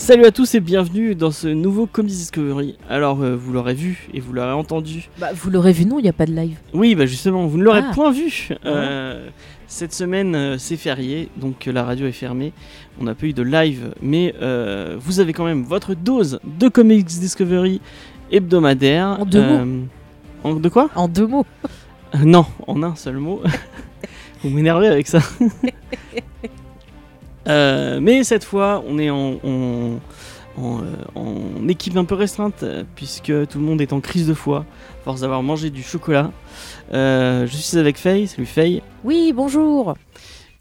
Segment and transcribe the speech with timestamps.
[0.00, 2.78] Salut à tous et bienvenue dans ce nouveau Comics Discovery.
[2.88, 5.10] Alors, euh, vous l'aurez vu et vous l'aurez entendu.
[5.18, 6.56] Bah, vous l'aurez vu, non, il n'y a pas de live.
[6.72, 7.90] Oui, bah justement, vous ne l'aurez Ah.
[7.92, 8.48] point vu.
[8.64, 9.28] Euh,
[9.66, 12.54] cette semaine, euh, c'est férié, donc la radio est fermée.
[12.98, 14.34] On n'a pas eu de live, mais
[14.98, 17.82] vous avez quand même votre dose de Comics Discovery
[18.32, 19.18] hebdomadaire.
[19.20, 19.84] En deux mots.
[20.44, 20.88] En, de quoi?
[20.94, 21.44] En deux mots.
[22.24, 23.42] Non, en un seul mot.
[24.42, 25.18] Vous m'énervez avec ça.
[27.50, 29.98] Euh, mais cette fois, on est en, en,
[30.56, 30.82] en, euh,
[31.14, 35.04] en équipe un peu restreinte, puisque tout le monde est en crise de foi, à
[35.04, 36.30] force d'avoir mangé du chocolat.
[36.92, 38.82] Euh, je suis avec Faye, salut Faye.
[39.04, 39.94] Oui, bonjour.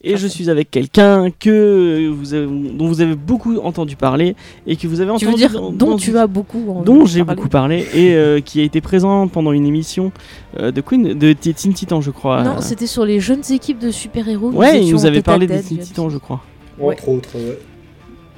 [0.01, 4.33] Et je suis avec quelqu'un que vous avez- dont vous avez beaucoup entendu parler
[4.65, 7.05] et que vous avez Tu entendu veux dire dans- dont dans- tu as beaucoup dont
[7.05, 10.13] j'ai beaucoup parlé et euh, qui a été présent pendant une émission
[10.57, 12.43] euh, de Queen de Teen Titan je crois.
[12.43, 14.51] Non, c'était sur les jeunes équipes de super-héros.
[14.51, 16.41] Ouais, il nous avait parlé des Teen Titans, je crois.
[16.79, 16.93] Ouais.
[16.95, 17.57] Entre autres, ouais.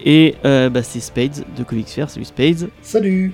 [0.04, 2.70] Et euh, bah, c'est Spades de Comics Fair, salut Spades.
[2.82, 3.34] Salut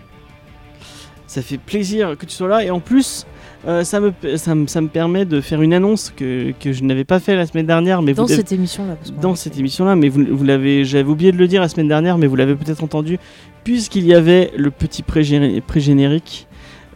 [1.28, 3.26] Ça fait plaisir que tu sois là et en plus,
[3.68, 6.84] euh, ça, me, ça, me, ça me permet de faire une annonce que, que je
[6.84, 8.98] n'avais pas fait la semaine dernière, mais Dans vous cette émission-là.
[9.22, 9.60] dans cette fait.
[9.62, 12.36] émission-là, mais vous, vous l'avez, j'avais oublié de le dire la semaine dernière, mais vous
[12.36, 13.18] l'avez peut-être entendu,
[13.64, 16.48] puisqu'il y avait le petit pré-géné- pré-générique.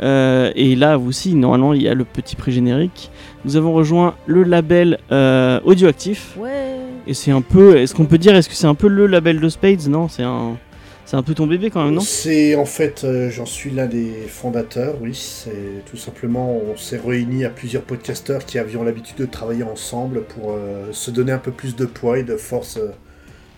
[0.01, 3.09] euh, et là aussi, normalement, il y a le petit pré-générique.
[3.45, 6.35] Nous avons rejoint le label euh, Audioactif.
[6.37, 6.75] Ouais.
[7.07, 9.39] Et c'est un peu, est-ce qu'on peut dire, est-ce que c'est un peu le label
[9.39, 10.57] de Spades Non, c'est un,
[11.05, 12.01] c'est un peu ton bébé quand même, non?
[12.01, 15.13] C'est en fait, euh, j'en suis l'un des fondateurs, oui.
[15.13, 20.23] C'est tout simplement, on s'est réunis à plusieurs podcasteurs qui avions l'habitude de travailler ensemble
[20.23, 22.91] pour euh, se donner un peu plus de poids et de force euh,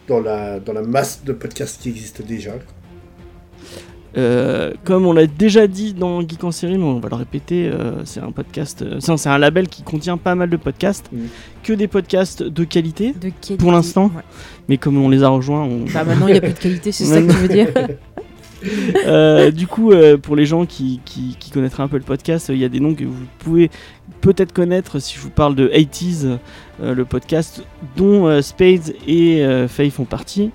[0.08, 2.54] dans, la, dans la masse de podcasts qui existent déjà.
[4.16, 7.68] Euh, comme on l'a déjà dit dans Geek en série, mais on va le répéter,
[7.68, 11.28] euh, c'est un podcast, euh, c'est un label qui contient pas mal de podcasts, Mhm.
[11.64, 13.14] que des podcasts de qualité.
[13.14, 13.56] De qualité.
[13.58, 14.12] Pour l'instant.
[14.16, 14.22] Ouais.
[14.70, 15.86] Mais comme on les a rejoints, on...
[15.92, 17.68] Bah maintenant, il n'y a plus de qualité, c'est ça que tu veux dire
[19.06, 22.48] Euh, du coup, euh, pour les gens qui, qui, qui connaîtraient un peu le podcast,
[22.50, 23.70] il y a des noms que vous pouvez
[24.22, 26.38] peut-être connaître si je vous parle de 80s,
[26.82, 27.64] euh, le podcast
[27.98, 30.52] dont euh, Spades et euh, Faye font partie.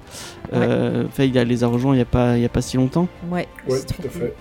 [0.54, 2.76] Euh, Faye elle les a rejoints il n'y a, pas- il y a pas si
[2.78, 3.08] longtemps.
[3.30, 4.34] Ouais, Ouais, tout à fait.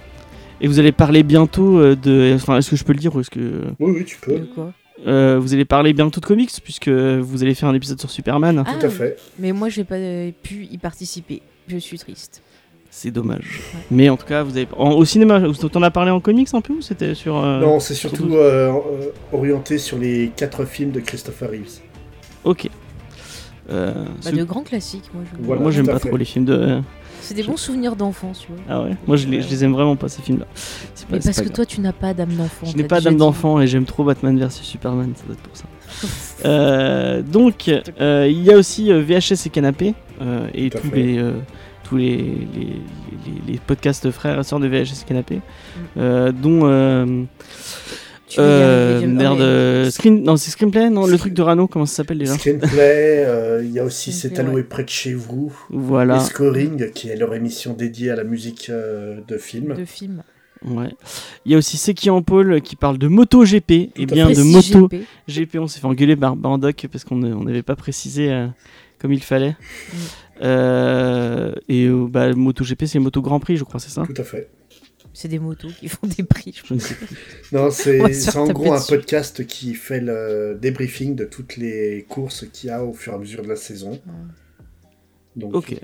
[0.62, 2.32] Et vous allez parler bientôt euh, de.
[2.36, 3.64] Enfin, est-ce que je peux le dire ou est-ce que.
[3.80, 4.40] Oui, oui, tu peux.
[4.56, 4.72] Quoi?
[5.06, 8.64] Euh, vous allez parler bientôt de comics puisque vous allez faire un épisode sur Superman.
[8.66, 9.18] Ah, Tout à fait.
[9.38, 11.42] Mais moi, j'ai pas euh, pu y participer.
[11.68, 12.42] Je suis triste.
[13.00, 13.62] C'est dommage.
[13.92, 15.40] Mais en tout cas, vous avez en- au cinéma,
[15.72, 18.72] t'en as parlé en comics un peu ou c'était sur euh, Non, c'est surtout euh,
[18.72, 21.80] euh, orienté sur les quatre films de Christopher Reeves.
[22.44, 22.68] Ok.
[23.70, 25.22] Euh, Bah, ce- de grands classiques, moi.
[25.32, 25.46] Je...
[25.46, 25.62] Voilà.
[25.62, 26.08] moi j'aime pas fait.
[26.08, 26.54] trop les films de.
[26.54, 26.80] euh,
[27.22, 28.62] C'est des bons souvenirs d'enfance, tu vois.
[28.68, 28.96] Ah ouais?
[29.06, 30.48] Moi je les, je les aime vraiment pas ces films-là.
[31.12, 31.52] Mais parce pas que grave.
[31.56, 32.66] toi, tu n'as pas d'âme d'enfant.
[32.66, 35.56] Je n'ai pas d'âme d'enfant et j'aime trop Batman vs Superman, ça doit être pour
[35.56, 35.66] ça.
[36.46, 37.70] Euh, donc,
[38.02, 40.96] euh, il y a aussi VHS et Canapé euh, et Tout tous fait.
[40.96, 41.34] les euh,
[41.88, 42.82] tous les, les,
[43.26, 45.80] les- les podcasts frères et sœurs de VHS et Canapé, Mm.
[45.98, 47.24] euh, dont euh,
[48.40, 51.86] euh, j'aime- merde, mais- euh, screen, non c'est Screenplay, non le truc de Rano, comment
[51.86, 52.34] ça s'appelle déjà?
[52.34, 54.64] Screenplay, euh, il y a aussi C'est alloué ouais.
[54.64, 55.54] près de chez vous.
[55.70, 56.18] Voilà.
[56.18, 59.74] Et Scoring, qui est leur émission dédiée à la musique euh, de film.
[59.76, 60.24] De films.
[60.66, 60.90] Ouais.
[61.46, 64.34] Il y a aussi Seki en Paul qui parle de moto GP et bien de
[64.34, 65.04] Précis moto GP.
[65.28, 65.56] GP.
[65.60, 68.48] On s'est fait engueuler par Bardock parce qu'on n'avait pas précisé euh,
[69.00, 69.56] comme il fallait.
[70.42, 74.20] Euh, et euh, bah, moto GP c'est moto Grand Prix, je crois, c'est ça Tout
[74.22, 74.50] à fait.
[75.14, 76.62] C'est des motos qui font des prix.
[76.64, 77.08] je ne sais plus.
[77.52, 78.96] Non, c'est en gros un dessus.
[78.96, 83.16] podcast qui fait le débriefing de toutes les courses qu'il y a au fur et
[83.16, 84.00] à mesure de la saison.
[85.36, 85.76] Donc, Ok.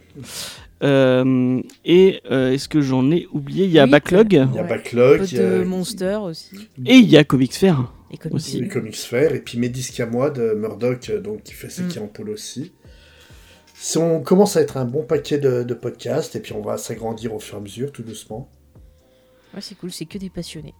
[0.83, 3.65] Euh, et euh, est-ce que j'en ai oublié?
[3.65, 4.67] Il y a Oui, Backlog Il y a Ouais.
[4.67, 6.55] Backlog, il y a de Monster aussi.
[6.85, 7.91] et il y a Comics Fair.
[8.11, 8.67] Et Aussi.
[8.67, 11.87] Comics Fair, et puis Medisca moi de Murdoch, donc, qui fait ce Mm.
[11.87, 12.71] qui est en pôle aussi.
[13.85, 16.77] Si on commence à être un bon paquet de, de podcasts, et puis on va
[16.77, 18.49] s'agrandir au fur et à mesure, tout doucement.
[19.53, 20.73] Ouais, c'est cool, c'est que des passionnés.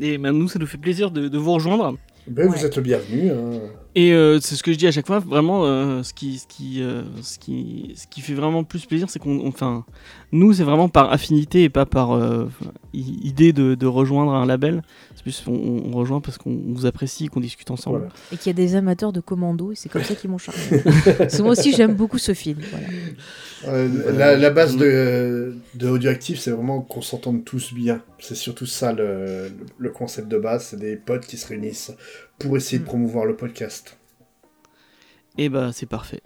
[0.00, 1.98] Et ben, nous, ça nous fait plaisir de, de vous rejoindre.
[2.26, 3.30] Ben, Vous êtes le bienvenu.
[3.30, 3.60] hein.
[3.96, 6.46] Et euh, c'est ce que je dis à chaque fois, vraiment, euh, ce, qui, ce,
[6.46, 9.46] qui, euh, ce, qui, ce qui fait vraiment plus plaisir, c'est qu'on.
[9.46, 9.84] Enfin,
[10.30, 12.48] nous, c'est vraiment par affinité et pas par euh,
[12.92, 14.82] idée de, de rejoindre un label.
[15.16, 17.98] C'est plus, on, on rejoint parce qu'on vous apprécie, qu'on discute ensemble.
[17.98, 18.12] Voilà.
[18.32, 20.60] Et qu'il y a des amateurs de commando, et c'est comme ça qu'ils m'ont charmé.
[21.18, 22.60] Parce que moi aussi, j'aime beaucoup ce film.
[22.70, 22.86] Voilà.
[23.68, 28.02] Euh, la, la base de, de Audioactive, c'est vraiment qu'on s'entende tous bien.
[28.20, 31.92] C'est surtout ça le, le concept de base, c'est des potes qui se réunissent
[32.40, 32.86] pour essayer de Mm.
[32.86, 33.96] promouvoir le podcast.
[35.38, 36.22] Et bah, c'est parfait.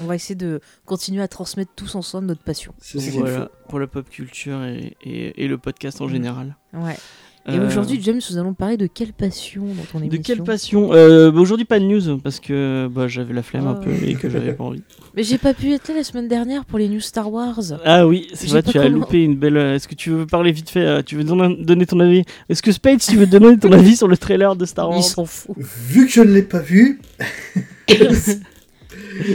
[0.00, 2.72] On va essayer de continuer à transmettre tous ensemble notre passion.
[2.78, 3.68] C'est voilà, faut.
[3.68, 6.10] pour la pop culture et, et, et le podcast en Mm.
[6.10, 6.56] général.
[6.72, 6.96] Ouais.
[7.52, 10.42] Et Euh, aujourd'hui, James, nous allons parler de quelle passion dans ton De émission quelle
[10.44, 13.84] passion Euh, bah, Aujourd'hui, pas de news parce que bah, j'avais la flemme un Ah.
[13.84, 14.82] peu et que j'avais pas envie.
[15.16, 17.58] Mais j'ai pas pu être là la semaine dernière pour les news Star Wars.
[17.84, 19.56] Ah oui, c'est vrai, tu as comment- loupé une belle.
[19.56, 22.24] euh, Est-ce que tu veux parler vite fait euh, Tu veux don- donner ton avis?
[22.48, 24.98] Est-ce que Spade, tu veux donner ton avis sur le trailer de Star Wars?
[24.98, 25.56] Il s'en fout.
[25.58, 27.00] Vu que je ne l'ai pas vu,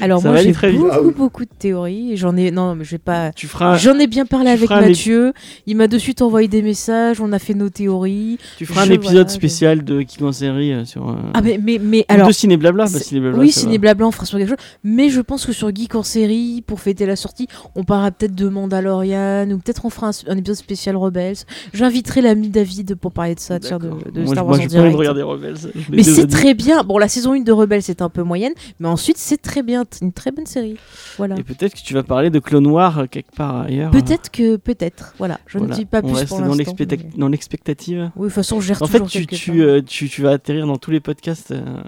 [0.01, 1.13] Alors Ça moi j'ai beaucoup Ah oui.
[1.15, 4.25] beaucoup de théories j'en ai non mais je vais pas Tu feras, j'en ai bien
[4.25, 5.33] parlé tu avec Mathieu
[5.67, 8.89] il m'a de suite envoyé des messages on a fait nos théories tu feras un
[8.89, 11.09] épisode voilà, je- spécial de Kiko en série euh, sur.
[11.09, 12.85] euh, ah mais mais mais alors de Ciné Blabla.
[12.85, 15.45] bah, c'est- Ciné Blabla, oui ciné blabla on fera sur quelque chose mais je pense
[15.45, 19.57] que sur Geek en série pour fêter la sortie on parlera peut-être de Mandalorian ou
[19.57, 21.35] peut-être on fera un, un épisode spécial Rebels
[21.73, 24.67] j'inviterai l'ami David pour parler de ça tiens, de, de moi, Star Wars moi, en
[24.67, 25.55] direct regarder Rebels.
[25.91, 28.87] mais c'est très bien bon la saison 1 de Rebels c'est un peu moyenne mais
[28.87, 30.77] ensuite c'est très bien une très bonne série
[31.17, 33.91] voilà Et peut-être que tu vas parler de Clone Noir euh, quelque part ailleurs.
[33.91, 35.13] Peut-être que, peut-être.
[35.17, 35.73] Voilà, je Voilà.
[35.73, 36.73] ne dis pas On plus reste pour dans l'instant.
[36.79, 38.11] mais- dans l'expectative.
[38.15, 40.77] Oui, de toute façon, je gère En fait, tu, euh, tu, tu vas atterrir dans
[40.77, 41.51] tous les podcasts.
[41.51, 41.81] euh,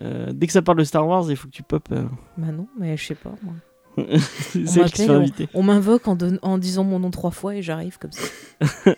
[0.00, 1.86] euh, dès que ça parle de Star Wars, il faut que tu pop.
[1.92, 2.02] euh,
[2.36, 3.34] Bah non, mais je sais pas.
[3.42, 3.54] moi.
[4.18, 5.24] c'est On.
[5.54, 8.22] On m'invoque en, don- en disant mon nom trois fois et j'arrive comme ça.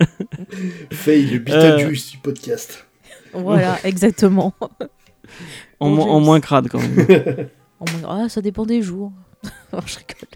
[0.90, 2.84] Faye, le Beetlejuice du podcast.
[3.32, 4.54] Voilà, exactement.
[5.80, 6.24] En, Bon, mo- en James.
[6.24, 7.48] moins crade quand même.
[7.80, 9.12] En mode, ah, ça dépend des jours.
[9.72, 10.28] Je rigole.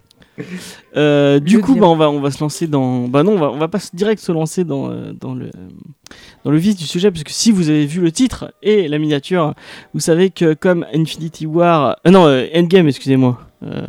[0.96, 3.06] Euh, du coup, bah, on, va, on va se lancer dans.
[3.08, 5.50] Bah non, on va, on va pas direct se lancer dans, euh, dans, le,
[6.44, 8.98] dans le vif du sujet, parce que si vous avez vu le titre et la
[8.98, 9.54] miniature,
[9.92, 11.96] vous savez que comme Infinity War.
[12.06, 13.38] euh, non, euh, Endgame, excusez-moi.
[13.62, 13.86] Euh,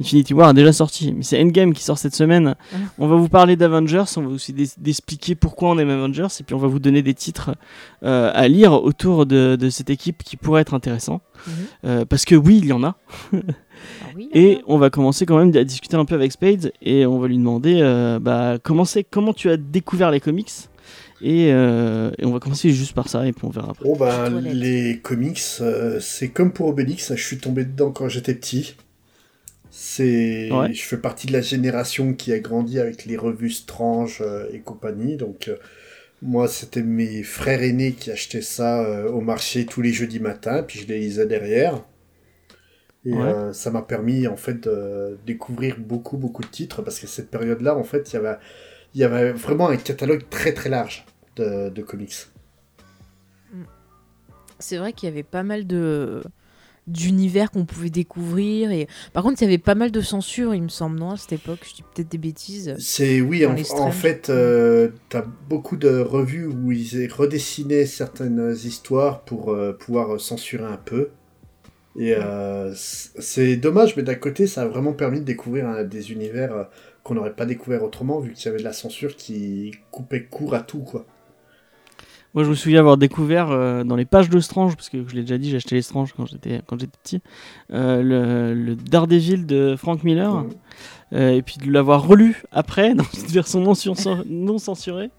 [0.00, 2.54] Infinity War a déjà sorti, mais c'est Endgame qui sort cette semaine.
[2.72, 2.76] Ah.
[2.98, 6.54] On va vous parler d'Avengers, on va aussi d'expliquer pourquoi on aime Avengers, et puis
[6.54, 7.54] on va vous donner des titres
[8.04, 11.20] euh, à lire autour de, de cette équipe qui pourrait être intéressant.
[11.46, 11.52] Mhm.
[11.84, 12.96] Euh, parce que oui, il y en a.
[13.32, 17.06] Ah oui, Et on va commencer quand même à discuter un peu avec Spades et
[17.06, 20.50] on va lui demander euh, bah, comment, comment tu as découvert les comics.
[21.20, 23.88] Et, euh, et on va commencer juste par ça et puis on verra après.
[23.98, 24.54] Ben, Toilette.
[24.54, 28.76] les comics, euh, c'est comme pour Obélix, je suis tombé dedans quand j'étais petit.
[29.80, 30.74] C'est, Ouais.
[30.74, 34.58] je fais partie de la génération qui a grandi avec les revues Strange euh, et
[34.58, 35.16] compagnie.
[35.16, 35.56] Donc, euh,
[36.22, 40.64] moi, c'était mes frères aînés qui achetaient ça euh, au marché tous les jeudis matins,
[40.64, 41.84] puis je les lisais derrière.
[43.04, 43.22] Et Ouais.
[43.22, 47.30] euh, ça m'a permis en fait de découvrir beaucoup beaucoup de titres parce que cette
[47.30, 48.36] période-là, en fait, il y avait,
[48.94, 52.14] il y avait vraiment un catalogue très très large de, de comics.
[54.58, 56.22] C'est vrai qu'il y avait pas mal de
[56.88, 60.62] d'univers qu'on pouvait découvrir et par contre il y avait pas mal de censure il
[60.62, 61.60] me semble non à cette époque?
[61.68, 63.56] Je dis peut-être des bêtises C'est oui, en,
[63.90, 70.64] fait, euh, t'as beaucoup de revues où ils redessinaient certaines histoires pour euh, pouvoir censurer
[70.64, 71.10] un peu.
[71.98, 76.12] Et euh, c'est dommage, mais d'un côté, ça a vraiment permis de découvrir un- des
[76.12, 76.64] univers euh,
[77.02, 80.54] qu'on n'aurait pas découvert autrement, vu qu'il y avait de la censure qui coupait court
[80.54, 81.06] à tout, quoi.
[82.38, 85.14] Moi je me souviens avoir découvert euh, dans les pages de Strange, parce que je
[85.16, 87.20] l'ai déjà dit, j'ai acheté les Strange quand j'étais, quand j'étais petit,
[87.72, 90.44] euh, le, le Daredevil de Frank Miller.
[91.14, 93.96] Euh, et puis de l'avoir relu après dans une version non, sur-
[94.28, 95.10] non censurée.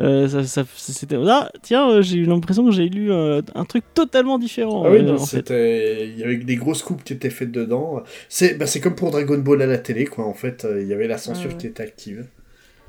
[0.00, 3.64] Euh, ça, ça- c'était ah tiens euh, j'ai eu l'impression que j'ai lu euh, un
[3.66, 4.82] truc totalement différent.
[4.86, 5.36] Ah oui, euh, non, en fait.
[5.36, 6.08] c'était...
[6.08, 8.02] Il y avait des grosses coupes qui étaient faites dedans.
[8.28, 10.24] C'est bah, c'est comme pour Dragon Ball à la télé, quoi.
[10.26, 11.58] En fait, euh, il y avait la censure Ah ouais.
[11.60, 12.26] qui était active.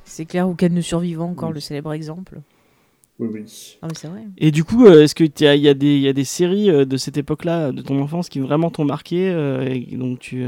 [0.05, 1.55] c'est clair ou Canne survivant encore Oui.
[1.55, 2.39] le célèbre exemple
[3.19, 3.77] Oui, oui.
[3.81, 6.69] ah mais c'est vrai Et du coup, euh, est-ce qu'il y, y, a des- séries
[6.69, 10.45] euh, de cette époque-là, de ton enfance, qui vraiment t'ont marqué euh, et dont tu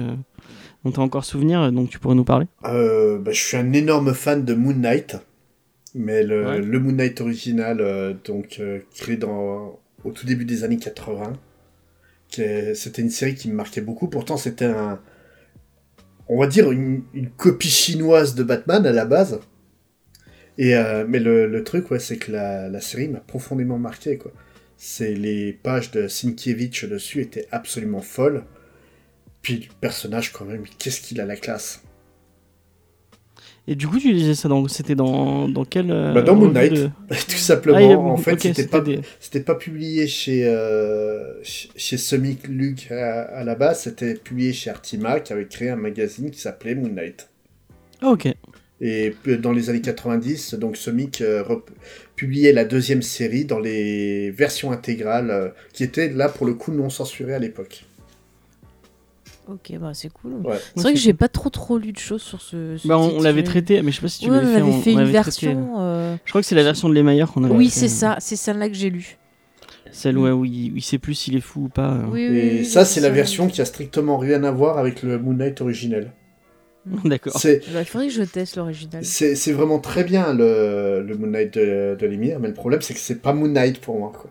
[0.86, 2.46] dont as encore souvenir, et dont tu pourrais nous parler?
[2.66, 5.18] Euh, bah, je suis un énorme fan de Moon Knight,
[5.96, 6.62] mais le, Ouais.
[6.62, 11.34] le Moon Knight original, euh, donc euh, créé dans, au tout début des années 80,
[12.30, 14.08] qui est- c'était une série qui me marquait beaucoup.
[14.08, 15.00] Pourtant, c'était un,
[16.28, 19.40] on va dire une, une copie chinoise de Batman à la base.
[20.62, 24.18] Et euh, mais le, le truc, ouais, c'est que la, la série m'a profondément marqué,
[24.18, 24.32] quoi.
[24.78, 28.44] C'est les pages de Sienkiewicz dessus étaient absolument folles.
[29.42, 31.82] Puis le personnage, quand même, qu'est-ce qu'il a la classe.
[33.68, 36.52] Et du coup, tu disais ça dans, c'était dans, dans quel euh, Bah, dans Moon
[36.52, 36.74] Knight.
[36.74, 41.42] de- Tout simplement, Ah, a- en fait, c'était pas, des- c'était pas publié chez, euh,
[41.44, 45.70] chez- chez Semic Luke à, à la base, c'était publié chez Artima qui avait créé
[45.70, 47.30] un magazine qui s'appelait Moon Knight.
[48.02, 48.28] Ah, ok.
[48.82, 51.44] Et dans les années 90, donc Semic euh,
[52.16, 56.72] publiait la deuxième série dans les versions intégrales, euh, qui étaient là pour le coup
[56.72, 57.86] non censurées à l'époque.
[59.48, 60.34] Ok, bah c'est cool.
[60.46, 60.58] Ouais.
[60.76, 62.78] C'est vrai que j'ai pas trop trop lu de choses sur ce.
[62.78, 64.72] ce Bah, on, on l'avait traité, mais je sais pas si tu Ouais, l'avais on
[64.72, 64.72] fait.
[64.72, 65.12] avait fait on une traité.
[65.12, 65.74] version.
[65.80, 68.36] euh, Je crois que c'est la version de Lemayer qu'on avait Oui, c'est ça, c'est
[68.36, 69.18] celle-là que j'ai lu.
[69.92, 71.98] Celle où, où il, où il sait plus s'il est fou ou pas.
[72.12, 75.02] Oui, oui, Et oui, ça, c'est la version qui a strictement rien à voir avec
[75.02, 76.12] le Moon Knight originel.
[77.06, 77.38] D'accord.
[77.40, 79.04] C'est Bah, il faudrait que je teste l'original.
[79.06, 82.94] C'est vraiment très bien le, le Moon Knight de, de Lemire, mais le problème c'est
[82.94, 84.12] que c'est pas Moon Knight pour moi.
[84.14, 84.30] quoi.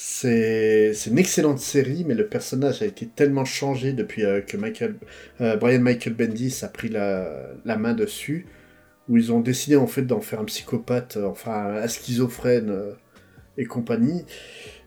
[0.00, 4.94] C'est une excellente série, mais le personnage a été tellement changé depuis euh, que Michael,
[5.40, 8.46] euh, Brian Michael Bendis a pris la, la main dessus,
[9.08, 12.92] où ils ont décidé en fait d'en faire un psychopathe, euh, enfin un schizophrène euh,
[13.56, 14.24] et compagnie.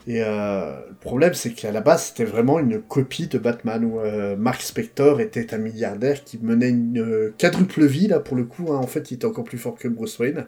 [0.07, 3.99] Et euh, le problème, c'est qu'à la base, c'était vraiment une copie de Batman, où
[3.99, 8.45] euh, Mark Spector était un milliardaire qui menait une euh, quadruple vie, là, pour le
[8.45, 8.73] coup.
[8.73, 8.77] hein.
[8.77, 10.47] En fait, il était encore plus fort que Bruce Wayne.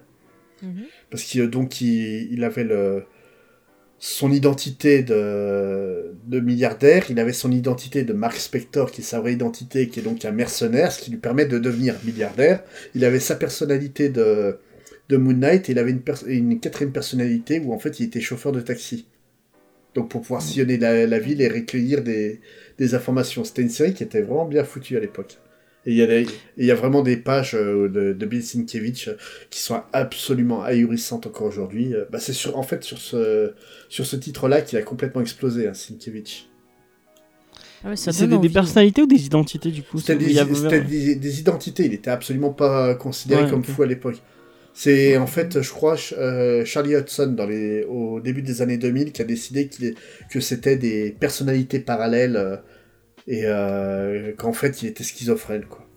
[0.63, 0.83] Mhm.
[1.11, 3.03] Parce qu'il donc, il, il avait le,
[3.99, 9.21] son identité de, de milliardaire, il avait son identité de Mark Spector, qui est sa
[9.21, 12.63] vraie identité, qui est donc un mercenaire, ce qui lui permet de devenir milliardaire.
[12.95, 14.57] Il avait sa personnalité de,
[15.09, 15.95] de Moon Knight, et il avait
[16.27, 19.05] une quatrième personnalité où en fait il était chauffeur de taxi.
[19.95, 22.41] Donc pour pouvoir sillonner la, la ville et recueillir des,
[22.77, 23.43] des informations.
[23.43, 25.37] C'était une série qui était vraiment bien foutue à l'époque.
[25.85, 26.01] Et il y,
[26.71, 29.17] a y vraiment des pages euh, de, de Bill Sienkiewicz euh,
[29.49, 31.93] qui sont absolument ahurissantes encore aujourd'hui.
[31.93, 33.51] Euh, Bah, c'est sur, en fait sur ce,
[33.89, 36.47] sur ce titre-là qu'il a complètement explosé, hein, Sienkiewicz.
[37.83, 42.11] Ah ouais, C'est des, personnalités ou des identités du coup C'était des, identités, il était
[42.11, 44.21] absolument pas considéré Ouais, comme fou à l'époque.
[44.73, 49.11] C'est en fait, je crois, euh, Charlie Hudson, dans les, au début des années 2000,
[49.11, 49.69] qui a décidé
[50.31, 52.57] que c'était des personnalités parallèles euh,
[53.27, 55.65] et euh, qu'en fait, il était schizophrène.
[55.65, 55.87] Quoi.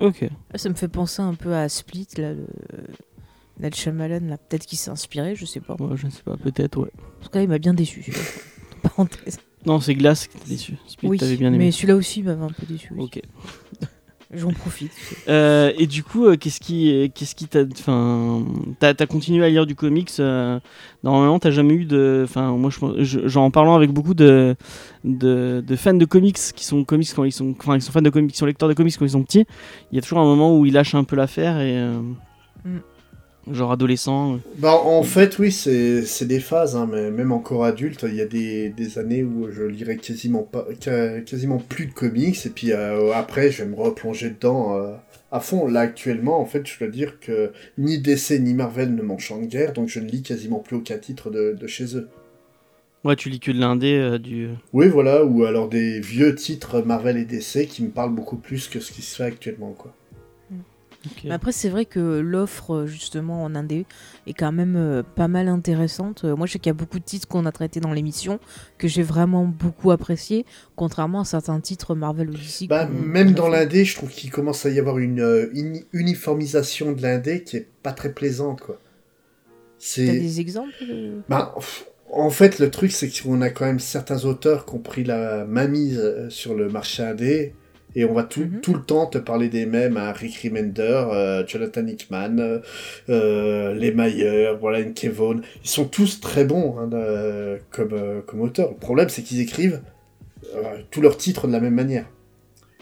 [0.00, 0.24] Ok.
[0.52, 2.46] Ah, Ça me fait penser un peu à Split, là, le...
[3.60, 4.36] Night Shyamalan, là.
[4.36, 5.74] Peut-être qu'il s'est inspiré, je sais pas.
[5.78, 6.90] Ouais, je ne sais pas, peut-être, ouais.
[7.20, 8.04] En tout cas, il m'a bien déçu.
[8.82, 9.38] Parenthèse.
[9.64, 10.74] Non, c'est Glace qui était déçu.
[10.88, 11.58] Split, Oui, t'avais bien aimé.
[11.66, 12.88] mais celui-là aussi m'avait un peu déçu.
[12.94, 13.04] oui.
[13.04, 13.22] Ok.
[14.36, 14.90] J'en profite.
[15.28, 18.44] Euh, et du coup, euh, qu'est-ce qui, qu'est-ce qui t'a, enfin,
[18.80, 20.10] t'as, t'as continué à lire du comics.
[20.18, 20.58] Euh,
[21.02, 24.14] normalement, t'as jamais eu de, enfin, moi, je, pense- je- genre, en parlant avec beaucoup
[24.14, 24.56] de,
[25.04, 28.02] de, de fans de comics qui sont comics quand ils sont, enfin, ils sont fans
[28.02, 29.44] de comics, qui sont lecteurs de comics quand ils sont petits.
[29.92, 32.00] Il y a toujours un moment où ils lâchent un peu l'affaire et, euh,
[33.50, 34.38] genre adolescent.
[34.58, 38.26] Bah, en fait, oui, c'est des phases, hein, mais même encore adulte, il y a
[38.26, 40.66] des, des années où je lirais quasiment, pas,
[41.26, 44.92] quasiment plus de comics, et puis euh, après, je vais me replonger dedans euh,
[45.30, 45.66] à fond.
[45.66, 49.72] Là, actuellement, en fait, je dois dire que ni DC ni Marvel ne m'enchantent guère,
[49.72, 52.08] donc je ne lis quasiment plus aucun titre de, de chez eux.
[53.04, 54.48] Ouais, tu lis que de l'indé euh, du.
[54.72, 58.66] Oui, voilà, ou alors des vieux titres Marvel et DC qui me parlent beaucoup plus
[58.68, 59.94] que ce qui se fait actuellement, quoi.
[61.24, 63.86] Mais après, c'est vrai que l'offre, euh, justement, en indé
[64.26, 66.24] est quand même euh, pas mal intéressante.
[66.24, 68.38] Euh, Moi, je sais qu'il y a beaucoup de titres qu'on a traités dans l'émission
[68.78, 70.46] que j'ai vraiment beaucoup apprécié,
[70.76, 72.68] contrairement à certains titres Marvel ou DC.
[72.68, 76.92] Bah, même dans l'indé, je trouve qu'il commence à y avoir une euh, uni- uniformisation
[76.92, 78.78] de l'indé qui est pas très plaisante, quoi.
[80.06, 80.72] T'as des exemples
[81.28, 84.78] Bah, pff, en fait, le truc, c'est qu'on a quand même certains auteurs qui ont
[84.78, 87.54] pris la mainmise sur le marché indé,
[87.94, 88.60] et on va tout, Mhm.
[88.60, 92.58] tout le temps te parler des mêmes, hein, Rick Remender, euh, Jonathan Hickman, euh,
[93.08, 95.40] euh, les Mayer, voilà, Kevon.
[95.62, 98.70] Ils sont tous très bons hein, de- comme, comme auteurs.
[98.70, 99.80] Le problème, c'est qu'ils écrivent
[100.90, 102.06] tous leurs titres de la même manière.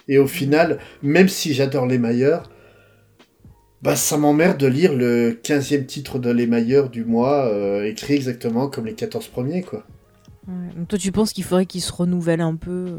[0.09, 2.39] Et au final, même si j'adore les Mayer,
[3.83, 8.15] bah, ça m'emmerde de lire le 15e titre de Les Mailleurs du mois, euh, écrit
[8.15, 9.85] exactement comme les 14 premiers, quoi.
[10.49, 10.75] Ouais.
[10.77, 12.99] Donc toi, tu penses qu'il faudrait qu'ils se renouvellent un peu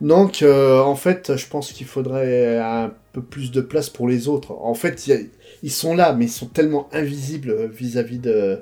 [0.00, 4.28] Donc, euh, en fait, je pense qu'il faudrait un peu plus de place pour les
[4.28, 4.52] autres.
[4.52, 5.18] En fait, a-
[5.62, 8.60] ils sont là, mais ils sont tellement invisibles euh, vis-à-vis de,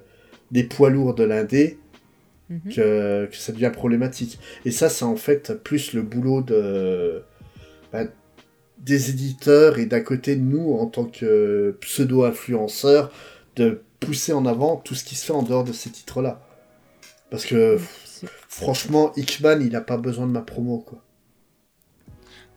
[0.50, 1.78] des poids lourds de l'indé
[2.50, 2.72] mhm.
[2.74, 4.38] que, que ça devient problématique.
[4.64, 7.22] Et ça, c'est en fait plus le boulot de,
[7.92, 8.04] bah,
[8.78, 13.10] des éditeurs et d'à côté de nous, en tant que pseudo-influenceurs,
[13.56, 16.42] de pousser en avant tout ce qui se fait en dehors de ces titres-là.
[17.30, 17.78] Parce que,
[18.48, 21.02] franchement, Hickman, il n'a pas besoin de ma promo, quoi.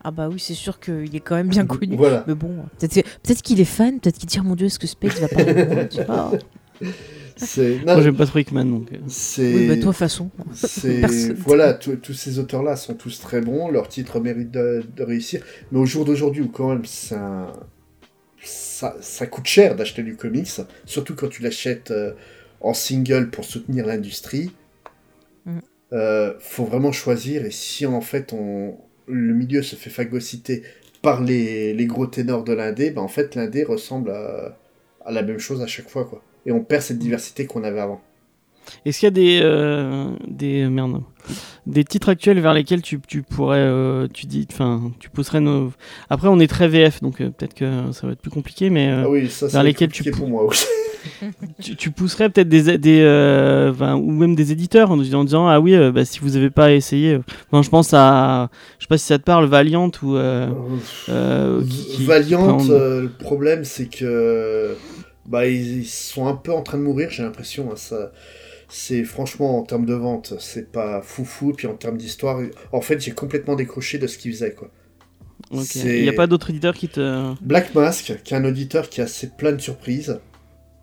[0.07, 1.95] Ah bah oui, c'est sûr qu'il est quand même bien connu.
[1.95, 2.23] Voilà.
[2.27, 4.85] Mais bon, peut-être peut qu'il est fan, peut-être qu'il dit oh mon dieu, est-ce que
[4.85, 5.43] Space va pas.
[7.41, 8.91] Moi, non, j'aime pas trop Hickman, donc.
[8.93, 8.97] euh.
[9.07, 9.53] c'est...
[9.53, 10.29] Oui, bah toi, façon.
[11.39, 15.41] Voilà, tous ces auteurs-là sont tous très bons, leurs titres méritent de, de réussir.
[15.71, 17.51] Mais au jour d'aujourd'hui, où quand même ça,
[19.01, 22.13] ça coûte cher d'acheter du comics, surtout quand tu l'achètes euh,
[22.61, 24.51] en single pour soutenir l'industrie.
[25.45, 25.59] Mm.
[25.93, 30.63] Euh, faut vraiment choisir, et si en fait on, le milieu se fait phagocyter
[31.01, 34.57] par les, les gros ténors de l'indé, ben en fait l'indé ressemble à,
[35.05, 36.23] à la même chose à chaque fois, quoi.
[36.45, 38.01] Et on perd cette diversité qu'on avait avant.
[38.85, 41.01] Est-ce qu'il y a des, euh, des, merde,
[41.67, 45.71] des titres actuels vers lesquels tu, tu pourrais, euh, tu dis, enfin, tu pousserais nos.
[46.09, 48.89] Après, on est très VF, donc euh, peut-être que ça va être plus compliqué, mais
[48.91, 50.65] ah oui, ça vers c'est lesquels tu pour moi aussi.
[51.61, 55.47] Tu, tu pousserais peut-être des, des euh, ou même des éditeurs en, disant- en disant
[55.47, 57.19] ah oui, euh, bah, si vous n'avez pas essayé, euh,
[57.51, 60.17] enfin, je pense à, je sais pas si ça te parle, Valiant ou
[61.61, 64.75] qui- qui- Valiant, le problème c'est que
[65.25, 67.71] bah ils, ils sont un peu en train de mourir, j'ai l'impression.
[67.71, 68.11] hein, ça,
[68.69, 71.53] c'est franchement en termes de vente, c'est pas foufou.
[71.55, 72.39] Puis en termes d'histoire,
[72.71, 74.69] en fait, j'ai complètement décroché de ce qu'ils faisaient quoi.
[75.51, 77.33] Il n'y a pas d'autres éditeurs qui te.
[77.41, 80.19] Black Mask, qui est un auditeur qui a assez plein de surprises.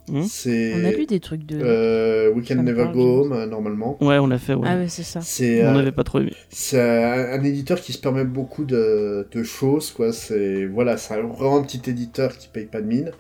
[0.08, 0.22] Hmm.
[0.24, 1.60] c'est On a lu des trucs de.
[1.62, 3.96] euh, We Can Ça Never Go Home euh, normalement.
[4.02, 4.54] Ouais, on l'a fait.
[4.54, 4.66] Ouais.
[4.68, 5.20] Ah ouais, c'est ça.
[5.20, 6.32] C'est on euh, n'avait pas trop aimé.
[6.48, 10.12] C'est un, un éditeur qui se permet beaucoup de, de choses, quoi.
[10.12, 13.12] C'est voilà, c'est un- vraiment un petit éditeur qui paye pas de mine.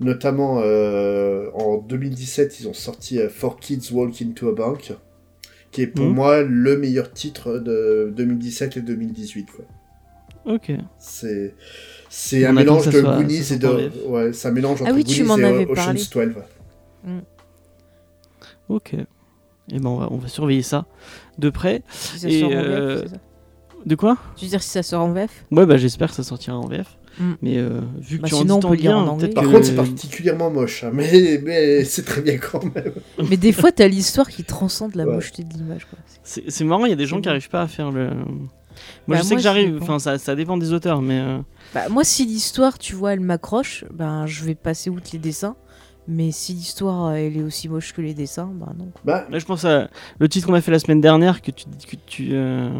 [0.00, 4.94] Notamment euh, en 2017, ils ont sorti euh, For Kids Walk into a Bank,
[5.70, 6.14] qui est pour Mhm.
[6.14, 9.64] moi le meilleur titre de 2017 et 2018, quoi.
[10.44, 10.72] Ok.
[10.98, 11.54] C'est
[12.14, 14.78] c'est un mélange ça de soit- Goonies ça et en de ouais, c'est un mélange
[14.80, 16.26] Ah entre oui, tu Goonies m'en et avais Ocean's parlé.
[16.26, 16.42] 12.
[18.68, 18.94] Ok.
[18.94, 20.86] Et ben on va, on va surveiller ça
[21.38, 21.82] de près.
[21.90, 23.20] Si ça Et, sort en euh, VF, c'est ça
[23.86, 26.22] De quoi Tu veux dire si ça sort en VF Ouais, bah j'espère que ça
[26.22, 26.98] sortira en VF.
[27.18, 27.32] Mm.
[27.42, 29.26] Mais euh, vu que Bah, tu en sinon, dis on tant en bien, anglais.
[29.28, 32.92] peut-être Par que- contre, c'est particulièrement moche, hein, mais, mais c'est très bien quand même.
[33.28, 35.14] Mais des fois, t'as l'histoire qui transcende la Ouais.
[35.14, 35.86] mocheté de l'image.
[35.86, 35.98] quoi.
[36.22, 38.10] C'est marrant, il y a des gens qui n'arrivent pas à faire le.
[39.08, 41.18] Moi, Bah, je sais moi, que j'arrive, enfin, ça, ça dépend des auteurs, mais.
[41.20, 41.38] euh,
[41.74, 45.56] Bah, moi, si l'histoire, tu vois, elle m'accroche, ben, je vais passer outre les dessins.
[46.08, 48.88] Mais si l'histoire, euh, elle est aussi moche que les dessins, bah non.
[49.04, 51.64] Bah, Là, je pense à le titre qu'on a fait la semaine dernière, que tu.
[51.88, 52.70] Que tu euh,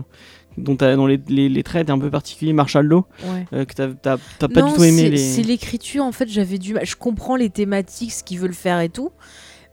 [0.58, 3.46] dont, dont les, les, les traits étaient un peu particuliers, Marshall Law, Ouais.
[3.52, 3.88] euh, que t'as
[4.48, 5.16] pas non, du tout aimé les.
[5.16, 6.84] c'est l'écriture, en fait, j'avais du mal.
[6.84, 9.10] Je comprends les thématiques, ce qu'ils veulent faire et tout.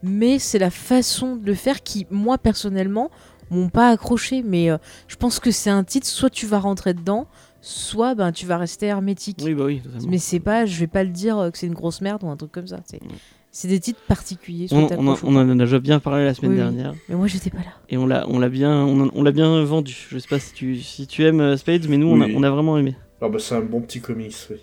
[0.02, 3.10] Mais c'est la façon de le faire qui, moi, personnellement,
[3.50, 4.42] m'ont pas accroché.
[4.42, 4.78] Mais euh,
[5.08, 7.26] je pense que c'est un titre, soit tu vas rentrer dedans,
[7.60, 9.38] soit ben, tu vas rester hermétique.
[9.42, 10.08] Oui, bah oui, totalement.
[10.08, 12.28] Mais c'est pas, je vais pas le dire euh, que c'est une grosse merde ou
[12.28, 12.80] un truc comme ça.
[12.86, 13.08] C'est, Mm.
[13.50, 14.66] c'est des titres particuliers.
[14.70, 16.62] On, ou on en a déjà bien parlé la semaine Oui, oui.
[16.62, 17.72] dernière Mais moi, j'étais pas là.
[17.88, 19.96] et on l'a on l'a bien on, en- on l'a bien vendu.
[20.10, 22.42] Je sais pas si tu si tu aimes euh, Spades, mais nous on, a, on
[22.44, 22.94] a vraiment aimé.
[23.20, 24.56] ah bah, c'est un bon petit comics, oui.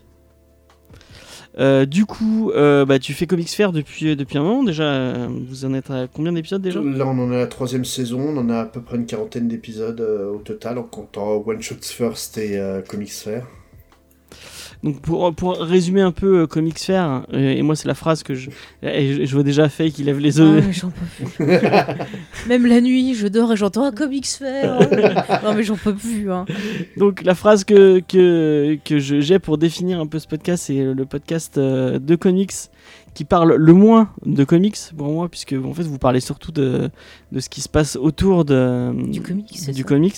[1.59, 4.83] Euh, du coup, euh, bah, tu fais Comics Fair depuis, depuis un moment déjà.
[4.83, 6.79] euh, Vous en êtes à combien d'épisodes déjà?
[6.81, 9.05] Là, on en est à la troisième saison, on en a à peu près une
[9.07, 13.47] quarantaine d'épisodes euh, au total, en comptant One Shots First et euh, Comics Fair.
[14.83, 18.21] Donc pour, pour résumer un peu euh, Comics Fair, euh, et moi c'est la phrase
[18.23, 18.49] que je,
[18.83, 20.65] et je, je vois déjà Faye qui lève les Ah, œufs.
[20.67, 21.45] mais j'en peux plus.
[22.47, 24.79] Même la nuit, je dors et j'entends un comics faire.
[25.43, 26.31] non, mais j'en peux plus.
[26.31, 26.45] Hein.
[26.95, 30.83] Donc la phrase que, que, que je- j'ai pour définir un peu ce podcast, c'est
[30.93, 32.53] le podcast euh, de comics
[33.13, 36.91] qui parle le moins de comics pour moi, puisque en fait vous parlez surtout de,
[37.31, 39.87] de ce qui se passe autour de, Du comics, c'est du ça.
[39.87, 40.15] comics,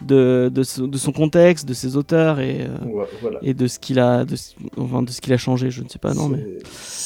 [0.00, 2.68] de, de, ce- de son contexte, de ses auteurs et, euh,
[3.20, 3.38] voilà.
[3.42, 4.34] et de ce qu'il a, de,
[4.76, 6.44] enfin, de ce qu'il a changé, je ne sais pas, non mais.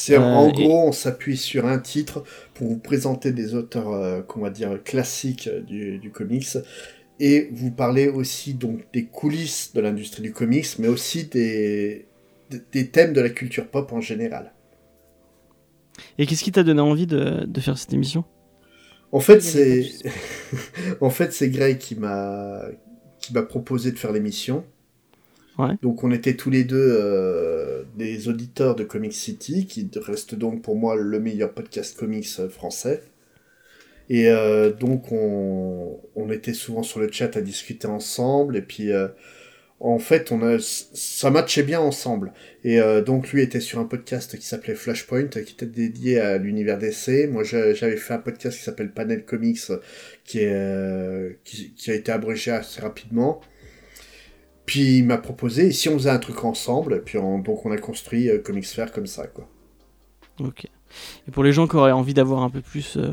[0.09, 4.21] Euh, en et- gros, on s'appuie sur un titre pour vous présenter des auteurs, euh,
[4.21, 6.47] qu'on va dire, classiques euh, du, du comics,
[7.19, 12.07] et vous parler aussi donc des coulisses de l'industrie du comics, mais aussi des,
[12.71, 14.53] des- thèmes de la culture pop en général.
[16.17, 18.23] Et qu'est-ce qui t'a donné envie de, de faire cette émission?
[19.11, 19.85] En fait, c'est
[20.99, 22.63] en fait c'est Grey qui m'a
[23.25, 24.63] qui m'a proposé de faire l'émission.
[25.57, 25.77] Ouais.
[25.81, 30.61] Donc on était tous les deux euh, des auditeurs de Comic City, qui reste donc
[30.61, 33.03] pour moi le meilleur podcast comics euh, français.
[34.09, 38.91] Et euh, donc on, on était souvent sur le chat à discuter ensemble et puis
[38.91, 39.07] euh,
[39.79, 42.33] en fait on a ça matchait bien ensemble.
[42.63, 46.37] Et euh, donc lui était sur un podcast qui s'appelait Flashpoint, qui était dédié à
[46.37, 47.27] l'univers DC.
[47.29, 49.59] Moi j'avais fait un podcast qui s'appelle Panel Comics,
[50.23, 53.41] qui, est, euh, qui, qui a été abrégé assez rapidement.
[54.65, 57.71] Puis il m'a proposé, et si on faisait un truc ensemble, puis on- donc on
[57.71, 59.47] a construit euh, Comics Fair comme ça, quoi.
[60.39, 60.65] Ok.
[61.27, 63.11] Et pour les gens qui auraient envie d'avoir un peu plus euh,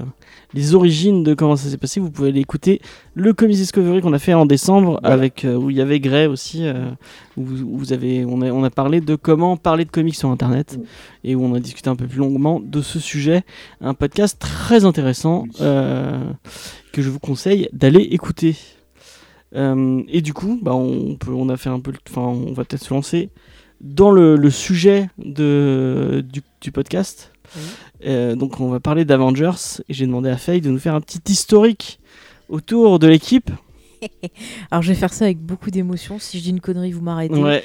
[0.54, 2.80] les origines de comment ça s'est passé, vous pouvez aller écouter
[3.14, 5.14] le Comics Discovery qu'on a fait en décembre Voilà.
[5.14, 6.90] avec euh, où il y avait Gray aussi, euh,
[7.36, 10.14] où, vous- où vous avez, on a, on a parlé de comment parler de comics
[10.14, 10.78] sur Internet
[11.24, 13.42] et où on a discuté un peu plus longuement de ce sujet.
[13.80, 15.66] Un podcast très intéressant Oui.
[16.92, 18.56] que je vous conseille d'aller écouter.
[19.54, 22.82] Et du coup, bah, on, peut, on a fait un peu, enfin, on va peut-être
[22.84, 23.28] se lancer
[23.82, 27.31] dans le, le sujet de, du, du podcast.
[28.06, 31.00] Euh, donc on va parler d'Avengers et j'ai demandé à Faye de nous faire un
[31.00, 32.00] petit historique
[32.48, 33.50] autour de l'équipe.
[34.70, 36.18] Alors je vais faire ça avec beaucoup d'émotion.
[36.18, 37.34] Si je dis une connerie, vous m'arrêtez.
[37.34, 37.62] Ouais.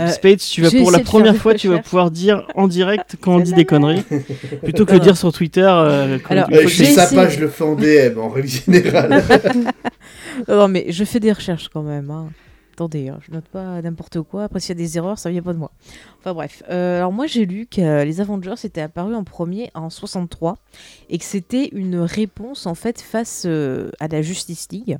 [0.00, 3.34] Euh, Spades, tu vas pour la première fois, tu vas pouvoir dire en direct quand
[3.34, 4.04] on dit des conneries,
[4.62, 5.66] plutôt que le dire sur Twitter.
[5.68, 7.16] euh, quand Alors, Euh, faut je essayé.
[7.16, 9.24] pas, je le fais en DM en règle générale.
[10.48, 12.10] Non, mais je fais des recherches quand même.
[12.12, 12.28] hein.
[12.78, 14.44] Attendez, hein, je note pas n'importe quoi.
[14.44, 15.72] Après, s'il y a des erreurs, ça vient pas de moi.
[16.20, 16.62] Enfin bref.
[16.70, 20.58] Euh, alors moi, j'ai lu que les Avengers étaient apparus en premier en 63
[21.08, 24.96] et que c'était une réponse en fait face euh, à la Justice League.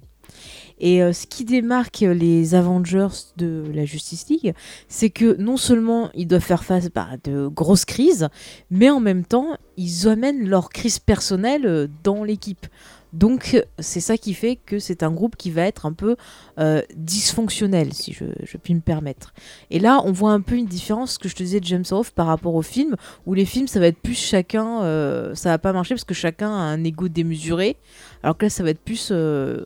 [0.81, 4.55] Et euh, ce qui démarque les Avengers de la Justice League,
[4.89, 8.29] c'est que non seulement ils doivent faire face bah, à de grosses crises,
[8.73, 12.67] mais en même temps, ils amènent leur crise personnelle dans l'équipe.
[13.13, 16.17] Donc c'est ça qui fait que c'est un groupe qui va être un peu
[16.59, 19.33] euh, dysfonctionnel, si je, je puis me permettre.
[19.71, 21.85] Et là, on voit un peu une différence, ce que je te disais de James
[21.91, 25.51] Off par rapport aux films, où les films, ça va être plus chacun, euh, ça
[25.51, 27.77] va pas marcher parce que chacun a un ego démesuré,
[28.23, 29.09] alors que là, ça va être plus...
[29.11, 29.65] euh,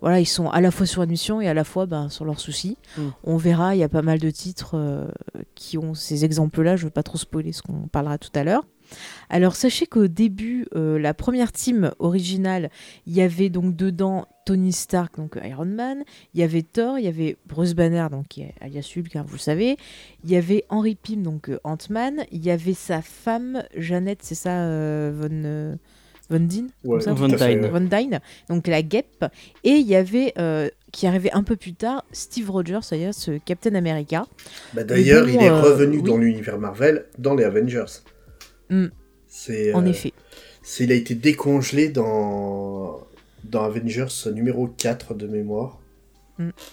[0.00, 2.24] voilà, ils sont à la fois sur une mission et à la fois ben, sur
[2.24, 2.76] leurs soucis.
[2.98, 3.02] Mm.
[3.22, 5.06] On verra, il y a pas mal de titres euh,
[5.54, 6.74] qui ont ces exemples-là.
[6.74, 8.64] Je ne veux pas trop spoiler ce qu'on parlera tout à l'heure.
[9.30, 12.70] Alors sachez qu'au début, euh, la première team originale,
[13.06, 16.02] il y avait donc dedans Tony Stark, donc Iron Man,
[16.34, 19.24] il y avait Thor, il y avait Bruce Banner, donc qui est alias Hulk, hein,
[19.26, 19.76] vous le savez,
[20.24, 24.34] il y avait Henry Pym, donc euh, Ant-Man, il y avait sa femme Jeannette, c'est
[24.34, 25.76] ça, euh, Von, euh,
[26.32, 27.68] Von Dyne Ouais, comme ça, Von ouais.
[27.68, 29.24] Von Dyne, donc la guêpe,
[29.64, 33.38] et il y avait, euh, qui arrivait un peu plus tard, Steve Rogers, c'est-à-dire ce
[33.38, 34.26] Captain America.
[34.72, 36.02] Bah, D'ailleurs, il est euh, revenu oui.
[36.02, 37.84] dans l'univers Marvel dans les Avengers.
[39.28, 40.12] C'est, En euh, effet.
[40.62, 43.00] c'est- il a été décongelé dans,
[43.44, 45.78] dans Avengers numéro 4 de mémoire.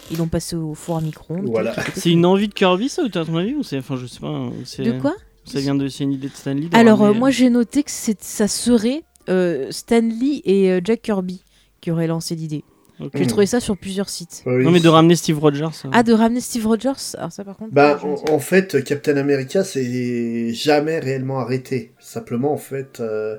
[0.09, 1.47] Ils l'ont passé au four à micro-ondes.
[1.47, 1.75] Voilà.
[1.95, 4.19] C'est une envie de Kirby, ça, ou t'as ton avis ou c'est, enfin, je sais
[4.19, 4.49] pas.
[4.65, 5.15] c'est- De quoi?
[5.45, 6.69] Ça vient de, c'est une idée de Stanley.
[6.73, 11.03] Alors, euh, moi, j'ai noté que c'est- ça serait euh, Stan Lee et euh, Jack
[11.03, 11.43] Kirby
[11.81, 12.63] qui auraient lancé l'idée.
[12.99, 13.12] Ok.
[13.15, 14.43] J'ai trouvé ça sur plusieurs sites.
[14.45, 14.63] Oui.
[14.63, 15.73] Non, mais de ramener Steve Rogers.
[15.73, 15.89] ça.
[15.93, 17.15] Ah, de ramener Steve Rogers?
[17.17, 17.73] Alors, ça, par contre.
[17.73, 21.93] Bah, en, en fait, Captain America, c'est jamais réellement arrêté.
[21.99, 23.38] Simplement, en fait, euh,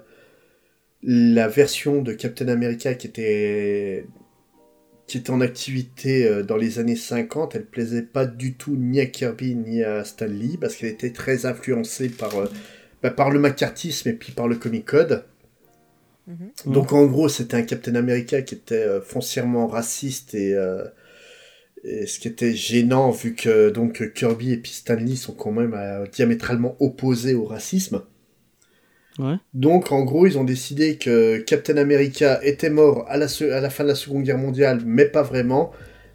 [1.02, 4.06] la version de Captain America qui était
[5.06, 9.00] qui était en activité euh, dans les années 50, elle plaisait pas du tout ni
[9.00, 12.46] à Kirby ni à Stan Lee parce qu'elle était très influencée par euh,
[13.02, 15.24] bah, par le macartisme et puis par le comic code.
[16.30, 16.72] Mhm.
[16.72, 20.84] Donc en gros, c'était un Captain America qui était euh, foncièrement raciste et, euh,
[21.82, 25.50] et ce qui était gênant vu que donc Kirby et puis Stan Lee sont quand
[25.50, 28.02] même euh, diamétralement opposés au racisme.
[29.18, 29.36] Ouais.
[29.54, 33.70] Donc en gros, ils ont décidé que Captain America était mort à la, à la
[33.70, 35.72] fin de la Seconde Guerre mondiale, mais pas vraiment,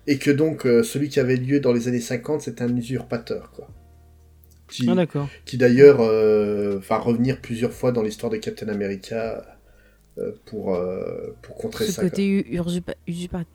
[0.07, 3.67] et que donc celui qui avait lieu dans les années 50, c'était un usurpateur, quoi.
[4.67, 5.05] Qui, Ah,
[5.45, 9.54] qui d'ailleurs va revenir plusieurs fois dans l'histoire de Captain America
[10.45, 12.01] pour, euh, pour contrer Ce ça.
[12.01, 12.09] quoi.
[12.09, 13.45] côté usurpa- usurpa-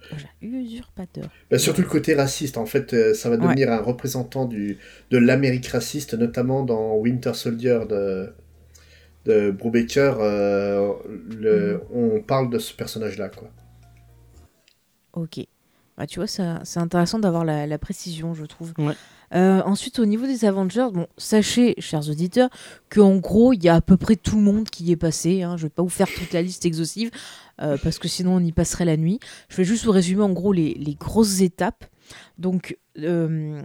[0.43, 1.25] usurpateur.
[1.51, 3.43] Bah, surtout le côté raciste, en fait, euh, ça va Ouais.
[3.43, 4.79] devenir un représentant du,
[5.11, 8.33] de l'Amérique raciste, notamment dans Winter Soldier de,
[9.25, 10.17] de Brubaker.
[10.21, 10.93] euh,
[11.39, 11.81] le, Mhm.
[12.17, 13.51] On parle de ce personnage-là, quoi.
[15.13, 15.41] Ok.
[15.97, 18.73] Bah, tu vois, c'est intéressant d'avoir la, la précision, je trouve.
[18.79, 18.95] Ouais.
[19.35, 22.51] Euh, ensuite, au niveau des Avengers, bon, sachez, chers auditeurs,
[22.89, 25.43] qu'en gros, il y a à peu près tout le monde qui y est passé.
[25.43, 25.57] hein.
[25.57, 27.11] Je vais pas vous faire toute la liste exhaustive,
[27.63, 29.21] euh, parce que sinon on y passerait la nuit.
[29.49, 31.85] Je vais juste vous résumer en gros les, les grosses étapes.
[32.39, 33.63] Donc, euh,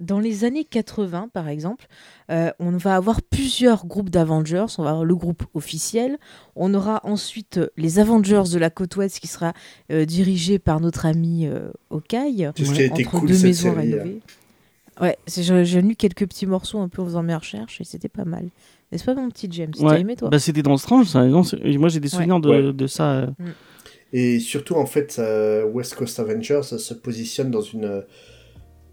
[0.00, 1.86] dans les années 80, par exemple,
[2.30, 4.64] euh, on va avoir plusieurs groupes d'Avengers.
[4.78, 6.16] On va avoir le groupe officiel.
[6.56, 9.52] On aura ensuite les Avengers de la côte ouest qui sera
[9.90, 11.68] euh, dirigé par notre ami euh,
[12.64, 14.20] ce qui a été entre cool, deux cette maisons série, rénovées.
[15.00, 18.24] Ouais, j'ai lu quelques petits morceaux un peu en faisant mes recherches et c'était pas
[18.24, 18.48] mal.
[18.90, 20.00] N'est-ce pas mon petit James T'as Ouais.
[20.00, 20.28] aimé toi?
[20.28, 21.24] Bah, c'était dans Strange, ça.
[21.24, 21.42] Non,
[21.78, 22.72] moi, j'ai des souvenirs de, Ouais.
[22.72, 23.12] de ça.
[23.12, 23.26] euh.
[24.12, 28.04] Et surtout, en fait, euh, West Coast Avengers se positionne dans une,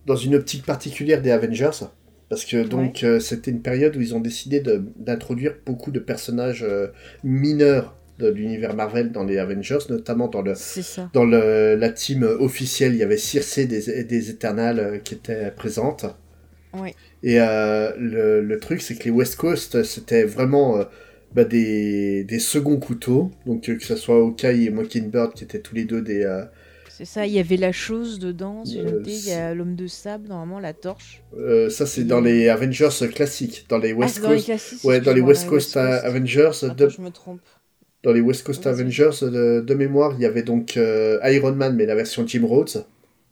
[0.05, 1.71] dans une optique particulière des Avengers.
[2.29, 4.62] Parce que donc euh, c'était une période où ils ont décidé
[4.97, 6.89] d'introduire beaucoup de personnages euh,
[7.23, 10.53] mineurs de l'univers Marvel dans les Avengers, notamment dans le,
[11.13, 15.51] dans le, la team officielle, il y avait Circe des, des Eternals euh, qui était
[15.51, 16.05] présente.
[16.73, 16.93] Ouais.
[17.23, 20.84] Et euh, le, le truc, c'est que les West Coast, c'était vraiment euh,
[21.34, 23.32] bah, des, des seconds couteaux.
[23.45, 26.27] Donc euh, que ce soit Hawkeye et Mockingbird, qui étaient tous les deux des...
[26.89, 30.27] C'est ça, il y avait la chose dedans, noté, il y a l'homme de sable,
[30.27, 31.23] normalement la torche.
[31.69, 33.65] ça, c'est dans les Avengers classiques.
[33.69, 34.84] Dans les ah, West c'est dans les Coast...
[34.84, 37.39] Ouais, dans les West Coast, West Avengers, Attends, de, je me trompe.
[38.03, 38.67] Dans les West Coast Vas-y.
[38.67, 42.45] Avengers de, de mémoire, il y avait donc euh, Iron Man, mais la version Jim
[42.45, 42.85] Rhodes.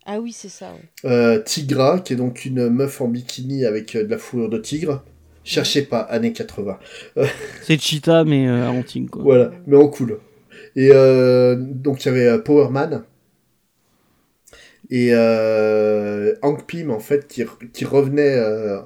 [0.05, 0.73] Ah oui, c'est ça.
[0.73, 1.09] ouais.
[1.11, 4.57] Euh, Tigra, qui est donc une meuf en bikini avec euh, de la fourrure de
[4.57, 5.03] tigre.
[5.43, 6.77] Cherchez pas, années 80.
[7.63, 9.23] C'est Cheetah, mais euh, en tigre, quoi.
[9.23, 10.19] Voilà, mais en cool.
[10.75, 13.03] Et euh, donc il y avait euh, Power Man.
[14.89, 18.79] Et euh, Hank Pym, en fait, qui, qui revenait euh,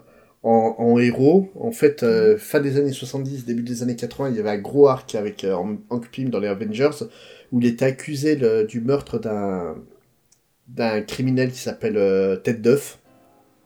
[0.44, 1.50] en, en héros.
[1.60, 4.58] En fait, euh, fin des années 70, début des années 80, il y avait un
[4.58, 5.56] gros arc avec euh,
[5.90, 6.90] Hank Pym dans les Avengers,
[7.52, 9.76] où il était accusé le- du meurtre d'un
[10.68, 13.00] d'un criminel qui s'appelle euh, Ted Duff,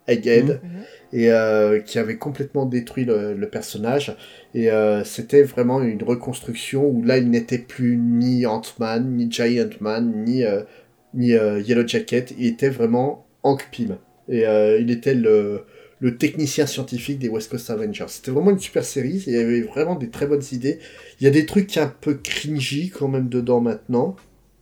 [0.08, 0.70] Egghead, Mhm.
[1.14, 4.16] et euh, qui avait complètement détruit le, le personnage.
[4.56, 4.70] Et
[5.04, 10.44] c'était vraiment une reconstruction où là, il n'était plus ni Ant-Man, ni Giant Man, ni,
[11.14, 12.34] ni Yellow Jacket.
[12.38, 13.98] Il était vraiment Hank Pym.
[14.30, 14.44] Et
[14.80, 15.66] il était le,
[16.00, 18.06] le technicien scientifique des West Coast Avengers.
[18.10, 19.24] C'était vraiment une super série.
[19.28, 20.80] Il y avait vraiment des très bonnes idées.
[21.20, 24.16] Il y a des trucs un peu cringy quand même dedans maintenant.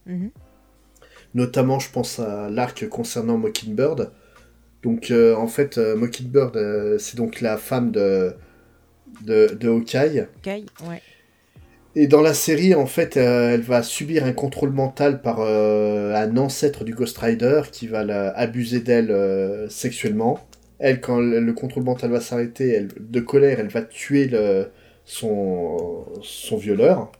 [0.05, 0.29] Mhm.
[1.33, 4.11] Notamment, je pense à l'arc concernant Mockingbird.
[4.83, 8.35] Donc, euh, en fait, euh, Mockingbird, euh, c'est donc la femme de,
[9.25, 10.27] de, de Hawkeye.
[10.45, 11.01] Ouais.
[11.95, 16.37] Et dans la série, en fait, euh, elle va subir un contrôle mental par un
[16.37, 20.39] ancêtre du Ghost Rider qui va la, abuser d'elle sexuellement.
[20.79, 24.29] Elle, quand le, le contrôle mental va s'arrêter, de colère, elle va tuer
[25.05, 26.05] son,
[26.57, 27.11] violeur.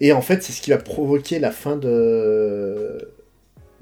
[0.00, 3.10] Et en fait, c'est ce qui va provoquer la fin de,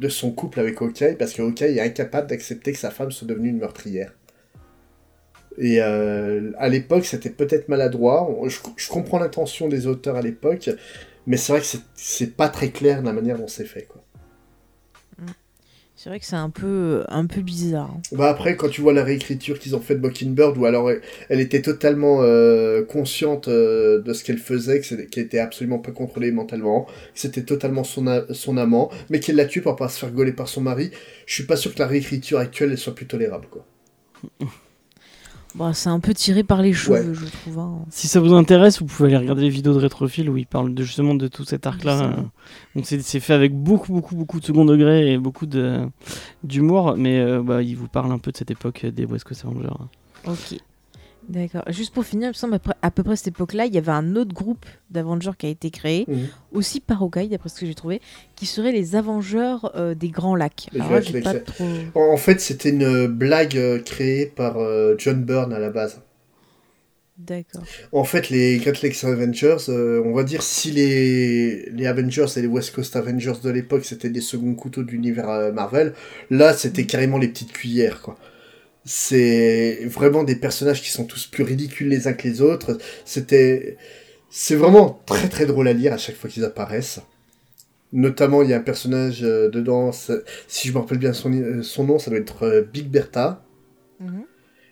[0.09, 3.51] son couple avec Hawkeye, parce que Hawkeye est incapable d'accepter que sa femme soit devenue
[3.51, 4.15] une meurtrière.
[5.59, 8.29] Et euh, à l'époque, c'était peut-être maladroit.
[8.47, 10.71] Je, comprends l'intention des auteurs à l'époque,
[11.27, 13.87] mais c'est vrai que c'est- pas très clair la manière dont c'est fait.
[16.03, 17.93] C'est vrai que c'est un peu, un peu bizarre.
[17.97, 18.01] hein.
[18.11, 20.91] Bah après, quand tu vois la réécriture qu'ils ont fait de Mockingbird, où alors
[21.29, 26.33] elle, était totalement euh, consciente euh, de ce qu'elle faisait, qu'elle était absolument pas contrôlée
[26.33, 30.01] mentalement, que c'était totalement son, a- son amant, mais qu'elle l'a tué pour pas se
[30.01, 30.91] faire gauler par son mari,
[31.25, 33.47] je suis pas sûr que la réécriture actuelle elle soit plus tolérable.
[33.49, 33.65] Quoi.
[35.55, 37.15] Bon, c'est un peu tiré par les cheveux, Ouais.
[37.15, 37.59] je trouve.
[37.59, 37.79] hein.
[37.91, 40.73] Si ça vous intéresse, vous pouvez aller regarder les vidéos de Rétrophile où il parle
[40.73, 42.03] de, justement de tout cet arc-là.
[42.05, 42.23] euh.
[42.75, 45.81] Donc c'est fait avec beaucoup, beaucoup, beaucoup de second degré et beaucoup de-
[46.43, 49.45] d'humour, mais euh, bah, il vous parle un peu de cette époque des West Coast
[49.45, 49.69] Avengers.
[50.27, 50.59] Ok.
[51.33, 51.63] D'accord.
[51.69, 53.91] Juste pour finir, il me semble à peu près à cette époque-là, il y avait
[53.91, 56.27] un autre groupe d'Avengers qui a été créé, Mhm.
[56.53, 58.03] aussi par Hawkeye, d'après ce que j'ai trouvé,
[58.37, 60.69] qui serait les Avengers euh, des Grands Lacs.
[60.75, 61.65] Alors là, pas trop.
[61.95, 66.03] En fait, c'était une blague euh, créée par euh, John Byrne à la base.
[67.17, 67.63] D'accord.
[67.93, 72.41] En fait, les Great Lakes Avengers, euh, on va dire si les, les Avengers et
[72.43, 75.95] les West Coast Avengers de l'époque c'était des seconds couteaux de l'univers Marvel,
[76.31, 78.19] là c'était carrément les petites cuillères quoi.
[78.85, 82.79] C'est vraiment des personnages qui sont tous plus ridicules les uns que les autres.
[83.05, 83.77] C'était,
[84.29, 87.01] c'est vraiment très très drôle à lire à chaque fois qu'ils apparaissent.
[87.93, 91.63] Notamment, il y a un personnage euh, dedans, si je me rappelle bien son, euh,
[91.63, 93.45] son nom, ça doit être euh, Big Bertha.
[94.01, 94.25] Mhm.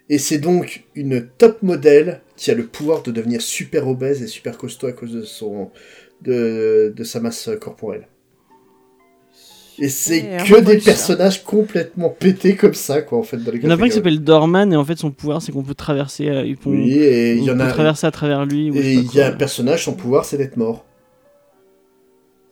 [0.08, 4.26] Et c'est donc une top modèle qui a le pouvoir de devenir super obèse et
[4.26, 5.70] super costaud à cause de son
[6.22, 8.08] de, de sa masse corporelle.
[9.82, 13.64] Et c'est que des personnages complètement pétés comme ça, quoi, en fait, dans les Il
[13.64, 15.62] y en a pas un qui s'appelle Dorman et en fait son pouvoir c'est qu'on
[15.62, 17.68] peut traverser, euh, il peut- Oui, et il y on en peut a.
[17.72, 18.70] traverser à travers lui.
[18.74, 20.84] je Et il y a un personnage, son pouvoir, c'est d'être mort.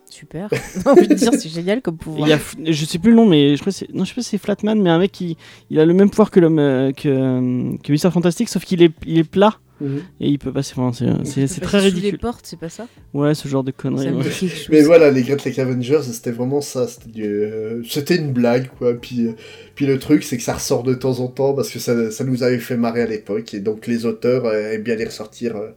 [0.09, 0.49] Super.
[0.85, 2.27] Envie de dire, c'est génial comme pouvoir.
[2.27, 2.39] il y a,
[2.71, 4.29] je sais plus le nom, mais je crois que c'est, non, je sais pas si
[4.29, 5.37] c'est Flatman, mais un mec qui,
[5.69, 8.81] il a le même pouvoir que l'homme, euh, que, euh, que Mister Fantastic, sauf qu'il
[8.81, 10.73] est, il est plat et il peut passer.
[10.77, 10.91] Enfin,
[11.23, 12.19] c'est, c'est, très passer sous les ridicule.
[12.19, 12.87] portes, c'est pas ça?
[13.13, 14.11] Ouais, ce genre de conneries.
[14.11, 14.25] ouais.
[14.69, 16.87] Mais voilà, les Great Lake Avengers, c'était vraiment ça.
[16.87, 18.93] C'était du, euh, c'était une blague, quoi.
[18.93, 19.33] Puis, euh,
[19.75, 22.23] puis le truc, c'est que ça ressort de temps en temps parce que ça, ça
[22.23, 23.53] nous avait fait marrer à l'époque.
[23.53, 25.69] Et donc les auteurs euh, aiment bien les ressortir euh,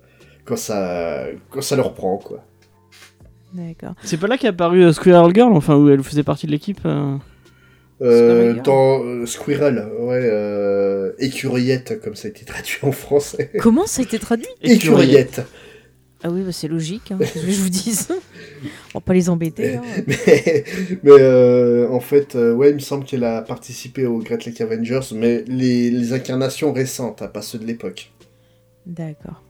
[0.45, 2.45] quand, ça, quand ça leur prend, quoi.
[3.53, 3.95] D'accord.
[4.03, 6.81] C'est pas là qu'est apparu euh, Squirrel Girl, enfin où elle faisait partie de l'équipe.
[8.03, 8.53] Euh.
[8.55, 8.63] Squirrel.
[8.63, 11.13] dans euh, Squirrel, ouais, euh,
[12.03, 13.51] comme ça a été traduit en français.
[13.61, 15.43] Comment ça a été traduit écurriette.
[16.25, 18.07] Ah oui, bah, c'est logique, hein, que je vous dise.
[18.95, 19.75] On va pas les embêter.
[19.77, 19.83] hein.
[20.07, 20.65] mais
[21.03, 25.01] mais euh, en fait, ouais, il me semble qu'elle a participé aux Great Lake Avengers,
[25.15, 28.13] mais les, les incarnations récentes, hein, pas ceux de l'époque.
[28.85, 29.41] D'accord.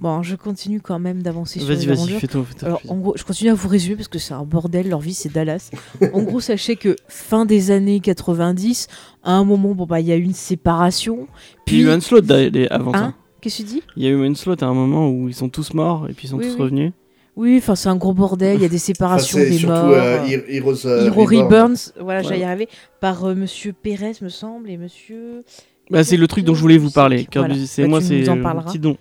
[0.00, 2.44] Bon, je continue quand même d'avancer sur Vas-y, vas-y, fais-toi.
[2.62, 5.14] Alors, en gros, je continue à vous résumer parce que c'est un bordel, leur vie
[5.14, 5.70] c'est Dallas.
[6.12, 8.88] en gros, sachez que fin des années 90,
[9.22, 11.28] à un moment, bon bah il y a eu une séparation.
[11.66, 12.98] Puis il y a eu un slot d'ailleurs, avant ça.
[12.98, 13.14] Hein?
[13.40, 13.82] Qu'est-ce que tu dis?
[13.96, 16.12] Il y a eu un slot à un moment où ils sont tous morts et
[16.12, 16.62] puis ils sont Oui, tous oui.
[16.62, 16.92] revenus.
[17.36, 19.72] Oui, enfin c'est un gros bordel, il y a des Enfin, séparations, c'est des surtout
[19.72, 19.94] morts.
[19.94, 21.44] euh, He- Heroes, euh, Hero Reborn.
[21.44, 22.24] Reburns, voilà, Ouais.
[22.28, 22.68] j'allais y arriver,
[23.00, 25.44] par euh, Monsieur Pérez, me semble, et Monsieur.
[25.90, 27.24] Bah, c'est le truc dont je voulais vous parler.
[27.26, 27.54] Cœur Voilà.
[27.54, 28.64] du- C'est Bah, moi, c'est parleras.
[28.70, 28.96] petit don.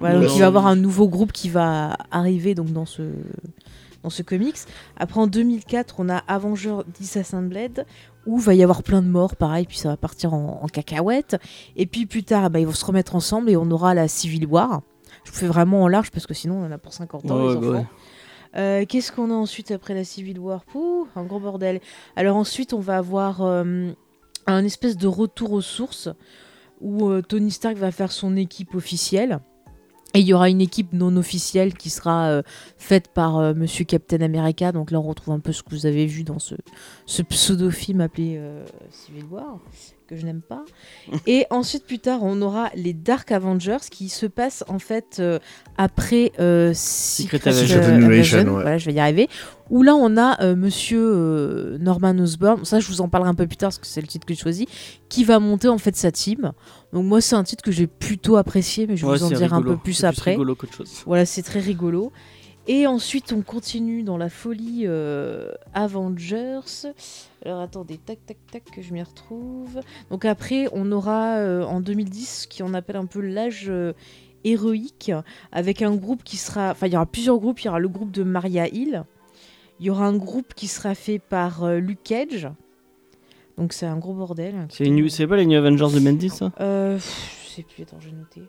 [0.00, 3.02] Voilà, donc il va y avoir un nouveau groupe qui va arriver donc dans ce
[4.04, 4.54] dans ce comics.
[4.96, 7.86] Après, en 2004, on a Avenger Disassembled, Blade,
[8.26, 11.36] où va y avoir plein de morts, pareil, puis ça va partir en, en cacahuète.
[11.74, 14.46] Et puis plus tard, bah, ils vont se remettre ensemble et on aura la Civil
[14.46, 14.82] War.
[15.24, 17.36] Je vous fais vraiment en large parce que sinon on en a pour 50 ans,
[17.48, 17.78] Ouais, les bah enfants.
[17.78, 17.86] ouais.
[18.56, 20.64] Euh, Qu'est-ce qu'on a ensuite après la Civil War?
[20.64, 21.80] Pouh, un gros bordel.
[22.14, 23.90] Alors ensuite, on va avoir euh,
[24.54, 26.08] un espèce de retour aux sources
[26.80, 29.40] où euh, Tony Stark va faire son équipe officielle.
[30.14, 32.42] Et il y aura une équipe non officielle qui sera euh,
[32.78, 34.72] faite par euh, Monsieur Captain America.
[34.72, 36.54] Donc là, on retrouve un peu ce que vous avez vu dans ce,
[37.04, 38.40] ce pseudo-film appelé
[38.90, 39.58] Civil War,
[40.08, 40.64] que je n'aime pas.
[41.26, 45.38] Et ensuite, plus tard, on aura les Dark Avengers qui se passent en fait euh,
[45.76, 48.44] après euh, Secret, euh, Secret Invasion, ouais.
[48.62, 49.28] Voilà, je vais y arriver.
[49.70, 52.64] Où là, on a euh, Monsieur euh, Norman Osborn.
[52.64, 54.32] Ça, je vous en parlerai un peu plus tard parce que c'est le titre que
[54.34, 54.66] j'ai choisi.
[55.10, 56.52] Qui va monter en fait sa team.
[56.94, 59.28] Donc moi, c'est un titre que j'ai plutôt apprécié, mais je vais Ouais, vous en
[59.28, 59.76] dire un rigolo.
[59.76, 60.30] peu plus C'est après.
[60.32, 61.02] rigolo qu'autre chose.
[61.04, 62.12] Voilà, c'est très rigolo.
[62.66, 66.60] Et ensuite, on continue dans la folie euh, Avengers.
[67.44, 69.80] Alors attendez, tac, tac, tac, que je m'y retrouve.
[70.10, 73.92] Donc après, on aura euh, en 2010 ce qu'on appelle un peu l'âge euh,
[74.44, 75.12] héroïque,
[75.52, 76.70] avec un groupe qui sera...
[76.72, 77.60] Enfin, il y aura plusieurs groupes.
[77.60, 79.04] Il y aura le groupe de Maria Hill.
[79.80, 82.48] Il y aura un groupe qui sera fait par euh, Luke Cage.
[83.56, 84.66] Donc c'est un gros bordel.
[84.70, 86.52] C'est new- pas les New Avengers de Bendis ça?
[86.60, 88.42] Euh, je sais plus, attends, j'ai noté.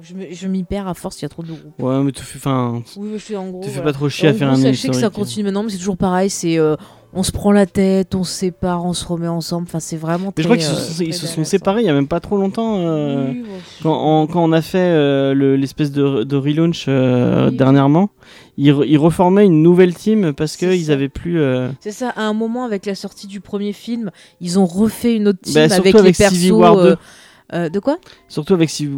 [0.00, 1.80] Je je m'y perds à force, il y a trop de groupes.
[1.82, 3.62] Ouais, mais tu fais, enfin, Oui, je suis en gros.
[3.64, 5.14] tu fais pas trop chier à faire un sachez que ça historique.
[5.16, 6.30] continue maintenant, mais c'est toujours pareil.
[6.30, 6.76] C'est euh,
[7.14, 9.66] on se prend la tête, on se sépare, on se remet ensemble.
[9.68, 10.32] Enfin, c'est vraiment.
[10.36, 12.06] Mais je crois très, qu'ils se, euh, très se sont séparés il y a même
[12.08, 12.76] pas trop longtemps.
[12.78, 13.42] euh, Oui,
[13.82, 17.56] Quand on, quand on a fait euh, le- l'espèce de, de relaunch euh, Oui.
[17.56, 18.10] dernièrement,
[18.58, 21.40] ils, re- ils reformaient une nouvelle team parce qu'ils avaient plus.
[21.40, 22.10] euh, C'est ça.
[22.10, 25.54] À un moment, avec la sortie du premier film, ils ont refait une autre team
[25.54, 26.36] Bah, surtout avec, les avec persos.
[27.50, 27.66] Civil War 2.
[27.66, 27.98] euh, de quoi?
[28.28, 28.94] Surtout avec Civil,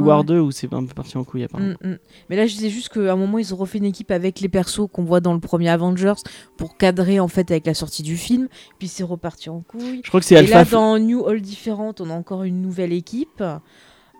[0.00, 0.06] Ouais.
[0.06, 1.74] War 2 où c'est un peu parti en couille apparemment.
[1.82, 1.98] Mm, mm.
[2.28, 4.48] Mais là, je disais juste qu'à un moment, ils ont refait une équipe avec les
[4.48, 6.14] persos qu'on voit dans le premier Avengers
[6.56, 8.48] pour cadrer en fait avec la sortie du film.
[8.78, 10.00] Puis c'est reparti en couille.
[10.04, 10.58] Je crois que c'est Et Alpha.
[10.58, 13.42] là, dans New All Different, on a encore une nouvelle équipe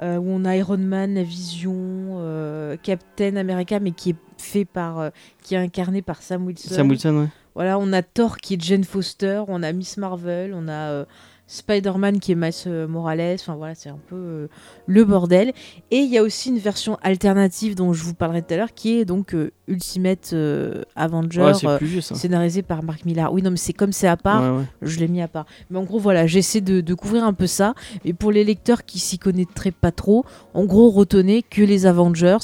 [0.03, 4.65] euh, où on a Iron Man, la Vision, euh, Captain America, mais qui est fait
[4.65, 5.11] par, euh,
[5.43, 6.75] qui est incarné par Sam Wilson.
[6.75, 7.29] Sam Wilson, ouais.
[7.55, 11.05] Voilà, on a Thor qui est Jane Foster, on a Miss Marvel, on a
[11.47, 13.35] Spider-Man qui est Miles euh, Morales.
[13.35, 14.47] Enfin voilà, c'est un peu euh,
[14.87, 15.53] le bordel.
[15.91, 18.75] Et il y a aussi une version alternative dont je vous parlerai tout à l'heure,
[18.75, 21.43] qui est donc euh, Ultimate euh, Avenger.
[21.43, 22.01] Ouais, euh, vieux.
[22.01, 23.33] Scénarisé par Mark Millar.
[23.33, 24.65] Oui, non, mais c'est comme c'est à part, Ouais, ouais.
[24.83, 25.47] je l'ai mis à part.
[25.71, 27.75] Mais en gros, voilà, j'essaie de, de couvrir un peu ça.
[28.05, 32.39] Et pour les lecteurs qui s'y connaîtraient pas trop, en gros, retenez que les Avengers,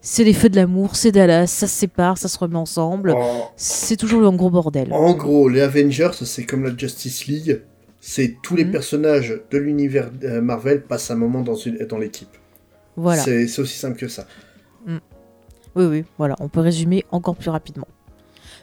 [0.00, 3.10] c'est les feux de l'amour, c'est Dallas, ça se sépare, ça se remet ensemble.
[3.12, 4.92] En, C'est toujours le gros bordel.
[4.92, 7.62] en gros, les Avengers, c'est comme la Justice League.
[8.06, 8.72] C'est tous les Mhm.
[8.72, 12.28] personnages de l'univers euh, Marvel passent un moment dans, une, dans l'équipe.
[12.96, 13.22] Voilà.
[13.22, 14.26] C'est aussi simple que ça.
[14.86, 16.36] Oui, oui, voilà.
[16.38, 17.88] On peut résumer encore plus rapidement.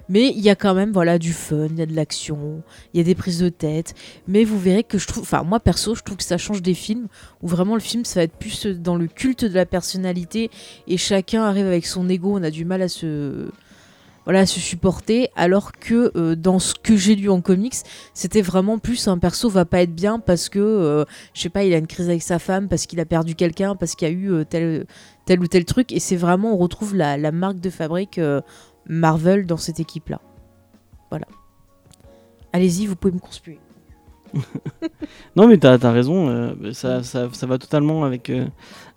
[0.10, 2.62] Mais il y a quand même voilà du fun, il y a de l'action,
[2.94, 3.96] il y a des prises de tête.
[4.28, 6.74] Mais vous verrez que je trouve, enfin moi perso, je trouve que ça change des
[6.74, 7.08] films
[7.42, 10.50] où vraiment le film ça va être plus dans le culte de la personnalité
[10.88, 13.50] et chacun arrive avec son ego, on a du mal à se
[14.26, 17.76] voilà se supporter alors que euh, dans ce que j'ai lu en comics
[18.14, 21.64] c'était vraiment plus un perso va pas être bien parce que euh, je sais pas
[21.64, 24.12] il a une crise avec sa femme parce qu'il a perdu quelqu'un parce qu'il y
[24.12, 27.70] a eu euh, tel ou tel truc et c'est vraiment on retrouve la, marque de
[27.70, 28.20] fabrique
[28.86, 30.22] Marvel dans cette équipe là
[31.10, 31.26] voilà
[32.54, 33.60] allez-y vous pouvez me conspuer
[35.36, 36.56] Non, mais t'as as raison.
[36.72, 38.32] ça, ça, ça va totalement avec,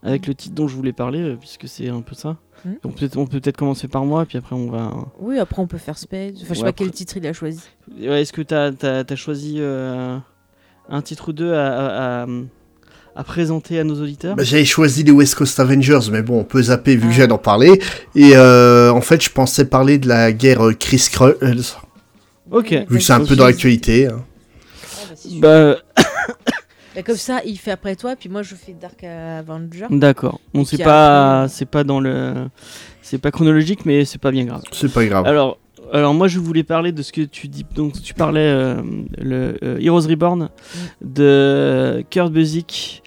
[0.05, 2.37] avec le titre dont je voulais parler, puisque c'est un peu ça.
[2.65, 2.71] Mm.
[2.83, 4.91] Donc peut-être on peut peut-être commencer par moi, puis après on va.
[5.21, 7.27] oui après on peut faire Spade enfin je sais Ouais, pas après- quel titre il
[7.27, 7.61] a choisi
[8.01, 10.17] Ouais, Est-ce que t'as as, choisi euh,
[10.89, 12.27] un titre ou deux à, à, à-
[13.17, 14.35] à présenter à nos auditeurs?
[14.35, 17.11] Bah, J'avais choisi les West Coast Avengers, mais bon, on peut zapper vu que Ah.
[17.13, 17.81] je viens d'en parler.
[18.17, 21.37] Et euh, en fait, je pensais parler de la guerre euh, Chris Krull,
[22.51, 22.73] Ok.
[22.89, 24.09] vu que c'est un peu dans l'actualité.
[24.09, 24.25] hein.
[25.13, 25.77] Ah, bah.
[26.95, 30.41] Bah, comme ça il fait après toi puis moi je fais Dark Avenger d'accord.
[30.65, 32.47] C'est puis pas, après- c'est pas dans le,
[33.03, 34.63] c'est pas chronologique, mais c'est pas bien grave.
[34.73, 35.27] C'est pas grave.
[35.27, 35.59] Alors,
[35.93, 37.65] alors moi je voulais parler de ce que tu dis.
[37.75, 38.81] Donc tu parlais euh,
[39.19, 40.49] le euh, Heroes Reborn
[41.03, 43.03] de Kurt Busiek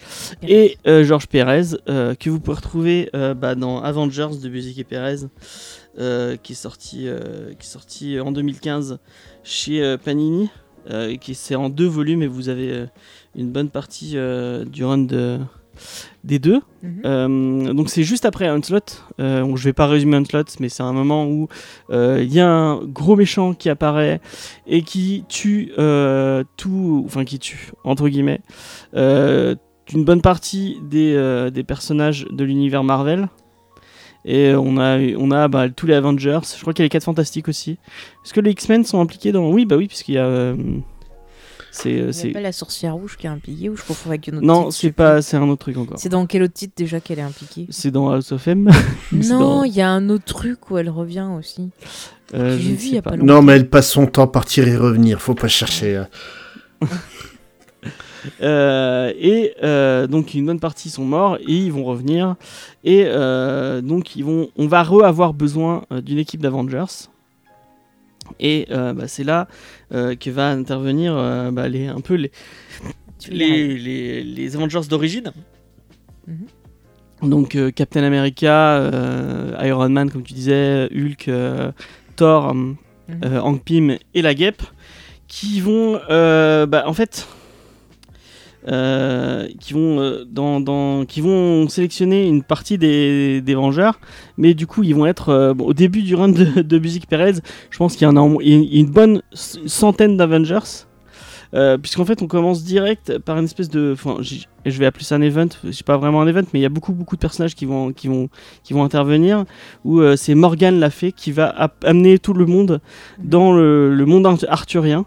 [0.47, 4.77] et euh, Georges Pérez euh, que vous pouvez retrouver euh, bah, dans Avengers de Busiek
[4.79, 5.17] et Pérez
[5.99, 8.99] euh, qui est sorti euh, qui est sorti en 2015
[9.43, 10.49] chez euh, Panini
[10.89, 12.85] euh, et qui c'est en deux volumes et vous avez euh,
[13.37, 15.39] une bonne partie euh, du run de
[16.23, 16.59] des deux.
[16.81, 17.01] Mhm.
[17.05, 19.03] Euh, donc c'est juste après Onslaught.
[19.19, 21.47] Euh, je vais pas résumer Onslaught, mais c'est un moment où
[21.91, 24.19] il y a un gros méchant qui apparaît
[24.65, 25.71] et qui tue
[26.57, 28.41] tout, enfin qui tue entre guillemets
[29.93, 33.29] une bonne partie des, euh, des personnages de l'univers Marvel.
[34.25, 36.39] Et on a, on a bah, tous les Avengers.
[36.55, 37.71] Je crois qu'il y a les 4 Fantastiques aussi.
[38.25, 39.49] Est-ce que les X-Men sont impliqués dans.
[39.49, 40.25] Oui, bah oui, puisqu'il y a.
[40.25, 40.55] euh,
[41.71, 41.99] c'est.
[41.99, 44.45] euh, c'est- pas la sorcière rouge qui est impliquée ou je confonds avec une autre
[44.45, 45.97] Non, c'est pas, c'est un autre truc encore.
[45.99, 48.69] C'est dans quel autre titre déjà qu'elle est impliquée C'est dans House of M.
[49.11, 51.69] Non, dans- il y a un autre truc où elle revient aussi.
[52.33, 53.11] euh, j'ai vu il y a pas.
[53.11, 53.33] pas longtemps.
[53.35, 55.21] Non, mais elle passe son temps à partir et revenir.
[55.21, 56.03] Faut pas chercher.
[58.41, 62.35] Euh, et euh, donc une bonne partie sont morts et ils vont revenir
[62.83, 67.07] et euh, donc ils vont on va re avoir besoin d'une équipe d'Avengers
[68.39, 69.47] et euh, bah, c'est là
[69.93, 72.31] euh, que va intervenir euh, bah, les un peu les
[73.29, 75.31] les, les, les Avengers d'origine
[76.27, 77.29] Mhm.
[77.29, 78.91] donc Captain America
[79.63, 81.29] Iron Man comme tu disais Hulk
[82.15, 82.75] Thor Mhm.
[83.41, 84.61] Hank Pym et la Guêpe
[85.29, 87.25] qui vont bah, en fait
[88.67, 93.99] euh, qui vont euh, qui vont sélectionner une partie des, des Vengeurs
[94.37, 97.35] mais du coup ils vont être euh, au début du run de, de Music Perez
[97.69, 100.85] je pense qu'il y en a une bonne centaine d'Avengers.
[101.81, 105.21] Puisqu'en fait on commence direct par une espèce de enfin je vais appeler ça un
[105.21, 107.65] event c'est pas vraiment un event mais il y a beaucoup beaucoup de personnages qui
[107.65, 108.27] vont qui vont
[108.63, 109.45] qui vont intervenir
[109.85, 111.47] où c'est Morgan la fée qui va
[111.85, 112.81] amener tout le monde
[113.23, 115.05] dans le, le monde art- arthurien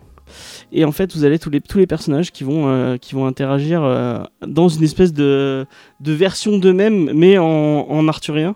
[0.73, 3.27] et en fait vous avez tous les tous les personnages qui vont euh, qui vont
[3.27, 5.67] interagir euh, dans une espèce de
[6.01, 7.45] de version d'eux-mêmes mais en,
[7.89, 8.55] en arthurien.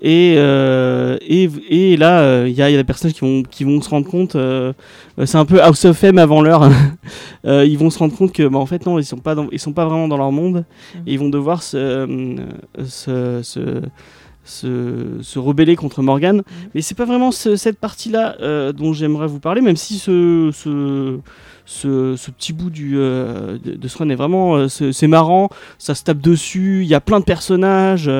[0.00, 3.42] Et, euh, et, et là, euh, il y, a y a des personnages qui vont,
[3.44, 4.72] qui vont se rendre compte, euh,
[5.24, 6.68] c'est un peu House of M avant l'heure,
[7.46, 9.48] Euh, ils vont se rendre compte que bah, en fait non, ils sont pas, dans-
[9.52, 10.64] ils sont pas vraiment dans leur monde,
[11.06, 12.06] et ils vont devoir se,
[12.86, 13.82] se, se,
[14.44, 16.42] se, se rebeller contre Morgan.
[16.74, 20.50] Mais c'est pas vraiment ce- cette partie-là euh, dont j'aimerais vous parler, même si ce,
[20.52, 21.18] ce,
[21.64, 25.48] ce, ce petit bout du, euh, de, de ce run est vraiment euh, c'est marrant,
[25.78, 28.10] ça se tape dessus, il y a plein de personnages,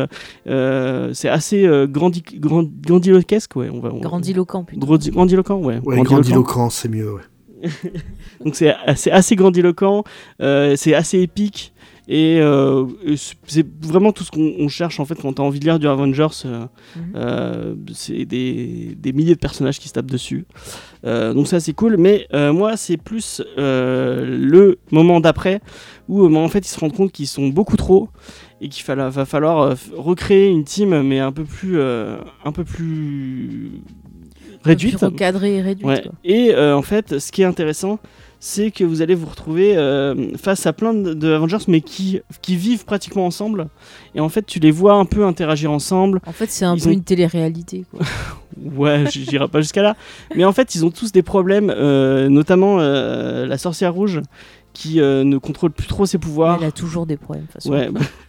[0.47, 3.69] c'est assez euh, grandi, grand- grandiloquesque, ouais.
[3.71, 4.87] On va, on- Grandiloquent plutôt.
[4.87, 5.75] Grandi- grandiloquent, ouais.
[5.85, 6.05] Ouais, grandiloquent.
[6.15, 7.13] grandiloquent, c'est mieux.
[7.15, 7.21] Ouais.
[8.45, 10.05] Donc c'est assez, assez grandiloquent,
[10.43, 11.73] euh, c'est assez épique.
[12.07, 15.59] Et euh, et c'est- vraiment tout ce qu'on on cherche en fait quand t'as envie
[15.59, 16.27] de lire du Avengers.
[16.45, 17.03] euh, Mhm.
[17.17, 20.45] euh, c'est des, des milliers de personnages qui se tapent dessus.
[21.03, 21.97] Donc ça c'est cool.
[21.97, 25.61] Mais moi c'est plus le moment d'après
[26.09, 28.09] où en fait ils se rendent compte qu'ils sont beaucoup trop
[28.61, 33.81] et qu'il va falloir recréer une team mais un peu plus un peu plus
[34.63, 34.99] réduite.
[34.99, 35.87] Plus et réduite.
[35.87, 36.03] Ouais.
[36.03, 36.13] quoi.
[36.25, 37.99] Et en fait, ce qui est intéressant,
[38.47, 42.21] c'est que vous allez vous retrouver euh, face à plein de, de Avengers, mais qui,
[42.43, 43.69] qui vivent pratiquement ensemble.
[44.15, 46.21] Et en fait, tu les vois un peu interagir ensemble.
[46.27, 47.85] En fait, c'est un Ils peu ont- une télé-réalité.
[47.91, 48.01] quoi.
[48.77, 49.97] Ouais, j'irai pas jusqu'à là.
[50.37, 54.21] Mais en fait, ils ont tous des problèmes, euh, notamment euh, la sorcière rouge,
[54.75, 56.59] qui euh, ne contrôle plus trop ses pouvoirs.
[56.61, 57.45] Elle a toujours des problèmes.
[57.47, 57.71] de toute façon.
[57.73, 57.89] Ouais,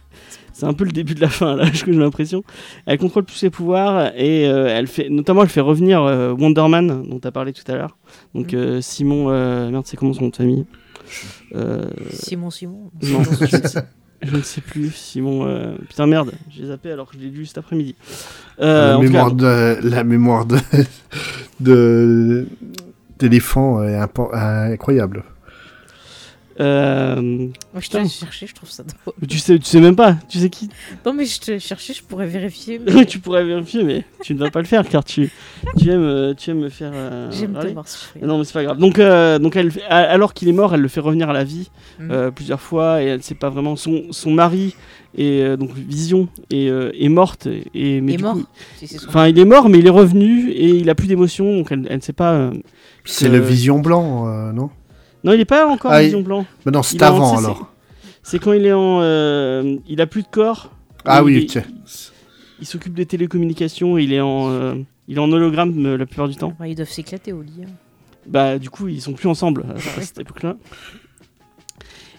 [0.58, 2.42] c'est un peu le début de la fin là, j'ai l'impression.
[2.86, 6.66] Elle contrôle plus ses pouvoirs et euh, elle fait, notamment, elle fait revenir euh, Wonder
[6.68, 7.96] Man dont tu as parlé tout à l'heure.
[8.34, 8.58] Donc Mhm.
[8.58, 10.64] euh, Simon, euh, merde, c'est comment son nom de famille?
[11.54, 12.90] Euh, Simon Simon.
[13.02, 13.84] Non, je, ne sais-
[14.22, 14.90] je ne sais plus.
[14.94, 17.94] Simon, euh, putain merde, j'ai zappé alors que je l'ai lu cet après-midi.
[18.60, 20.56] Euh, la, cas, mémoire de, la mémoire de,
[21.60, 22.46] de
[23.18, 25.22] d'éléphant est impo- incroyable.
[26.60, 29.14] Euh, Moi, je t'ai cherché, je trouve ça drôle.
[29.28, 30.16] tu sais, tu sais même pas.
[30.28, 30.68] Tu sais qui
[31.04, 32.78] Non, mais je te cherchais, je pourrais vérifier.
[32.94, 35.30] mais Tu pourrais vérifier, mais tu ne vas pas le faire car tu,
[35.76, 36.92] tu aimes, euh, tu aimes me faire.
[36.94, 37.84] euh, J'aime te voir.
[38.22, 38.78] Non, mais c'est pas grave.
[38.78, 41.70] Donc, euh, donc elle, alors qu'il est mort, elle le fait revenir à la vie
[42.00, 43.76] euh, plusieurs fois et elle sait pas vraiment.
[43.76, 44.74] Son, son mari
[45.18, 48.36] et euh, donc Vision est, euh, est morte et mais Il est du mort.
[48.82, 51.68] Si Enfin, il est mort, mais il est revenu et il a plus d'émotion, donc
[51.72, 52.32] elle, elle ne sait pas.
[52.32, 52.50] euh,
[53.04, 54.70] C'est que- le Vision Blanc, euh, non?
[55.24, 56.46] Non, il est pas encore Ah, Vision blanc.
[56.64, 57.72] Mais non, c'est en- avant c'est- alors.
[58.22, 60.70] C'est quand il est en, euh, il a plus de corps.
[61.04, 61.64] Ah oui, est- ok.
[62.60, 63.98] Il s'occupe des télécommunications.
[63.98, 64.74] Il est en, euh,
[65.08, 66.52] il est en hologramme euh, la plupart du temps.
[66.64, 67.62] Ils doivent s'éclater au lit.
[67.64, 67.70] hein.
[68.28, 70.56] Bah du coup ils sont plus ensemble à, à cette époque-là.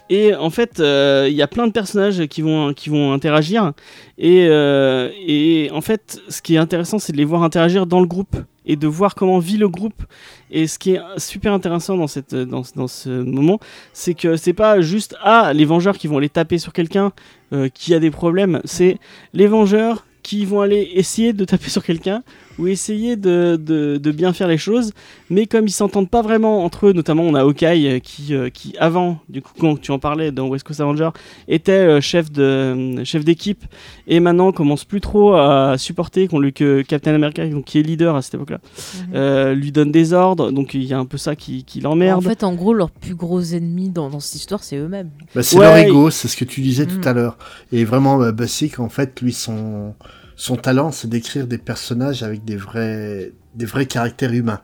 [0.09, 3.73] Et en fait, euh, il y a plein de personnages qui vont, qui vont interagir.
[4.17, 7.99] Et, euh, et en fait, ce qui est intéressant, c'est de les voir interagir dans
[7.99, 8.37] le groupe
[8.67, 10.03] et de voir comment vit le groupe.
[10.51, 13.59] Et ce qui est super intéressant dans, cette, dans, dans ce moment,
[13.93, 17.11] c'est que c'est pas juste ah les Vengeurs qui vont aller taper sur quelqu'un
[17.53, 18.61] euh, qui a des problèmes.
[18.65, 18.97] C'est
[19.33, 22.21] les Vengeurs qui vont aller essayer de taper sur quelqu'un
[22.59, 24.91] ou essayer de, de, de bien faire les choses
[25.29, 28.49] mais comme ils s'entendent pas vraiment entre eux, notamment on a Hawkeye euh, qui, euh,
[28.49, 31.09] qui avant, du coup quand tu en parlais dans West Coast Avenger,
[31.47, 33.63] était euh, chef de euh, chef d'équipe
[34.07, 37.83] et maintenant commence plus trop à supporter qu'on lui que Captain America donc, qui est
[37.83, 39.13] leader à cette époque-là Mhm.
[39.15, 41.89] euh, lui donne des ordres, donc il y a un peu ça qui, qui En
[41.89, 42.23] l'emmerde.
[42.23, 45.09] fait, en gros, leurs plus gros ennemis dans, dans cette histoire, c'est eux-mêmes.
[45.35, 46.87] Bah, c'est Ouais, leur il- ego, c'est ce que tu disais Mm.
[47.01, 47.37] tout à l'heure.
[47.71, 49.93] Et vraiment, bah, Busick, en fait, lui, son,
[50.37, 54.61] son talent, c'est d'écrire des personnages avec des vrais, des vrais caractères humains.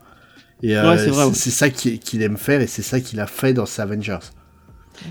[0.61, 1.33] Et Ouais, c'est vrai, ouais.
[1.33, 4.19] c'est ça qu'il aime faire et c'est ça qu'il a fait dans ses Avengers.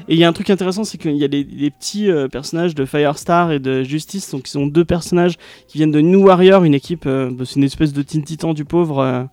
[0.08, 2.74] Et il y a un truc intéressant, c'est qu'il y a des, petits euh, personnages
[2.74, 5.36] de Firestar et de Justice, donc ils sont deux personnages
[5.68, 8.64] qui viennent de New Warrior, une équipe, euh, c'est une espèce de Teen Titan du
[8.64, 9.26] pauvre euh, euh,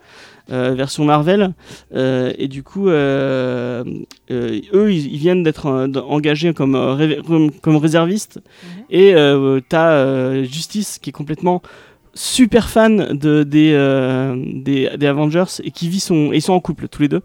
[0.49, 1.53] version Marvel.
[1.95, 3.83] Euh, et du coup, euh,
[4.31, 8.37] euh, eux, ils, ils viennent d'être euh, engagés comme, euh, comme, comme réservistes.
[8.37, 8.83] Mhm.
[8.89, 11.61] Et euh, t'as euh, Justice qui est complètement
[12.15, 16.53] super fan de, des, euh, des, des Avengers et qui vit son et ils sont
[16.53, 17.21] en couple tous les deux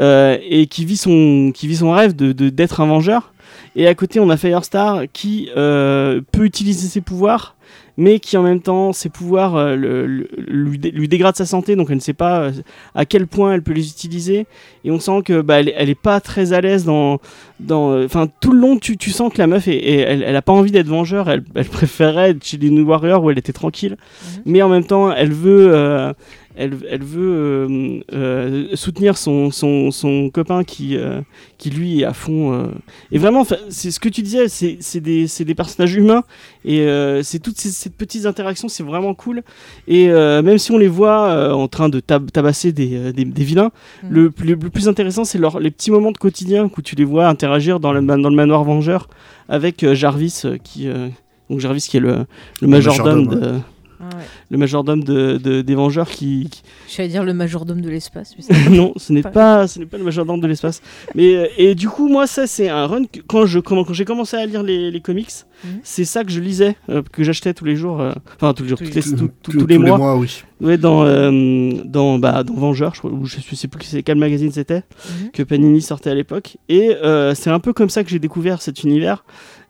[0.00, 3.32] euh, et qui vit son qui vit son rêve de de- d'être un Vengeur
[3.76, 7.54] et à côté on a Firestar qui euh, peut utiliser ses pouvoirs
[7.98, 11.46] mais qui en même temps ses pouvoirs euh, le- le- lui, dé- lui dégradent sa
[11.46, 12.52] santé donc elle ne sait pas euh,
[12.94, 14.46] à quel point elle peut les utiliser
[14.84, 17.18] et on sent que bah elle, est- elle est pas très à l'aise dans
[17.58, 20.22] dans euh, enfin tout le long tu, tu sens que la meuf est, est- elle,
[20.22, 23.30] elle a pas envie d'être vengeur elle, elle préférait être chez les New Warriors où
[23.30, 24.42] elle était tranquille Mhm.
[24.46, 26.12] mais en même temps elle veut euh,
[26.56, 31.20] elle, elle veut euh, euh, soutenir son, son, son copain qui, euh,
[31.58, 32.52] qui lui est à fond.
[32.54, 32.66] euh.
[33.12, 36.22] Et vraiment, c'est ce que tu disais, c'est c'est des, c'est des personnages humains
[36.64, 39.42] et euh, c'est toutes ces, ces petites interactions, c'est vraiment cool.
[39.86, 43.24] Et euh, même si on les voit euh, en train de tab- tabasser des, des,
[43.24, 43.70] des vilains,
[44.02, 44.10] Mhm.
[44.10, 47.28] le, plus- le plus intéressant, c'est les petits moments de quotidien où tu les vois
[47.28, 49.08] interagir dans le, dans le manoir Vengeur
[49.48, 51.08] avec euh, Jarvis, euh, qui, euh,
[51.50, 52.24] donc Jarvis qui est le,
[52.62, 53.58] le majordome, majordome, de,
[54.00, 54.22] Ah ouais.
[54.50, 56.62] le majordome de, de- des Vengeurs qui, qui-
[56.94, 58.34] J'allais dire le majordome de l'espace.
[58.70, 60.82] non, ce n'est Pas- pas, ce n'est pas le majordome de l'espace.
[61.14, 63.92] Mais euh, et du coup, moi, ça, c'est un run que- quand je quand, quand
[63.94, 65.30] j'ai commencé à lire les, les comics,
[65.64, 65.80] Mhm.
[65.82, 68.68] c'est ça que je lisais, euh, que j'achetais tous les jours, euh, enfin tous les
[68.68, 70.42] jours, Tous les- les- tout- tout- tous les mois, oui.
[70.60, 74.18] ouais, dans euh, dans bah dans Vengeurs, je crois, ou je sais plus c'est quel
[74.18, 74.82] magazine c'était
[75.22, 75.30] Mhm.
[75.32, 76.58] que Panini sortait à l'époque.
[76.68, 79.24] Et euh, c'est un peu comme ça que j'ai découvert cet univers.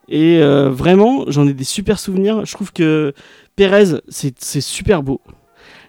[0.09, 2.45] Et euh, vraiment, j'en ai des super souvenirs.
[2.47, 3.13] Je trouve que
[3.57, 5.21] Pérez, c'est c'est super beau.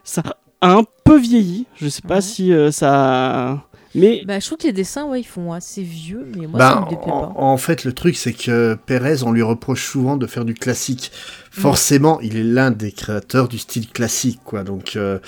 [0.04, 0.24] Ça
[0.62, 1.66] a un peu vieilli.
[1.76, 2.22] Je sais pas Ouais.
[2.22, 3.64] si euh, ça.
[3.96, 6.74] Mais Bah, je trouve que les dessins, ouais, ils font assez vieux, mais moi, Bah,
[6.74, 7.34] ça me déplaît en, pas.
[7.42, 11.12] en fait, le truc, c'est que Pérez, on lui reproche souvent de faire du classique.
[11.52, 14.64] Forcément, il est l'un des créateurs du style classique, quoi.
[14.64, 15.20] Donc, euh,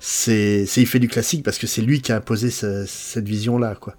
[0.00, 3.28] c'est, c'est- il fait du classique parce que c'est lui qui a imposé ce- cette
[3.28, 3.94] vision-là, quoi.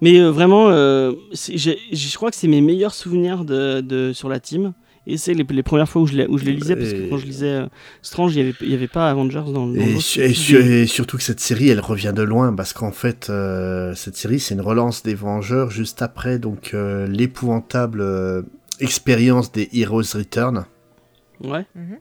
[0.00, 4.40] Mais euh, vraiment, euh, je crois que c'est mes meilleurs souvenirs de, de- sur la
[4.40, 4.72] team.
[5.10, 7.08] Et c'est les, les premières fois où je, les- où je les lisais, parce que
[7.08, 7.66] quand je lisais euh,
[8.02, 10.28] Strange, il n'y avait, il y avait pas Avengers dans, dans Et, l'autre su- et
[10.34, 13.28] style su- de- et surtout que cette série, elle revient de loin parce qu'en fait,
[13.30, 18.42] euh, cette série, c'est une relance des Vengeurs juste après donc euh, l'épouvantable euh,
[18.80, 20.66] expérience des Heroes Return.
[21.42, 21.64] Ouais.
[21.74, 21.96] Mhm.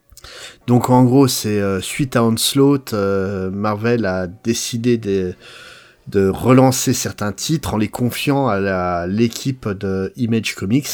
[0.67, 5.33] Donc en gros, c'est euh, suite à Onslaught, euh, Marvel a décidé de,
[6.07, 10.87] de relancer certains titres en les confiant à la- l'équipe de Image Comics.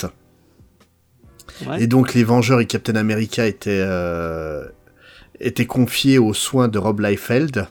[1.67, 1.83] Ouais.
[1.83, 4.65] Et donc les Vengeurs et Captain America étaient, euh,
[5.39, 7.67] étaient confiés aux soins de Rob Liefeld.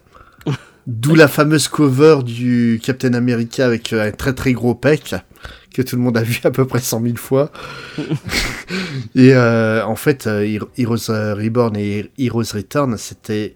[0.87, 5.15] D'où la fameuse cover du Captain America avec euh, un très très gros pec
[5.75, 7.51] que tout le monde a vu à peu près 100 000 fois.
[9.15, 13.55] et euh, en fait, Hero- Heroes Reborn et Heroes Return, c'était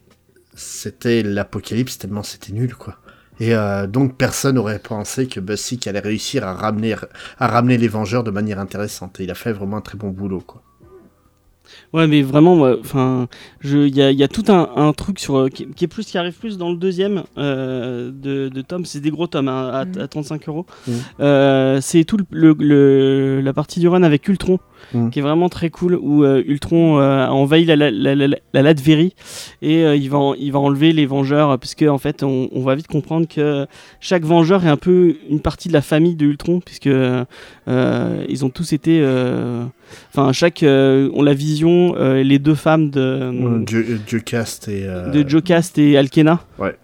[0.54, 2.96] c'était l'apocalypse tellement c'était nul quoi.
[3.40, 6.94] Et euh, donc personne n'aurait pensé que Busick allait réussir à ramener
[7.38, 9.20] à ramener les Vengeurs de manière intéressante.
[9.20, 10.62] Et il a fait vraiment un très bon boulot quoi.
[11.92, 13.26] Ouais, mais vraiment, enfin,
[13.64, 15.88] il y a, il y a tout un, un truc sur euh, qui, qui est
[15.88, 18.84] plus, qui arrive plus dans le deuxième euh, de, de tomes.
[18.84, 20.00] C'est des gros tomes hein, à, Mhm.
[20.00, 20.66] à 35 euros.
[20.86, 20.94] Mhm.
[21.20, 24.60] Euh, c'est tout le, le- le- la partie du run avec Ultron,
[24.94, 25.10] Mhm.
[25.10, 28.26] qui est vraiment très cool, où euh, Ultron euh, a envahi la, la, la, la,
[28.52, 29.14] la Latverie
[29.62, 32.62] et euh, il va, en- il va enlever les Vengeurs, puisque en fait, on, on
[32.62, 33.66] va vite comprendre que
[34.00, 37.24] chaque Vengeur est un peu une partie de la famille de Ultron, puisque euh,
[38.28, 39.64] ils ont tous été, euh,
[40.12, 44.84] enfin, chaque, euh, ont la vision, euh, les deux femmes de Dieu, Dieu Cast et
[44.86, 46.76] euh, de Jocast et Alkena Ouais.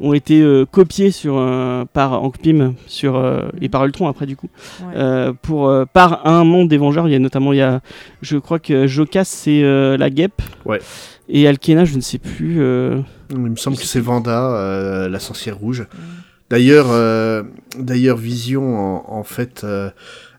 [0.00, 4.26] Ont été euh, copiés sur, euh, par Hank Pym sur, euh, et par Ultron après
[4.26, 4.48] du coup
[4.82, 4.94] Ouais.
[4.96, 7.06] euh, pour, euh, par un monde des Vengeurs.
[7.06, 7.80] Il y a notamment, il y a,
[8.22, 10.80] je crois que Jocast c'est euh, la guêpe Ouais.
[11.28, 12.56] et Alkena je ne sais plus.
[12.62, 15.80] euh, Il me semble que c'est Vanda, euh, la sorcière rouge.
[15.92, 16.00] Mhm.
[16.50, 17.44] D'ailleurs, euh,
[17.78, 19.90] d'ailleurs, Vision, en, en fait, euh,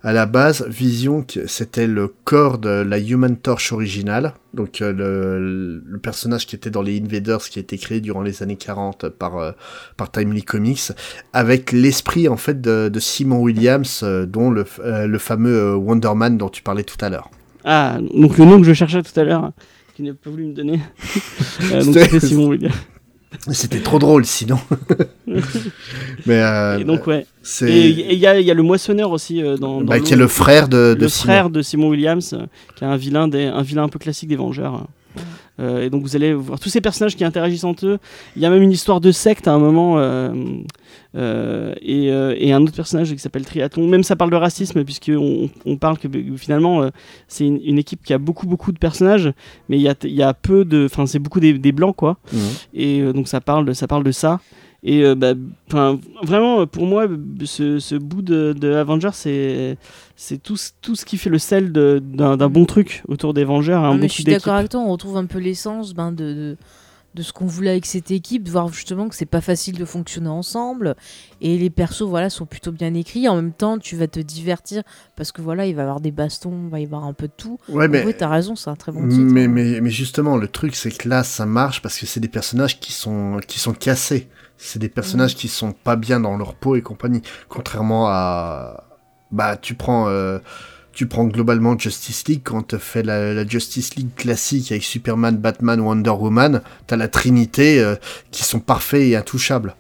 [0.04, 5.84] à la base, Vision, c'était le corps de la Human Torch originale, donc euh, le,
[5.86, 9.10] le personnage qui était dans les Invaders, qui a été créé durant les années 40
[9.10, 9.52] par euh,
[9.98, 10.92] par Timely Comics,
[11.34, 16.14] avec l'esprit en fait de, de Simon Williams, euh, dont le, le fameux euh, Wonder
[16.16, 17.30] Man dont tu parlais tout à l'heure.
[17.64, 19.52] Ah, donc le nom que je cherchais tout à l'heure,
[19.96, 20.80] qui n'a pas voulu me donner.
[21.72, 22.74] Euh, donc c'était Simon Williams.
[23.52, 24.60] C'était trop drôle sinon.
[26.26, 27.26] Mais euh, Et donc, ouais.
[27.42, 30.00] c'est Et il y, a il y a le moissonneur aussi euh, dans, dans bah,
[30.00, 31.34] qui est le frère de, de le Simon.
[31.34, 34.30] frère de Simon Williams, euh, qui est un vilain, des, un vilain un peu classique
[34.30, 34.86] des Vengeurs.
[35.62, 38.00] Euh, et donc vous allez voir tous ces personnages qui interagissent entre eux.
[38.36, 40.00] Il y a même une histoire de secte à un moment.
[40.00, 40.34] euh,
[41.16, 43.88] euh, et, euh, et un autre personnage qui s'appelle Triathlon.
[43.88, 46.08] Même ça parle de racisme, puisqu'on on parle que
[46.38, 46.90] finalement euh,
[47.28, 49.32] c'est une, une équipe qui a beaucoup beaucoup de personnages,
[49.68, 50.86] mais il y a, il y a peu de.
[50.86, 52.18] Enfin, c'est beaucoup des, des blancs, quoi.
[52.32, 52.40] Mhm.
[52.74, 54.40] Et donc ça parle, de, ça parle de ça.
[54.84, 55.34] Et euh, bah,
[56.24, 57.08] vraiment, pour moi,
[57.46, 59.78] ce, ce bout de, de Avengers, c'est
[60.16, 63.44] c'est tout, ce- tout ce qui fait le sel de- d'un bon truc autour des
[63.44, 63.84] Vengeurs.
[63.84, 66.12] Un Non, bon mais je suis d'accord avec toi, on retrouve un peu l'essence ben,
[66.12, 66.58] de, de,
[67.14, 69.86] de ce qu'on voulait avec cette équipe, de voir justement que c'est pas facile de
[69.86, 70.96] fonctionner ensemble.
[71.42, 73.28] Et les persos voilà, sont plutôt bien écrits.
[73.28, 74.82] En même temps, tu vas te divertir
[75.16, 77.28] parce que voilà, il va y avoir des bastons, il va y avoir un peu
[77.28, 77.60] de tout.
[77.70, 79.22] Ouais, mais, Oui, t'as raison, c'est un très bon titre.
[79.22, 79.48] mais, hein.
[79.48, 82.80] mais, mais justement, le truc, c'est que là, ça marche parce que c'est des personnages
[82.80, 84.28] qui sont, qui sont cassés.
[84.64, 87.22] C'est des personnages qui sont pas bien dans leur peau et compagnie.
[87.50, 88.84] Contrairement à.
[89.32, 90.08] Bah, tu prends.
[90.10, 90.40] euh,
[90.94, 95.38] Tu prends globalement Justice League, quand tu fais la, la Justice League classique avec Superman,
[95.38, 97.96] Batman, Wonder Woman, t'as la Trinité euh,
[98.32, 99.74] qui sont parfaits et intouchables.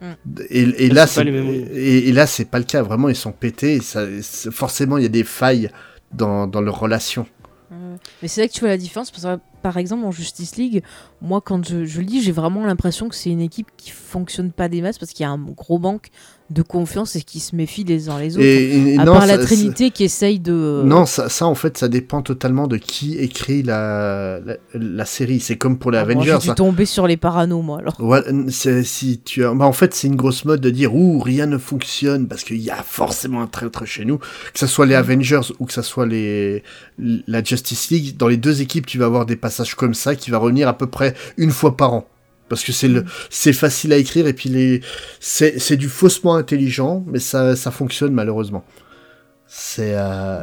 [0.00, 0.12] Mm.
[0.48, 1.66] Et, et là, c'est pas c'est les mêmes, oui.
[1.72, 2.82] et, et là, c'est pas le cas.
[2.82, 3.74] Vraiment, ils sont pétés.
[3.76, 5.70] et ça, c'est- forcément, il y a des failles
[6.12, 7.26] dans, dans leurs relations.
[7.70, 9.10] Mais c'est là que tu vois la différence.
[9.10, 10.82] Parce que, par exemple, en Justice League,
[11.20, 14.68] moi, quand je, je lis, j'ai vraiment l'impression que c'est une équipe qui fonctionne pas
[14.68, 16.10] des masses parce qu'il y a un gros manque
[16.48, 18.44] de confiance et qui se méfient les uns les autres.
[18.46, 20.82] Et, et à non, part la ça- Trinité qui essaye de.
[20.84, 25.40] Non, ça, ça, en fait, ça dépend totalement de qui écrit la, la, la série.
[25.40, 26.36] C'est comme pour les Ah, Avengers.
[26.40, 26.54] J'ai dû hein.
[26.54, 28.00] tomber sur les paranos, moi, alors.
[28.00, 28.20] Ouais,
[28.50, 31.46] c'est- si tu as- bah, en fait, c'est une grosse mode de dire ouh rien
[31.46, 34.18] ne fonctionne parce qu'il y a forcément un traître chez nous.
[34.18, 36.62] Que ce soit les Avengers ou que ce soit les
[36.98, 40.30] la Justice League, dans les deux équipes, tu vas avoir des passages comme ça qui
[40.30, 42.06] va revenir à peu près une fois par an.
[42.48, 44.80] Parce que c'est le c'est facile à écrire et puis les
[45.20, 48.64] c'est c'est du faussement intelligent, mais ça ça fonctionne malheureusement.
[49.48, 50.42] C'est euh,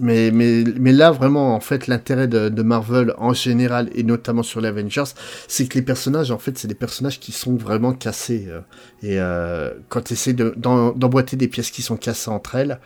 [0.00, 4.44] mais, mais, mais là, vraiment, en fait, l'intérêt de, de Marvel en général, et notamment
[4.44, 5.02] sur les Avengers,
[5.48, 8.46] c'est que les personnages, en fait, c'est des personnages qui sont vraiment cassés.
[8.48, 8.60] euh,
[9.02, 12.78] et euh, quand tu essaies de- d'emboîter des pièces qui sont cassées entre elles,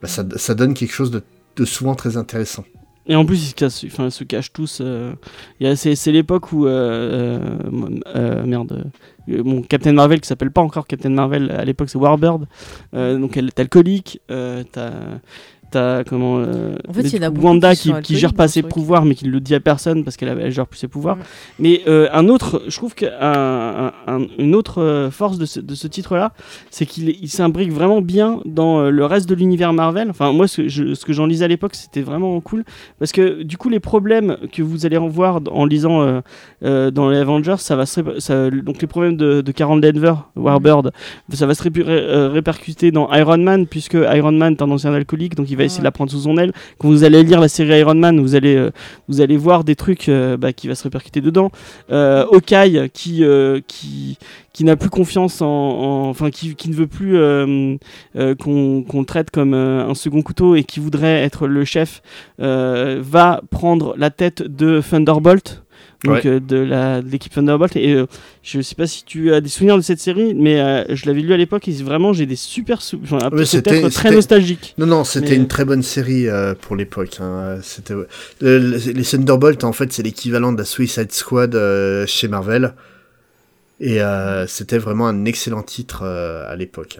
[0.00, 1.22] bah, ça, ça donne quelque chose de,
[1.56, 2.64] de souvent très intéressant.
[3.08, 3.84] Et en plus, ils se, cassent,
[4.24, 4.80] cachent tous.
[4.80, 5.14] euh,
[5.76, 6.66] C'est l'époque où.
[6.66, 7.40] euh,
[7.70, 8.84] euh, euh, merde.
[9.28, 12.46] euh, Mon Captain Marvel, qui s'appelle pas encore Captain Marvel, à l'époque c'est Warbird.
[13.18, 14.90] Donc elle- colique, euh, t'as.
[15.70, 19.24] T'as comment euh, En fait, en Wanda qui qui, gère pas ses pouvoirs mais qui
[19.26, 21.16] le dit à personne parce qu'elle elle gère plus ses pouvoirs.
[21.16, 21.20] Mm.
[21.58, 25.60] Mais euh, un autre, je trouve qu'une un, un- une autre euh, force de ce,
[25.60, 26.32] de ce titre-là,
[26.70, 30.08] c'est qu'il il s'imbrique vraiment bien dans le reste de l'univers Marvel.
[30.10, 32.64] Enfin, moi, ce que, je- ce que j'en lisais à l'époque, c'était vraiment cool.
[32.98, 34.96] Parce que du coup, les problèmes que vous allez
[35.50, 36.20] en lisant euh,
[36.64, 40.14] euh, dans les Avengers, ça va se ça- donc les problèmes de, de Carol Denver,
[40.36, 40.92] Warbird,
[41.32, 45.34] ça va se ré- répercuter dans Iron Man, puisque Iron Man est un ancien alcoolique,
[45.34, 45.82] donc il va essayer Ouais.
[45.82, 46.52] de la prendre sous son aile.
[46.78, 48.70] Quand vous allez lire la série Iron Man, vous allez, euh,
[49.08, 51.50] vous allez voir des trucs euh, bah, qui va se répercuter dedans.
[51.90, 54.18] Euh, Hawkeye qui, euh, qui,
[54.52, 57.76] qui n'a plus confiance en, en- enfin qui, qui ne veut plus euh,
[58.16, 62.02] euh, qu'on le traite comme euh, un second couteau et qui voudrait être le chef,
[62.38, 65.62] va prendre la tête de Thunderbolt.
[66.04, 66.26] Donc Ouais.
[66.26, 68.06] euh, de la- de l'équipe Thunderbolt et euh,
[68.42, 71.20] je sais pas si tu as des souvenirs de cette série mais euh, je l'avais
[71.22, 74.86] lu à l'époque et vraiment j'ai des super sou- enfin, Ouais, c'était- très nostalgique Non,
[74.86, 77.16] non, c'était Mais- une très bonne série euh, pour l'époque.
[77.20, 77.56] hein.
[77.62, 77.94] C'était
[78.42, 81.56] les Thunderbolts, en fait, c'est l'équivalent de la Suicide Squad
[82.06, 82.74] chez Marvel.
[83.80, 83.98] Et
[84.46, 86.98] c'était vraiment un excellent titre à l'époque.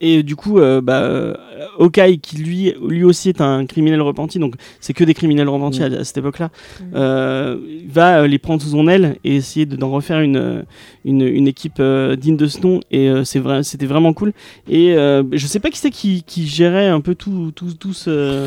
[0.00, 1.34] Et du coup, euh, bah, euh,
[1.78, 5.82] Hawkeye, qui lui, lui aussi est un criminel repenti, donc c'est que des criminels repentis
[5.82, 6.84] à, à cette époque-là, Mm.
[6.94, 7.56] euh,
[7.88, 10.64] va euh, les prendre sous son aile et essayer de- d'en refaire une,
[11.06, 12.80] une, une équipe euh, digne de ce nom.
[12.90, 14.32] Et euh, c'est vrai, c'était vraiment cool.
[14.68, 17.94] Et euh, je sais pas qui c'est qui, qui gérait un peu tout, tout, tout
[17.94, 18.46] ce.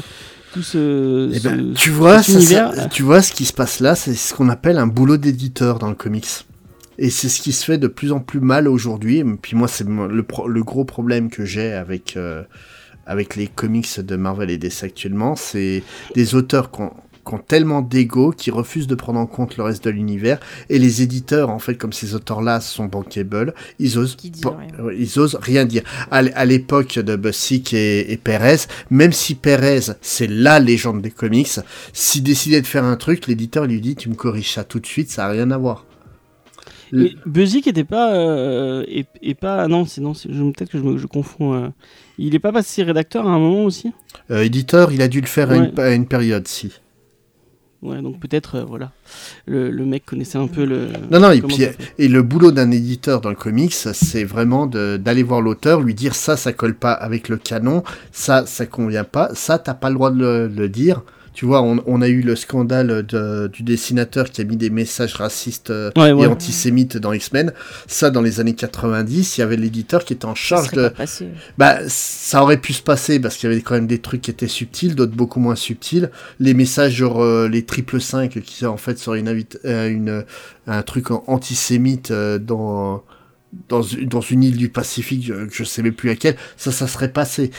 [0.51, 2.87] Tout ce, Eh ben, ce- tu vois, cet ça, univers, ça- là.
[2.87, 5.89] tu vois ce qui se passe là, c'est ce qu'on appelle un boulot d'éditeur dans
[5.89, 6.25] le comics.
[7.01, 9.23] Et c'est ce qui se fait de plus en plus mal aujourd'hui.
[9.41, 12.43] Puis moi, c'est le, gros problème que j'ai avec, euh,
[13.05, 15.81] avec les comics de Marvel et DC actuellement, c'est
[16.13, 16.91] des auteurs qui ont,
[17.25, 20.41] qui ont tellement d'ego qui refusent de prendre en compte le reste de l'univers.
[20.67, 25.39] Et les éditeurs, en fait, comme ces auteurs-là sont bankable, ils osent, ouais, ils osent
[25.41, 25.83] rien dire.
[26.11, 31.61] À, l'époque de Busick et, et Perez, même si Perez, c'est la légende des comics,
[31.93, 34.85] s'il décidait de faire un truc, l'éditeur lui dit Tu me corriges ça tout de
[34.85, 35.85] suite, ça n'a rien à voir.
[36.91, 38.13] Mais Buzik était pas.
[38.15, 39.67] Euh, et, et pas.
[39.67, 41.53] Non, c'est non, c'est- peut-être que je, me- je confonds.
[41.53, 41.69] euh.
[42.17, 43.91] il est pas passé rédacteur à un moment aussi?
[44.31, 46.71] Euh, éditeur, il a dû le faire à, une, à une période, si.
[47.81, 48.91] Ouais, donc peut-être, euh, voilà,
[49.45, 50.87] le, le mec connaissait un peu le.
[51.11, 51.63] Non, non, et puis
[51.97, 56.13] et le boulot d'un éditeur dans le comics, c'est vraiment d'aller voir l'auteur, lui dire
[56.13, 59.95] ça, ça colle pas avec le canon, ça, ça convient pas, ça, t'as pas le
[59.95, 61.03] droit de le, le dire.
[61.33, 64.69] Tu vois, on, on a eu le scandale de- du dessinateur qui a mis des
[64.69, 66.25] messages racistes euh, Ouais, et ouais.
[66.27, 67.53] antisémites dans X-Men.
[67.87, 70.89] Ça, dans les années 90, il y avait l'éditeur qui était en Ça charge serait
[70.89, 70.93] de,
[71.57, 74.31] bah, ça aurait pu se passer parce qu'il y avait quand même des trucs qui
[74.31, 76.09] étaient subtils, d'autres beaucoup moins subtils.
[76.39, 80.25] Les messages genre euh, les triple 5 qui en fait une, invite- euh, une
[80.67, 83.03] un truc antisémite euh, dans
[83.67, 87.49] dans une, île du Pacifique, je, je sais même plus laquelle, ça, ça serait passé.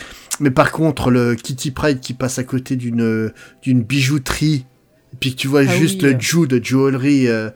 [0.40, 3.32] Mais par contre, le Kitty Pride qui passe à côté d'une
[3.62, 4.66] d'une bijouterie,
[5.12, 6.20] et puis que tu vois Ah juste oui, le euh.
[6.20, 7.50] Jew de jewelry euh,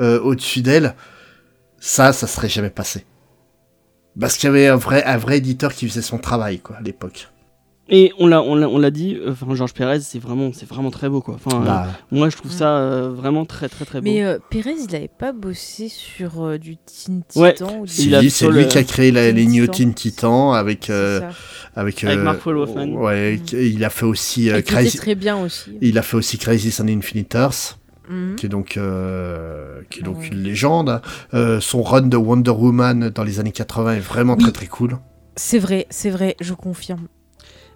[0.00, 0.94] euh, au-dessus d'elle,
[1.78, 3.04] ça, ça serait jamais passé.
[4.18, 6.80] Parce qu'il y avait un vrai, un vrai éditeur qui faisait son travail, quoi, à
[6.80, 7.28] l'époque.
[7.92, 10.68] Et on l'a, on l'a, on l'a dit, euh, enfin, Georges Pérez, c'est vraiment, c'est
[10.68, 11.34] vraiment très beau, quoi.
[11.44, 12.54] Enfin, Bah, euh, moi, je trouve Mm.
[12.54, 14.04] ça euh, vraiment très, très, très beau.
[14.04, 17.54] Mais euh, Pérez, il avait pas bossé sur euh, du Teen Ouais.
[17.54, 19.64] Titan ou du- si, il a c'est lui qui a créé la, Teen les New
[19.66, 19.72] Titan.
[19.72, 21.20] Teen Titans avec, euh,
[21.74, 22.92] avec, Avec Mark Wolfman.
[22.92, 23.56] Ouais, Mm.
[23.56, 24.96] il a fait aussi euh, Crazy.
[24.96, 25.76] très bien aussi.
[25.80, 27.78] Il a fait aussi Crisis on Infinite Earth,
[28.08, 28.36] Mhm.
[28.36, 30.28] qui est donc, euh, qui est donc Ouais.
[30.28, 31.00] une légende.
[31.34, 34.42] Euh, son run de Wonder Woman dans les années 80 est vraiment Oui.
[34.44, 34.98] très très cool.
[35.36, 37.08] C'est vrai, c'est vrai, je confirme.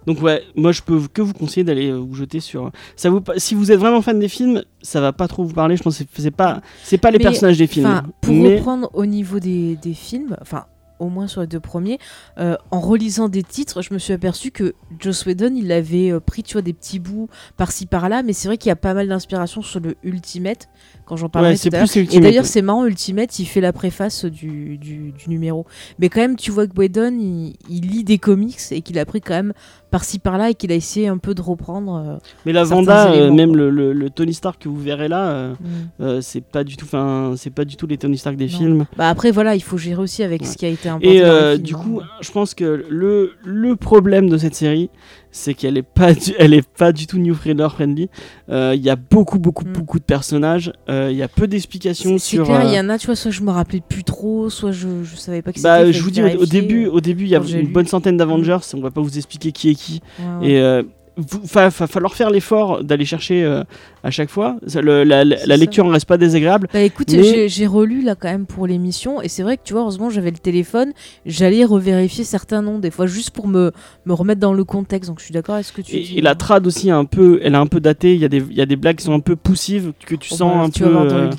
[0.07, 2.71] Donc ouais, moi je peux que vous conseiller d'aller euh, vous jeter sur.
[2.95, 5.75] Ça vous, si vous êtes vraiment fan des films, ça va pas trop vous parler.
[5.77, 8.01] Je pense que c'est- pas, c'est pas les Mais, personnages des films.
[8.21, 10.65] Pour mais reprendre au niveau des, des films, enfin
[10.97, 11.99] au moins sur les deux premiers,
[12.37, 16.21] euh, en relisant des titres, je me suis aperçu que Joss Whedon, il avait euh,
[16.21, 17.27] pris tu vois des petits bouts
[17.57, 20.69] par-ci par-là, mais c'est vrai qu'il y a pas mal d'inspiration sur le Ultimate
[21.05, 22.23] quand j'en parlais ouais, plus Et Ultimate.
[22.23, 25.65] d'ailleurs, c'est marrant, Ultimate, il fait la préface du, du, du numéro.
[25.99, 29.05] Mais quand même, tu vois que Whedon, il, il lit des comics et qu'il a
[29.05, 29.53] pris quand même
[29.91, 31.95] par-ci par-là et qu'il a essayé un peu de reprendre.
[31.95, 35.27] euh, Mais la Vanda, euh, même le, le- le Tony Stark que vous verrez là,
[35.29, 36.01] euh, mm.
[36.01, 38.57] euh, c'est pas du tout, enfin, c'est pas du tout les Tony Stark des Non.
[38.57, 38.85] films.
[38.97, 40.47] Bah après, voilà, il faut gérer aussi avec Ouais.
[40.47, 41.77] ce qui a été importé Et dans euh, les films, du hein.
[41.77, 44.89] coup, je pense que le, le problème de cette série,
[45.35, 48.09] c'est qu'elle est pas, du, elle est pas du tout new reader friendly.
[48.49, 49.73] Euh, Il y a beaucoup, beaucoup, Mm.
[49.73, 50.71] beaucoup de personnages.
[50.89, 52.45] Euh, Il y a peu d'explications C'est c'est sur.
[52.45, 54.71] clair, il euh, y en a, tu vois, soit je me rappelais plus trop, soit
[54.71, 55.67] je, je savais pas que c'était.
[55.67, 58.15] Bah, je vous dis, au, début, euh, au début, il y a une bonne centaine
[58.17, 58.59] d'Avengers.
[58.73, 60.01] On va pas vous expliquer qui est qui.
[60.39, 60.49] ouais.
[60.51, 60.83] Et euh,
[61.17, 63.63] va, va falloir faire l'effort d'aller chercher euh,
[64.03, 64.57] à chaque fois.
[64.73, 65.23] Le- la,
[65.57, 66.67] lecture ne reste pas désagréable.
[66.73, 69.73] Bah écoute, Mais- j'ai- relu là quand même pour l'émission et c'est vrai que tu
[69.73, 70.93] vois, heureusement j'avais le téléphone,
[71.25, 73.71] j'allais revérifier certains noms des fois juste pour me,
[74.05, 75.09] me remettre dans le contexte.
[75.09, 76.17] Donc je suis d'accord avec ce que tu dis.
[76.17, 78.13] Et, la trad aussi, un peu, elle est un peu datée.
[78.13, 80.29] Il y, a des- y a des blagues qui sont un peu poussives que tu
[80.31, 80.89] Bon, sens bah, un tu peu.
[80.89, 81.29] vas dans euh,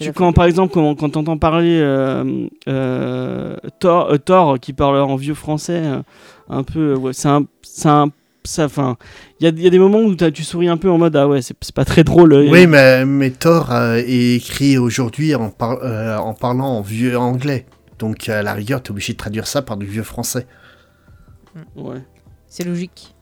[0.00, 5.16] Tu- quand par exemple quand, quand t'entends parler euh, euh, Thor, Thor qui parle en
[5.16, 5.82] vieux français
[6.48, 8.08] un peu ouais, c'est un c'est un
[8.48, 8.96] ça enfin
[9.40, 11.14] il y a, il y a des moments où tu souris un peu en mode
[11.16, 14.78] ah ouais c'est c'est pas très drôle euh, Oui, mais, mais Thor euh, est écrit
[14.78, 17.66] aujourd'hui en, par- euh, en parlant en vieux anglais.
[17.98, 20.46] Donc à la rigueur, t'es obligé de traduire ça par du vieux français.
[21.76, 22.02] ouais.
[22.46, 23.14] C'est logique.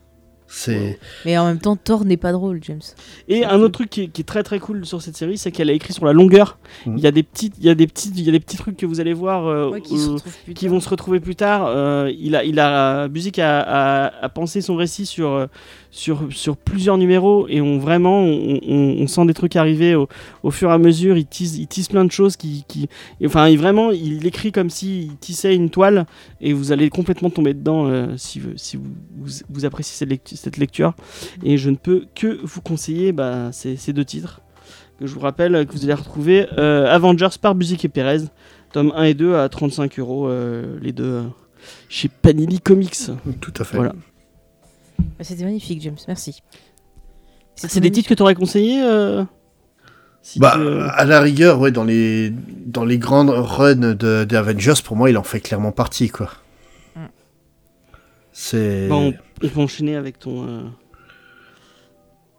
[0.48, 2.80] C'est Mais en même temps, Thor n'est pas drôle, James.
[3.28, 5.50] et un autre truc qui est, qui est très très cool sur cette série c'est
[5.50, 6.98] qu'elle a écrit sur la longueur Mhm.
[6.98, 8.56] il y a des petites il y a des petites il y a des petits
[8.56, 11.66] trucs que vous allez voir euh, Ouais, qui euh, qui vont se retrouver plus tard.
[11.66, 15.46] Euh, il a, il a, Buzik a, a, a pensé son récit sur, euh,
[15.96, 20.08] sur, sur plusieurs numéros et on vraiment, on, on- on sent des trucs arriver au,
[20.42, 21.16] au fur et à mesure.
[21.16, 22.88] Il tisse, il tisse plein de choses qui, qui
[23.20, 26.06] et enfin, il, vraiment, il écrit comme s'il tissait une toile
[26.40, 28.84] et vous allez complètement tomber dedans euh, si, vous, si vous,
[29.16, 30.92] vous, vous appréciez cette lecture, cette lecture.
[31.42, 34.42] Et je ne peux que vous conseiller bah, ces, ces deux titres
[35.00, 38.20] que je vous rappelle que vous allez retrouver euh, Avengers par Buzik et Perez.
[38.72, 41.22] Tome 1 et 2 à 35 euros, euh, les deux,
[41.88, 42.96] chez Panini Comics.
[43.40, 43.76] tout à fait.
[43.76, 43.94] Voilà.
[44.98, 45.96] Bah, C'était magnifique, James.
[46.08, 46.42] Merci.
[47.54, 49.24] C'était C'est des titres que tu aurais conseillés euh,
[50.22, 52.32] si Bah, tu, euh, à la rigueur, ouais, dans les,
[52.66, 56.30] dans les grandes runs de, des Avengers, pour moi, il en fait clairement partie, quoi.
[56.96, 57.00] Mm.
[58.32, 58.88] C'est.
[58.88, 60.46] bah, on, peut enchaîner avec ton.
[60.46, 60.62] euh,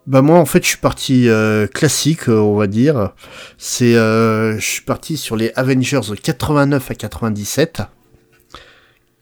[0.06, 3.12] Bah moi en fait je suis parti euh, classique on va dire.
[3.58, 7.82] C'est euh, je suis parti sur les Avengers de 89 à 97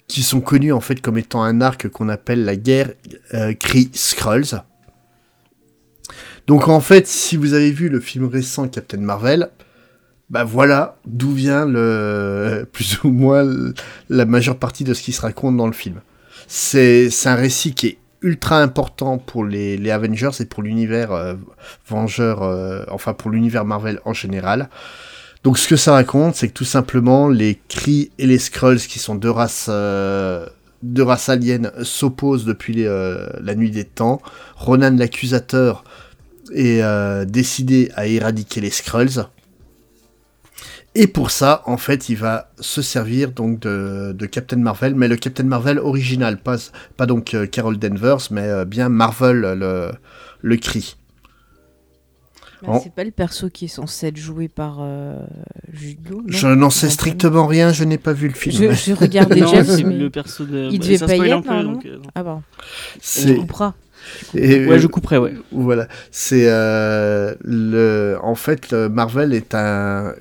[0.07, 2.91] qui sont connus en fait comme étant un arc qu'on appelle la guerre
[3.33, 4.61] euh, Kree Skrulls.
[6.47, 9.49] Donc en fait si vous avez vu le film récent Captain Marvel,
[10.29, 13.47] bah voilà d'où vient le plus ou moins
[14.09, 16.01] la majeure partie de ce qui se raconte dans le film.
[16.47, 21.35] C'est un récit qui est ultra important pour les, les Avengers et pour l'univers euh,
[21.87, 24.69] Vengeur, euh, enfin pour l'univers Marvel en général.
[25.45, 28.97] Donc ce que ça raconte, c'est que tout simplement les Kree et les Skrulls, qui
[28.97, 30.47] sont deux races, euh,
[31.83, 34.23] s'opposent depuis euh, la nuit des temps.
[34.55, 35.83] Ronan l'accusateur
[36.51, 39.27] est euh, décidé à éradiquer les Skrulls.
[40.95, 45.15] Et pour ça, en fait, il va se servir donc de, Captain Marvel, mais le
[45.15, 46.57] Captain Marvel original, pas,
[47.05, 49.91] donc euh, Carol Danvers, mais bien Marvel le,
[50.41, 50.57] le.
[52.63, 55.25] Bah, C'est pas le perso qui est censé être joué par euh,
[55.73, 58.55] Jude Law, non Je n'en sais Non, strictement rien, je n'ai pas vu le film.
[58.55, 59.97] Je, je regardais Non, James, c'est mais...
[59.97, 60.69] le perso de.
[60.71, 62.09] Il bah, devait pas y être, peu, normalement donc, euh, non.
[62.15, 62.23] Ah
[62.93, 63.73] tu C'est couperas.
[64.35, 65.33] et- Ouais, je couperai, ouais.
[65.51, 68.17] Voilà, c'est euh, le.
[68.23, 70.13] En fait, Marvel est un.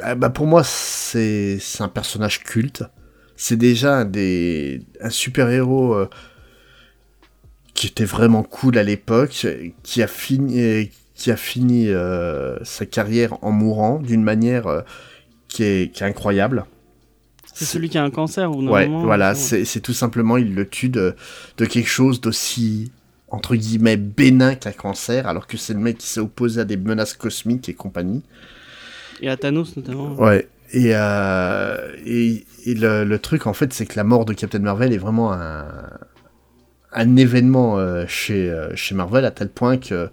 [0.00, 2.84] Ah bah pour moi, c'est c'est un personnage culte.
[3.36, 5.96] C'est déjà un des un super héros
[7.74, 9.46] qui était vraiment cool à l'époque,
[9.84, 14.80] qui a fini qui a fini euh, sa carrière en mourant d'une manière euh,
[15.48, 16.64] qui est qui est incroyable.
[17.52, 20.64] C'est celui qui a un cancer ou Ouais, normalement, voilà, c'est- tout simplement, il le
[20.68, 21.16] tue de,
[21.56, 22.92] de quelque chose d'aussi,
[23.28, 26.76] entre guillemets, bénin qu'un cancer, alors que c'est le mec qui s'est opposé à des
[26.76, 28.22] menaces cosmiques et compagnie.
[29.20, 30.14] Et à Thanos notamment.
[30.14, 30.46] Ouais.
[30.72, 34.60] Et, euh, et, et le, le truc, en fait, c'est que la mort de Captain
[34.60, 35.64] Marvel est vraiment un,
[36.92, 40.10] un événement euh, chez, euh, chez Marvel, à tel point que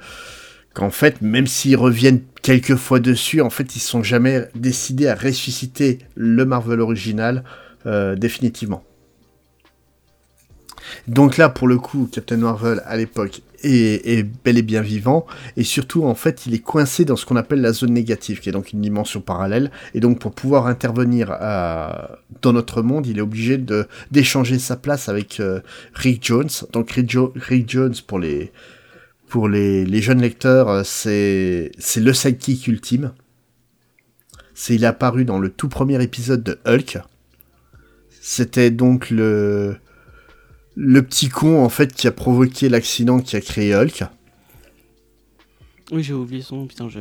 [0.76, 5.16] qu'en fait, même s'ils reviennent quelques fois dessus, en fait, ils sont jamais décidés à
[5.16, 7.44] ressusciter le Marvel original
[7.88, 8.84] euh, définitivement.
[11.08, 15.26] Donc là, pour le coup, Captain Marvel à l'époque est, bel et bien vivant,
[15.58, 18.50] et surtout, en fait, il est coincé dans ce qu'on appelle la zone négative, qui
[18.50, 23.18] est donc une dimension parallèle, et donc pour pouvoir intervenir à- dans notre monde, il
[23.18, 23.58] est obligé
[24.12, 25.62] d'échanger sa place avec euh,
[25.96, 26.50] Rick Jones.
[26.74, 28.52] Donc Rick Jones, pour les
[29.28, 33.14] pour les, jeunes lecteurs, euh, c'est c'est le sidekick ultime.
[34.54, 37.00] C'est il est apparu dans le tout premier épisode de Hulk.
[38.22, 39.78] C'était donc le
[40.76, 44.04] le petit con en fait qui a provoqué l'accident qui a créé Hulk.
[45.92, 46.90] Oui, j'ai oublié son putain.
[46.90, 47.00] Je...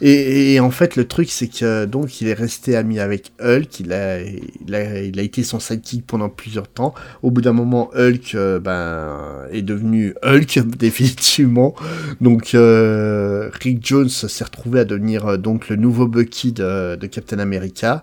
[0.00, 3.80] Et, en fait, le truc, c'est que donc il est resté ami avec Hulk.
[3.80, 4.74] Il a, il
[5.18, 6.94] a, été son sidekick pendant plusieurs temps.
[7.22, 11.74] Au bout d'un moment, Hulk euh, ben, est devenu Hulk définitivement.
[12.20, 17.38] Donc euh, Rick Jones s'est retrouvé à devenir euh, donc le nouveau Bucky de, Captain
[17.38, 18.02] America.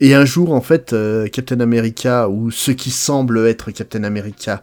[0.00, 4.60] Et un jour, en fait, euh, Captain America, ou ce qui semble être Captain America,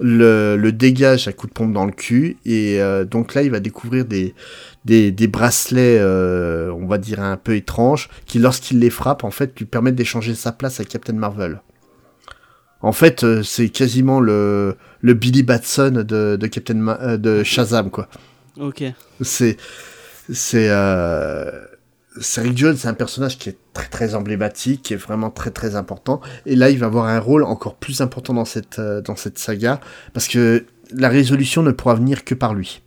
[0.00, 2.36] le, le dégage à coup de pompe dans le cul.
[2.44, 4.34] Et euh, donc là, il va découvrir des,
[4.84, 9.30] des, des bracelets, euh, on va dire un peu étranges, qui lorsqu'il les frappe, en
[9.30, 11.60] fait, lui permettent d'échanger sa place à Captain Marvel.
[12.80, 17.42] En fait, euh, c'est quasiment le, le Billy Batson de, de Captain Ma- euh, de
[17.42, 18.08] Shazam, quoi.
[18.60, 18.84] Ok.
[19.20, 19.56] C'est
[20.32, 21.77] c'est euh, c'est
[22.36, 25.76] Rick Jones, c'est un personnage qui est très très emblématique, qui est vraiment très très
[25.76, 26.20] important.
[26.46, 29.02] Et là, il va avoir un rôle encore plus important dans cette euh,
[29.34, 29.80] saga
[30.12, 32.82] parce que la résolution ne pourra venir que par lui.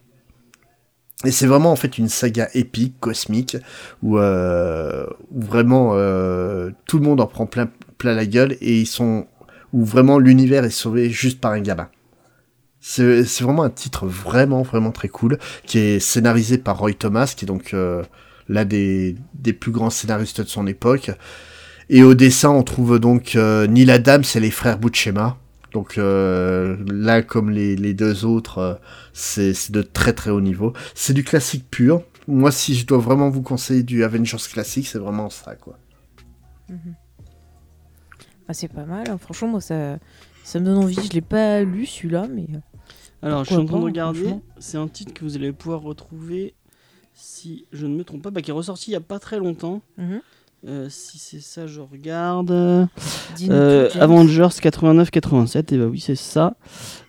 [1.24, 3.58] Et c'est vraiment en fait une saga épique, cosmique,
[4.02, 7.70] où, euh, vraiment euh, tout le monde en prend plein,
[8.04, 9.28] la gueule et ils sont
[9.74, 11.88] où vraiment l'univers est sauvé juste par un gamin.
[12.80, 17.46] C'est vraiment un titre vraiment vraiment très cool qui est scénarisé par Roy Thomas, qui
[17.46, 17.76] est donc
[18.52, 21.12] l'un des, des plus grands scénaristes de son époque.
[21.90, 25.38] Et au dessin, on trouve donc euh, Neil Adams et les frères Buscema.
[25.74, 28.74] Donc euh, là, comme les, les deux autres, euh,
[29.14, 30.74] c'est c'est de très très haut niveau.
[30.96, 32.04] C'est du classique pur.
[32.28, 35.78] Moi, si je dois vraiment vous conseiller du Avengers classique, c'est vraiment ça, quoi.
[38.48, 39.10] Ah, c'est pas mal.
[39.10, 39.18] hein.
[39.18, 39.98] Franchement, moi, ça,
[40.44, 40.96] ça me donne envie.
[40.96, 42.60] Je l'ai pas lu celui-là, mais euh,
[43.28, 44.36] Alors, je suis en train de pas, regarder.
[44.60, 46.54] C'est un titre que vous allez pouvoir retrouver,
[47.22, 49.38] si je ne me trompe pas, bah, qui est ressorti il y a pas très
[49.38, 49.82] longtemps.
[49.98, 50.22] Mhm.
[50.68, 52.52] Euh, si c'est ça, je regarde.
[52.52, 53.90] Euh.
[54.00, 56.54] Avengers 89-87, et bah oui, c'est ça.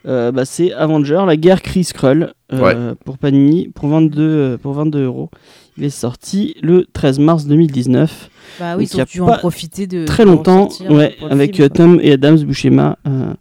[0.06, 4.72] Euh, bah, c'est Avenger, la guerre Chris Krull, euh, pour Panini, pour 22, euh, pour
[4.72, 5.30] 22 euros.
[5.76, 8.30] Il est sorti le 13 mars 2019.
[8.58, 10.06] Bah oui, ils ont dû en profiter de.
[10.06, 11.68] Très de longtemps, ouais, avec film.
[11.68, 13.34] Tom et Adams Buscema euh,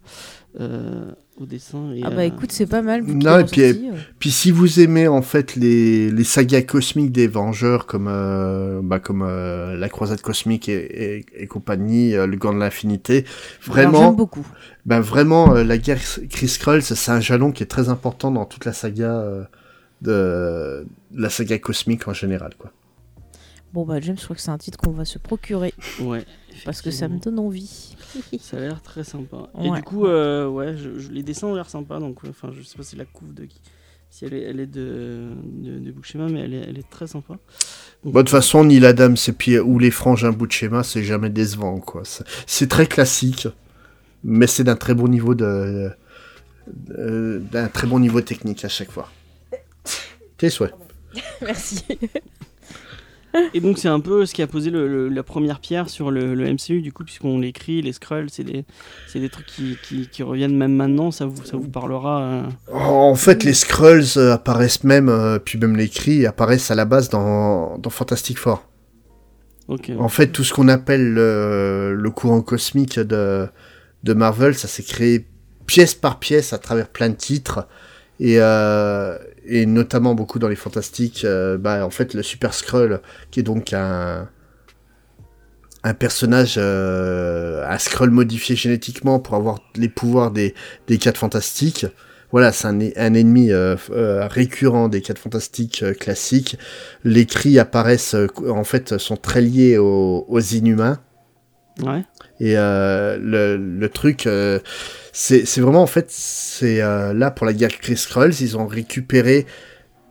[0.60, 1.12] euh,
[1.42, 1.92] au dessin.
[1.92, 3.02] Et, Ah euh, bah écoute, c'est pas mal.
[3.02, 3.94] Non, et puis, euh.
[4.18, 8.98] Puis si vous aimez en fait les, les sagas cosmiques des Vengeurs comme euh, bah,
[9.00, 13.24] comme euh, la Croisade cosmique et, et, et compagnie, euh, le Gant de l'infinité,
[13.66, 14.46] Alors, J'aime vraiment, beaucoup.
[14.86, 18.30] ben vraiment euh, la guerre Chris Krull, ça, c'est un jalon qui est très important
[18.30, 19.44] dans toute la saga euh,
[20.00, 22.72] de la saga cosmique en général quoi.
[23.72, 26.24] Bon bah James, je crois que c'est un titre qu'on va se procurer Ouais,
[26.66, 27.96] parce que ça me donne envie.
[28.40, 29.48] ça a l'air très sympa.
[29.62, 31.98] Et du coup, euh, ouais, je- je- les dessins ont l'air sympas.
[32.00, 33.60] Donc, ouais, enfin, je sais pas si la couve de qui.
[34.10, 37.06] Si elle est, elle est de, de, de Buscema, mais elle est, elle est très
[37.06, 37.38] sympa.
[38.04, 41.02] Bon, de toute façon, Neil Adams et puis ou les frangins bout de schéma, c'est
[41.02, 42.02] jamais décevant quoi.
[42.46, 43.48] C'est- très classique,
[44.22, 45.90] mais c'est d'un très bon niveau de,
[46.66, 49.10] de- d'un très bon niveau technique à chaque fois.
[50.36, 50.74] Tes souhaits.
[51.40, 51.82] Merci.
[53.54, 56.10] Et donc c'est un peu ce qui a posé le- le- la première pierre sur
[56.10, 58.64] le, le MCU du coup puisqu'on l'écrit, les scrolls, c'est des,
[59.08, 62.22] c'est des trucs qui, qui, qui reviennent même maintenant, ça vous, ça vous parlera.
[62.22, 62.42] euh,
[62.74, 66.84] En fait, les Skrulls euh, apparaissent même, euh, puis même les cris apparaissent à la
[66.84, 68.68] base dans, dans Fantastic Four.
[69.98, 73.46] En fait, tout ce qu'on appelle le, le courant cosmique de,
[74.02, 75.26] de Marvel, ça s'est créé
[75.66, 77.66] pièce par pièce à travers plein de titres.
[78.24, 83.00] Et, euh, et notamment beaucoup dans les fantastiques, euh, bah, en fait, le Super Skrull,
[83.32, 84.28] qui est donc un,
[85.82, 90.54] un personnage, euh, un Skrull modifié génétiquement pour avoir les pouvoirs des,
[90.86, 91.84] des 4 fantastiques.
[92.30, 96.56] Voilà, c'est un, ennemi euh, récurrent des 4 fantastiques classiques.
[97.02, 98.14] Les cris apparaissent,
[98.48, 101.00] en fait, sont très liés aux inhumains.
[101.80, 102.02] Ouais.
[102.40, 104.58] Et euh, le, le truc, euh,
[105.12, 109.46] c'est vraiment en fait, c'est euh, là pour la guerre Chris Skrulls, ils ont récupéré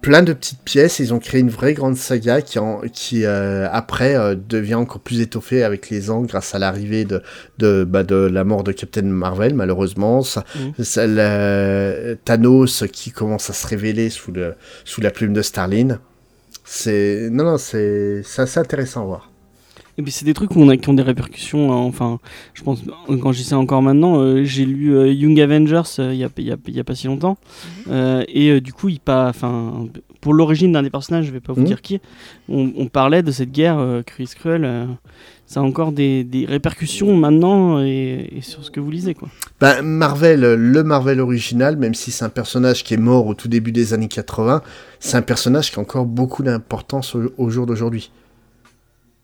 [0.01, 3.67] plein de petites pièces, ils ont créé une vraie grande saga qui, en, qui euh,
[3.71, 7.21] après devient encore plus étoffée avec les ans grâce à l'arrivée de,
[7.59, 10.43] de, bah, de la mort de Captain Marvel malheureusement, ça,
[10.79, 14.55] ça, la- Thanos qui commence à se révéler sous, le,
[14.85, 15.99] sous la plume de Starlin.
[16.65, 19.30] C'est non non c'est c'est assez intéressant à voir.
[19.97, 21.71] Et puis c'est des trucs a, qui ont des répercussions.
[21.71, 22.19] hein, enfin,
[22.53, 22.81] je pense,
[23.21, 26.29] quand j'y sais encore maintenant, euh, j'ai lu euh, Young Avengers euh, il y, a,
[26.37, 27.37] y a- il y a pas si longtemps.
[27.89, 29.85] Euh, et euh, du coup, il pas, enfin,
[30.21, 31.67] pour l'origine d'un des personnages, je vais pas vous Mhm.
[31.67, 31.99] dire qui,
[32.47, 34.29] on, on parlait de cette guerre euh, Chris
[34.63, 34.85] euh,
[35.45, 39.13] ça a encore des, des répercussions maintenant et, et sur ce que vous lisez.
[39.13, 39.27] Quoi.
[39.59, 43.49] Ben, Marvel, le Marvel original, même si c'est un personnage qui est mort au tout
[43.49, 44.61] début des années 80,
[45.01, 48.11] c'est un personnage qui a encore beaucoup d'importance au, au jour d'aujourd'hui.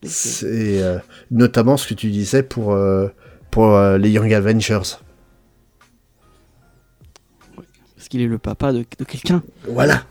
[0.04, 1.00] C'est euh,
[1.32, 3.08] notamment ce que tu disais pour, euh,
[3.52, 4.80] pour euh, les Young Avengers.
[7.96, 9.44] Parce qu'il est le papa de, de quelqu'un.
[9.68, 10.04] Voilà.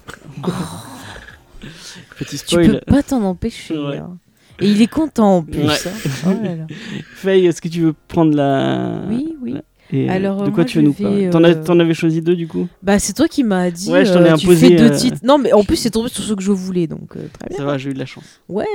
[2.18, 2.82] Petit Tu peux spoil.
[2.87, 3.78] pas t'en empêcher.
[3.78, 3.99] Ouais.
[3.99, 4.18] hein.
[4.61, 5.61] Et il est content en plus.
[5.66, 5.74] Ouais.
[5.87, 6.11] hein.
[6.26, 6.66] Oh là là.
[7.14, 9.03] Faye, est-ce que tu veux prendre la.
[9.09, 9.53] Oui, oui.
[9.53, 9.62] la-
[9.93, 12.20] et, Alors, de euh, quoi moi, tu veux nous parler T'en euh, T'en avais choisi
[12.22, 13.91] deux du coup Bah, c'est toi qui m'as dit.
[13.91, 15.18] Ouais, je t'en ai euh, tu imposé, fais deux titres.
[15.22, 17.57] Non, mais en plus, c'est tombé sur ce que je voulais, donc très bien.
[17.57, 18.41] Ça va, j'ai eu de la chance.
[18.49, 18.66] Ouais.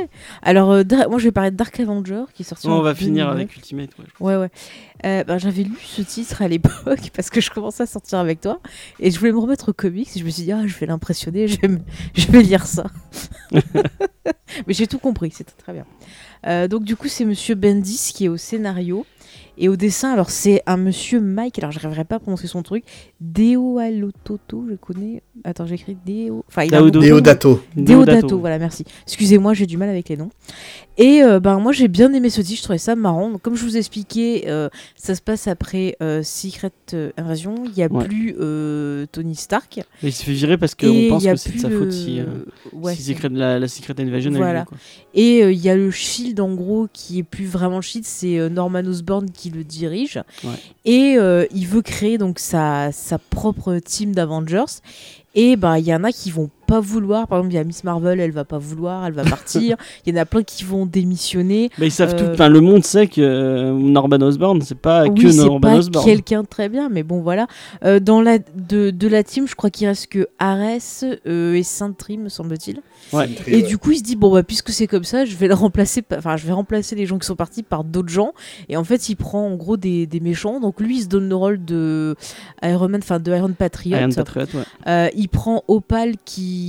[0.41, 2.67] Alors, moi, je vais parler de Dark Avenger qui est sorti.
[2.67, 3.35] on va finir 2009.
[3.35, 3.89] avec Ultimate.
[4.19, 4.35] Ouais.
[4.35, 4.49] Ouais,
[5.03, 5.23] ouais.
[5.25, 8.59] Bah, J'avais lu ce titre à l'époque parce que je commençais à sortir avec toi
[8.99, 10.85] et je voulais me remettre au comics et je me suis dit, ah, je vais
[10.85, 11.79] l'impressionner, je, vais
[12.13, 12.85] je vais lire ça.
[14.67, 15.85] Mais j'ai tout compris, c'était très bien.
[16.47, 19.05] Euh, donc, du coup, c'est monsieur Bendis qui est au scénario
[19.61, 20.11] et au dessin.
[20.11, 22.83] Alors, c'est un monsieur Mike, alors je n'arriverai pas à prononcer son truc.
[23.21, 25.21] Deo Alototo, je connais.
[25.43, 26.43] Attends, j'ai écrit Deo.
[26.49, 27.61] Enfin, il a Deodato.
[27.75, 28.83] Deodato, voilà, merci.
[29.07, 30.29] Excusez-moi, j'ai du mal avec les noms.
[30.97, 33.29] Et euh, ben moi j'ai bien aimé ce titre, je trouvais ça marrant.
[33.31, 37.55] Donc, comme je vous expliquais, euh, ça se passe après euh, Secret euh, Invasion.
[37.65, 38.05] Il n'y a Ouais.
[38.05, 39.79] plus euh, Tony Stark.
[40.03, 41.69] Mais il se fait virer parce Et qu'on pense y a que c'est de sa
[41.69, 42.25] faute si, euh,
[42.73, 44.59] Ouais, si c'est- Secret- la, la Secret Invasion a eu Voilà.
[44.61, 44.77] lieu, quoi.
[45.13, 48.05] Et euh, il y a le Shield en gros qui est plus vraiment le Shield,
[48.05, 50.21] c'est euh, Norman Osborn qui le dirige.
[50.43, 50.51] Ouais.
[50.85, 54.81] Et euh, il veut créer donc sa, sa propre team d'Avengers.
[55.33, 57.27] Et ben il y en a qui vont pas vouloir.
[57.27, 59.75] Par exemple, il y a Miss Marvel, elle va pas vouloir, elle va partir.
[60.05, 61.69] Il y en a plein qui vont démissionner.
[61.77, 62.23] Mais ils savent tout.
[62.23, 65.75] Euh, Enfin, le monde sait que euh, Norman Osborn, c'est pas oui, que Norman pas
[65.75, 66.05] Osborn.
[66.05, 67.47] quelqu'un de très bien, mais bon voilà.
[67.83, 71.63] Euh, dans la de, de la team, je crois qu'il reste que Ares euh, et
[71.63, 72.81] Sentry, me semble-t-il.
[73.13, 73.29] Ouais.
[73.47, 75.53] Et du coup, il se dit bon bah puisque c'est comme ça, je vais le
[75.53, 76.03] remplacer.
[76.15, 78.33] Enfin, je vais remplacer les gens qui sont partis par d'autres gens.
[78.69, 80.59] Et en fait, il prend en gros des, des méchants.
[80.61, 82.15] Donc lui, il se donne le rôle de
[82.63, 83.97] Iron Man, enfin de Iron Patriot.
[83.97, 84.63] Iron Patriot, ouais.
[84.87, 86.60] Euh, il prend Opal qui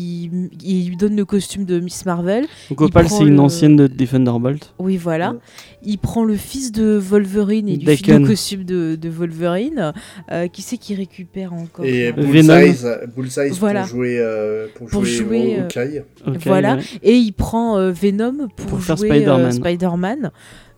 [0.62, 2.44] il lui donne le costume de Miss Marvel.
[2.70, 4.72] Donc il Opal, prend c'est une le- ancienne de Thunderbolt.
[4.78, 5.32] Oui, voilà.
[5.32, 5.38] Ouais.
[5.84, 8.22] Il prend le fils de Wolverine et lui Daken.
[8.22, 9.92] le costume de, de Wolverine.
[10.30, 12.30] Euh, qui c'est qui récupère encore Et ça Venom.
[12.58, 12.74] Bullseye,
[13.16, 13.80] Bullseye Voilà.
[13.80, 16.76] pour jouer, euh, pour Pour jouer, euh, Voilà.
[16.76, 16.82] ouais.
[17.02, 19.40] Et il prend euh, Venom pour, Pour faire jouer Spider-Man.
[19.46, 20.30] euh, Spider-Man.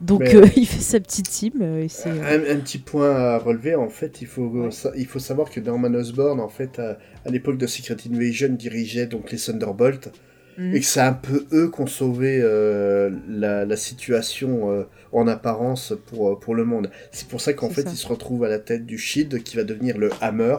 [0.04, 1.52] Donc Mais- euh, il fait sa petite team.
[1.62, 5.18] euh, et euh, Un, un petit point à relever, en fait, il faut, il faut
[5.18, 9.38] savoir que Norman Osborn, en fait, à, à l'époque de Secret Invasion, dirigeait donc les
[9.38, 10.12] Thunderbolts,
[10.58, 10.74] mm.
[10.74, 15.26] et que c'est un peu eux qui ont sauvé euh, la, la situation euh, en
[15.26, 16.90] apparence pour, pour le monde.
[17.10, 17.90] C'est pour ça qu'en fait, ça.
[17.90, 20.56] il se retrouve à la tête du Shield, qui va devenir le Hammer,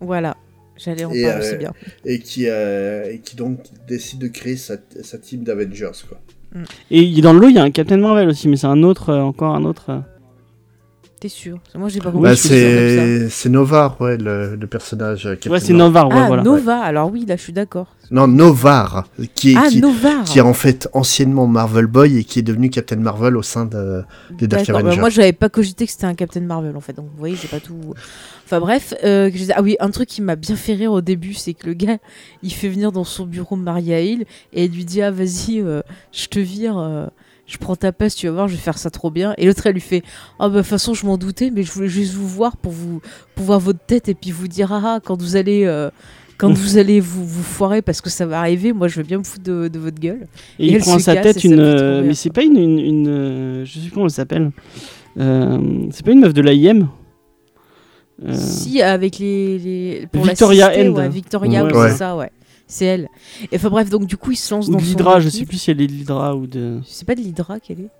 [0.00, 0.36] Voilà.
[0.76, 1.72] J'allais en Et, parler aussi bien.
[2.04, 6.20] et qui, et qui donc décide de créer sa, sa team d'Avengers, quoi.
[6.90, 9.10] Et dans le lot, il y a un Captain Marvel aussi, mais c'est un autre,
[9.10, 10.02] euh, encore un autre.
[11.24, 12.22] T'es sûr Moi, j'ai pas compris.
[12.24, 15.24] Bah, Oui, je suis sûr, c'est c'est Novar, ouais, le, le personnage.
[15.24, 15.78] euh, Captain Ouais, c'est Marvel.
[15.78, 16.42] Novar, ouais, ah, voilà.
[16.42, 16.80] Nova.
[16.80, 17.86] Alors oui, là, je suis d'accord.
[18.10, 19.68] Non, Novar, qui est, Ah,
[20.26, 23.64] qui, est en fait anciennement Marvel Boy et qui est devenu Captain Marvel au sein
[23.64, 24.02] de,
[24.32, 25.00] des Dark D'accord, bah, Avengers.
[25.00, 26.92] moi, j'avais pas cogité que c'était un Captain Marvel en fait.
[26.92, 27.94] Donc, vous voyez, j'ai pas tout.
[28.44, 28.92] Enfin, bref.
[29.02, 31.32] euh, que je disais- Ah oui, un truc qui m'a bien fait rire au début,
[31.32, 31.96] c'est que le gars,
[32.42, 35.80] il fait venir dans son bureau Maria Hill et il lui dit Ah, vas-y, euh,
[36.12, 36.76] je te vire.
[36.76, 37.06] euh,
[37.46, 39.34] je prends ta place, tu vas voir, je vais faire ça trop bien.
[39.38, 40.02] Et l'autre, elle lui fait
[40.38, 42.72] Ah, bah, de toute façon, je m'en doutais, mais je voulais juste vous voir pour
[42.72, 43.00] vous
[43.34, 45.64] pour voir votre tête et puis vous dire Ah, ah, quand vous allez.
[45.64, 45.90] euh,
[46.36, 49.18] quand vous allez vous, vous foirer parce que ça va arriver, moi je veux bien
[49.18, 50.26] me foutre de, de votre gueule.
[50.58, 51.58] Et Et il elle prend sa tête une.
[51.60, 52.56] euh, mais c'est pas une.
[52.58, 54.50] une, une, euh, je sais plus comment elle s'appelle.
[55.20, 56.88] Euh, c'est pas une meuf de l'AIM
[58.24, 59.58] Euh, Si, avec les.
[59.58, 60.92] les pour Victoria End.
[60.94, 61.90] Ouais, Victoria, Ouais.
[61.90, 62.30] c'est ça, ouais.
[62.66, 63.08] C'est elle.
[63.52, 65.28] Et enfin bref, donc du coup, il se lance Ou dans de son l'Hydra, je
[65.28, 66.80] sais plus si elle est de l'Hydra ou de.
[66.86, 67.90] C'est pas de l'Hydra qu'elle est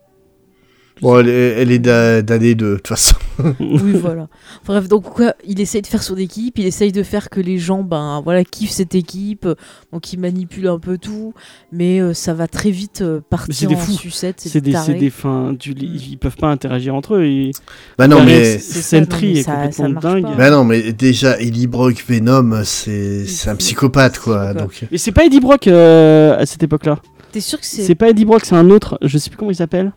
[1.03, 3.17] Bon, elle est, elle est des deux, de toute façon.
[3.59, 4.29] Oui, voilà.
[4.65, 7.59] Bref, donc quoi, il essaye de faire son équipe, il essaye de faire que les
[7.59, 9.55] gens, ben voilà, kiffent cette équipe, euh,
[9.93, 11.35] donc il manipule un peu tout,
[11.73, 13.93] mais euh, ça va très vite euh, c'est partir des en fous.
[13.93, 15.57] sucette, C'est des, c'est des fins.
[15.59, 17.25] tu- ils peuvent pas interagir entre eux.
[17.25, 17.51] Et...
[17.99, 18.59] Bah non, mais.
[18.59, 20.23] c'est- est complètement ça dingue.
[20.23, 20.35] pas.
[20.37, 24.55] Bah non, mais déjà, Eddie Brock, Venom, c'est un psychopathe, quoi.
[24.55, 24.57] psychopathe.
[24.63, 27.01] Donc, Et c'est pas Eddie Brock euh, à cette époque-là.
[27.33, 27.83] T'es sûr que c'est.
[27.83, 28.97] C'est pas Eddie Brock, c'est un autre.
[29.03, 29.93] Je sais plus comment il s'appelle.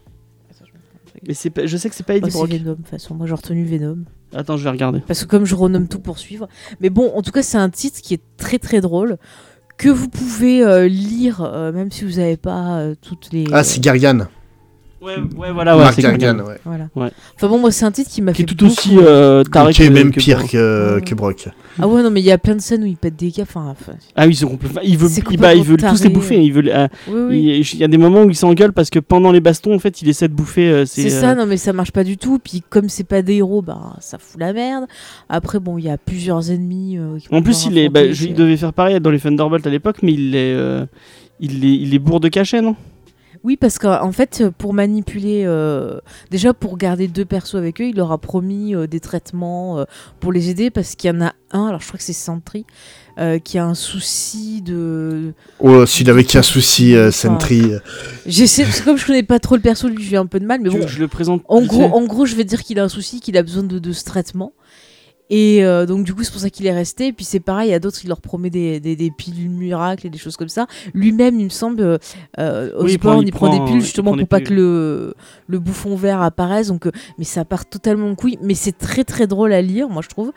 [1.28, 2.50] Mais c'est pas- je sais que c'est pas Oh, Eddie c'est Brock.
[2.50, 3.98] Venom, de toute façon, moi j'ai retenu Venom.
[4.34, 5.02] Attends, je vais regarder.
[5.02, 6.48] Parce que comme je renomme tout pour suivre.
[6.80, 9.18] Mais bon, en tout cas, c'est un titre qui est très très drôle.
[9.78, 13.46] Que vous pouvez euh, lire, euh, même si vous n'avez pas euh, toutes les.
[13.52, 14.28] Ah, c'est Gargan.
[15.00, 16.56] Ouais, ouais, voilà, ouais, Mark c'est Gargan, ouais.
[16.66, 16.88] Voilà.
[16.96, 17.10] Ouais.
[17.36, 18.52] Enfin bon, moi, c'est un titre qui m'a Qui fait.
[18.52, 21.50] est tout aussi euh, taré Qui est que- même que pire que, que Brock.
[21.80, 23.32] Ah ouais, non, mais il y a plein de scènes où il pète des.
[23.40, 24.82] Enfin, enfin, Ah oui, ils sont complètement.
[24.82, 26.14] Veulent, C'est ils- bah, ils veulent complètement tous les taré.
[26.16, 26.44] bouffer.
[26.44, 26.70] Ils veulent.
[26.70, 27.40] euh, oui, oui.
[27.60, 29.80] il il y a des moments où ils s'engueulent parce que pendant les bastons, en
[29.80, 30.68] fait, il essaie de bouffer.
[30.68, 32.40] euh, C'est ça, euh, non, mais ça marche pas du tout.
[32.40, 34.86] Puis comme c'est pas des héros, bah ça fout la merde.
[35.30, 36.98] Après, bon, il y a plusieurs ennemis.
[36.98, 37.90] euh, qui En plus, il est.
[37.90, 40.54] Bah, je- il c'est- devait faire pareil dans les Thunderbolts à l'époque, mais il est.
[40.56, 40.88] euh,
[41.40, 42.76] il est, il est bourre de cachet, non?
[43.48, 46.00] Oui, parce qu'en fait, pour manipuler, euh,
[46.32, 49.86] déjà pour garder deux persos avec eux, il leur a promis euh, des traitements euh,
[50.20, 52.66] pour les aider parce qu'il y en a un, alors je crois que c'est Sentry,
[53.18, 55.32] euh, qui a un souci de.
[55.62, 57.62] Oh, s'il avait qu'un souci, euh, Enfin, Sentry.
[57.62, 57.80] euh,
[58.26, 60.46] J'essaie, parce que comme je connais pas trop le perso, lui, j'ai un peu de
[60.46, 60.86] mal, mais bon.
[60.86, 61.42] je le présente.
[61.48, 63.80] En gros, en gros, je vais dire qu'il a un souci, qu'il a besoin de,
[63.80, 64.52] de ce traitement.
[65.30, 67.08] Et euh, donc, du coup, c'est pour ça qu'il est resté.
[67.08, 69.50] Et puis, c'est pareil, il y a d'autres, il leur promet des, des, des pilules
[69.50, 70.68] miracles et des choses comme ça.
[70.94, 71.98] Lui-même, il me semble, euh,
[72.40, 75.14] euh, Oui, il prend- il, prend, des pilules il justement pour pas que le,
[75.48, 76.68] le bouffon vert apparaisse.
[76.68, 78.38] Donc, euh, mais ça part totalement en couille.
[78.42, 80.32] Mais c'est très, très drôle à lire, moi, je trouve.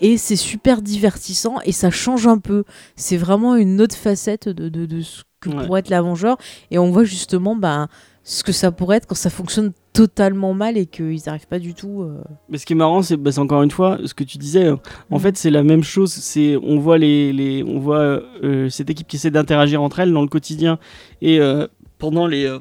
[0.00, 2.62] Et c'est super divertissant et ça change un peu.
[2.94, 5.66] C'est vraiment une autre facette de, de, de ce que Ouais.
[5.66, 6.36] pourrait être l'Avengeur.
[6.72, 7.86] Et on voit justement ben,
[8.30, 11.72] ce que ça pourrait être quand ça fonctionne totalement mal et qu'ils n'arrivent pas du
[11.72, 12.02] tout.
[12.02, 14.36] euh, Mais ce qui est marrant, c'est bah, c'est encore une fois ce que tu
[14.36, 14.66] disais.
[14.66, 14.76] euh,
[15.10, 15.20] En Mm.
[15.20, 16.12] fait, c'est la même chose.
[16.12, 20.12] C'est on voit les, les on voit euh, cette équipe qui essaie d'interagir entre elles
[20.12, 20.78] dans le quotidien
[21.22, 21.66] et euh,
[21.98, 22.54] pendant les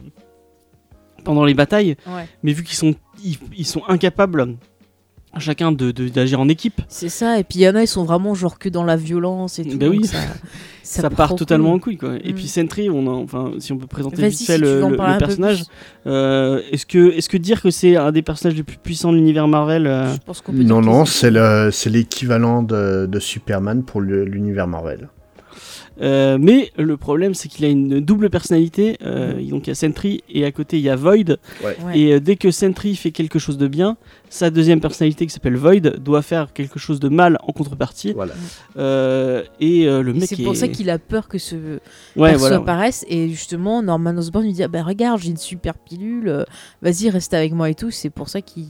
[1.25, 1.97] pendant les batailles.
[2.43, 4.55] Mais vu qu'ils sont ils, ils sont incapables
[5.39, 8.03] chacun de d'agir en équipe, C'est ça, et puis il y en a, ils sont
[8.05, 9.77] vraiment genre que dans la violence et tout.
[9.77, 10.01] Bah oui.
[10.83, 11.97] ça, ça, part totalement en couille.
[11.97, 12.15] quoi.
[12.23, 12.35] Et Mm.
[12.35, 15.63] puis Sentry, on a, enfin si on peut présenter vite si fait tu le, personnage.
[16.07, 19.17] Euh, est-ce que est-ce que dire que c'est un des personnages les plus puissants de
[19.17, 23.05] l'univers Marvel euh, Je pense qu'on peut Non, dire non, c'est le- c'est l'équivalent de,
[23.05, 25.09] de Superman pour l'univers Marvel.
[25.99, 28.97] Euh, mais le problème, c'est qu'il a une double personnalité.
[29.03, 31.37] Euh, Donc il y a Sentry et à côté il y a Void.
[31.63, 31.75] Ouais.
[31.95, 33.97] Et euh, dès que Sentry fait quelque chose de bien,
[34.29, 38.13] sa deuxième personnalité qui s'appelle Void doit faire quelque chose de mal en contrepartie.
[38.13, 38.33] Voilà.
[38.77, 40.43] Euh, et euh, le mec c'est est...
[40.43, 42.57] pour ça qu'il a peur que ce ouais, perso voilà.
[42.57, 43.05] apparaisse.
[43.07, 46.43] Et justement, Norman Osborn lui dit ah, bah, Regarde, j'ai une super pilule, euh,
[46.81, 47.91] vas-y, reste avec moi et tout.
[47.91, 48.65] C'est pour ça qu'il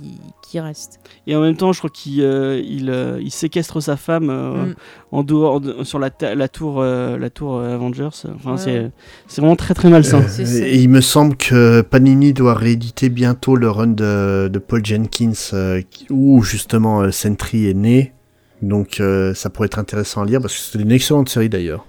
[0.49, 0.99] qu'il reste.
[1.25, 4.75] Et en même temps, je crois qu'il euh, il, il séquestre sa femme euh, Mm.
[5.11, 8.09] en dehors de- sur la, la tour, euh, la tour euh, Avengers.
[8.35, 8.91] Enfin, Ouais,
[9.27, 10.21] c'est vraiment très très malsain.
[10.39, 14.85] Euh, et il me semble que Panini doit rééditer bientôt le run de, de Paul
[14.85, 18.13] Jenkins euh, où justement euh, Sentry est né.
[18.61, 21.85] Donc euh, ça pourrait être intéressant à lire parce que c'est une excellente série d'ailleurs.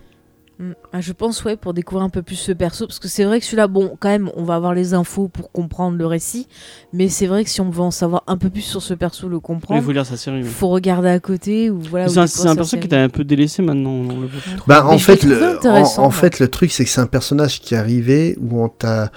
[0.59, 0.73] Mm.
[0.93, 2.87] Ah, je pense, ouais, pour découvrir un peu plus ce perso.
[2.87, 5.53] Parce que c'est vrai que celui-là, bon, quand même, on va avoir les infos pour
[5.53, 6.49] comprendre le récit.
[6.93, 9.29] Mais c'est vrai que si on veut en savoir un peu plus sur ce perso,
[9.29, 10.43] le Il comprendre, faut lire sa série.
[10.43, 10.49] oui.
[10.49, 12.09] faut regarder à côté ou voilà.
[12.09, 13.91] C'est un, un perso qui est un peu délaissé maintenant.
[13.91, 14.65] on le voit plus trop.
[14.67, 17.61] Bah, Mais en fait, le en, en fait, le truc, c'est que c'est un personnage
[17.61, 19.11] qui est arrivé où on t'a.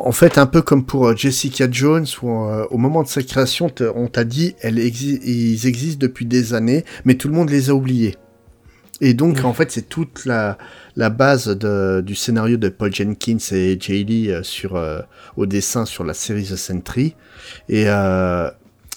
[0.00, 3.22] En fait, un peu comme pour euh, Jessica Jones, où euh, au moment de sa
[3.22, 7.50] création, on t'a dit elle exi- ils existent depuis des années, mais tout le monde
[7.50, 8.16] les a oubliés.
[9.00, 10.58] Et donc, en fait, c'est toute la,
[10.96, 15.00] la base de- du scénario de Paul Jenkins et Jay Lee euh, sur, euh,
[15.36, 17.14] au dessin sur la série The Sentry.
[17.68, 18.50] Et, euh,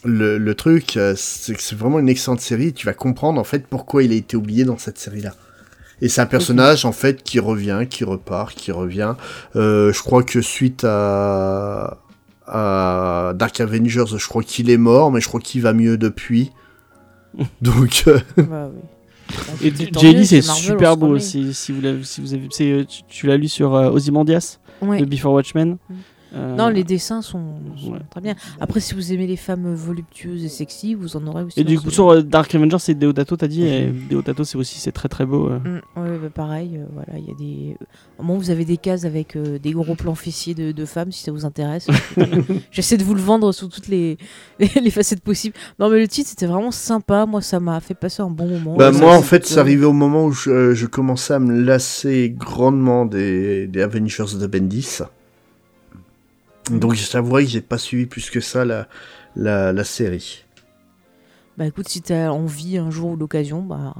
[0.03, 2.73] le, le truc, c'est que c'est vraiment une excellente série.
[2.73, 5.35] Tu vas comprendre en fait pourquoi il a été oublié dans cette série-là.
[6.01, 9.13] Et c'est un personnage en fait qui revient, qui repart, qui revient.
[9.55, 11.97] Euh, je crois que suite à,
[12.47, 16.51] à Dark Avengers, je crois qu'il est mort, mais je crois qu'il va mieux depuis.
[17.61, 18.81] Donc, euh, Bah oui.
[19.29, 21.53] Bah, Et JD, mieux, c'est super beau aussi.
[21.53, 24.99] Si vous l'avez, si vous avez, euh, tu, tu l'as lu sur euh, Ozymandias, Ouais.
[24.99, 25.77] de Before Watchmen.
[25.89, 25.93] Mm.
[26.33, 27.99] Euh, Non, les dessins sont, sont ouais.
[28.09, 28.35] très bien.
[28.59, 31.59] Après, si vous aimez les femmes voluptueuses et sexy, vous en aurez aussi.
[31.59, 33.63] Et du coup, sur euh, Dark Avengers, c'est Deodato, t'as dit.
[33.65, 35.49] Et Deodato, c'est aussi c'est très très beau.
[35.49, 35.59] euh.
[35.59, 37.77] Mm, ouais, bah, pareil, euh, voilà, il y a des.
[38.17, 40.85] Au moment où vous avez des cases avec euh, des gros plans fessiers de, de
[40.85, 41.87] femmes, si ça vous intéresse.
[42.71, 44.17] J'essaie de vous le vendre sous toutes les,
[44.59, 45.55] les, facettes possibles.
[45.79, 47.25] Non, mais le titre, c'était vraiment sympa.
[47.25, 48.75] Moi, ça m'a fait passer un bon moment.
[48.77, 51.39] bah moi ça, en fait, c'est- c'est arrivé au moment où je, je commençais à
[51.39, 54.99] me lasser grandement des, des Avengers de Bendis.
[56.69, 58.87] Donc j'avouerais que j'ai pas suivi plus que ça la,
[59.35, 60.43] la, la série.
[61.57, 63.93] Bah écoute, si t'as envie un jour ou l'occasion, bah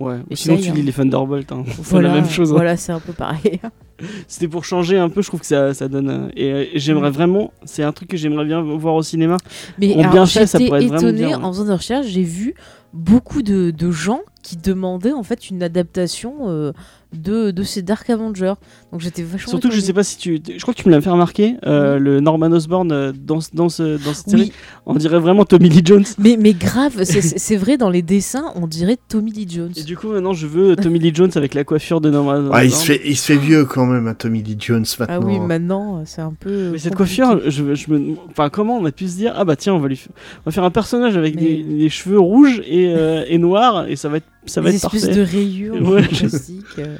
[0.00, 0.18] Ouais.
[0.32, 1.52] Sinon, tu a- lis les Thunderbolts.
[1.52, 1.62] Hein.
[1.76, 2.50] C'est voilà, la même chose.
[2.50, 2.54] hein.
[2.56, 3.60] Voilà, c'est un peu pareil.
[4.26, 5.22] C'était pour changer un peu.
[5.22, 6.08] Je trouve que ça, ça donne.
[6.08, 7.12] euh, Et, euh, et j'aimerais Mm.
[7.12, 7.52] vraiment.
[7.66, 9.36] C'est un truc que j'aimerais bien voir au cinéma.
[9.78, 11.44] Mais En alors, bien fait, ça pourrait être vraiment étonnée bien, ouais.
[11.44, 12.54] en faisant des recherches, j'ai vu
[12.92, 16.72] beaucoup de, de gens qui demandaient en fait une adaptation euh,
[17.12, 18.54] de, de ces Dark Avengers.
[18.92, 19.50] Donc j'étais vachement.
[19.50, 20.40] Surtout que je sais pas si tu.
[20.46, 21.56] Je crois que tu me l'as fait remarquer.
[21.66, 24.52] euh, Le Norman Osborn euh, dans, ce- dans, ce, dans cette série, Oui,
[24.86, 26.04] on dirait vraiment Tommy Lee Jones.
[26.18, 29.72] mais, mais grave, c'est- vrai, dans les dessins, on dirait Tommy Lee Jones.
[29.76, 32.64] Et du coup, maintenant, je veux Tommy Lee Jones avec la coiffure de Norman Ah,
[32.64, 32.86] il, se Osborn.
[32.98, 35.18] fait, il se fait vieux quand même, hein, Tommy Lee Jones maintenant.
[35.22, 36.70] Ah oui, maintenant, c'est un peu.
[36.72, 39.56] Mais cette coiffure, je, je me, enfin, comment on a pu se dire, ah bah
[39.56, 42.18] tiens, on va lui, f- on va faire un personnage avec Mais- des, des cheveux
[42.18, 45.16] rouges et, euh, et noirs et ça va être, ça va Des être espèces parfait.
[45.16, 46.64] de rayures Ouais, en je- plastique.
[46.78, 46.96] euh,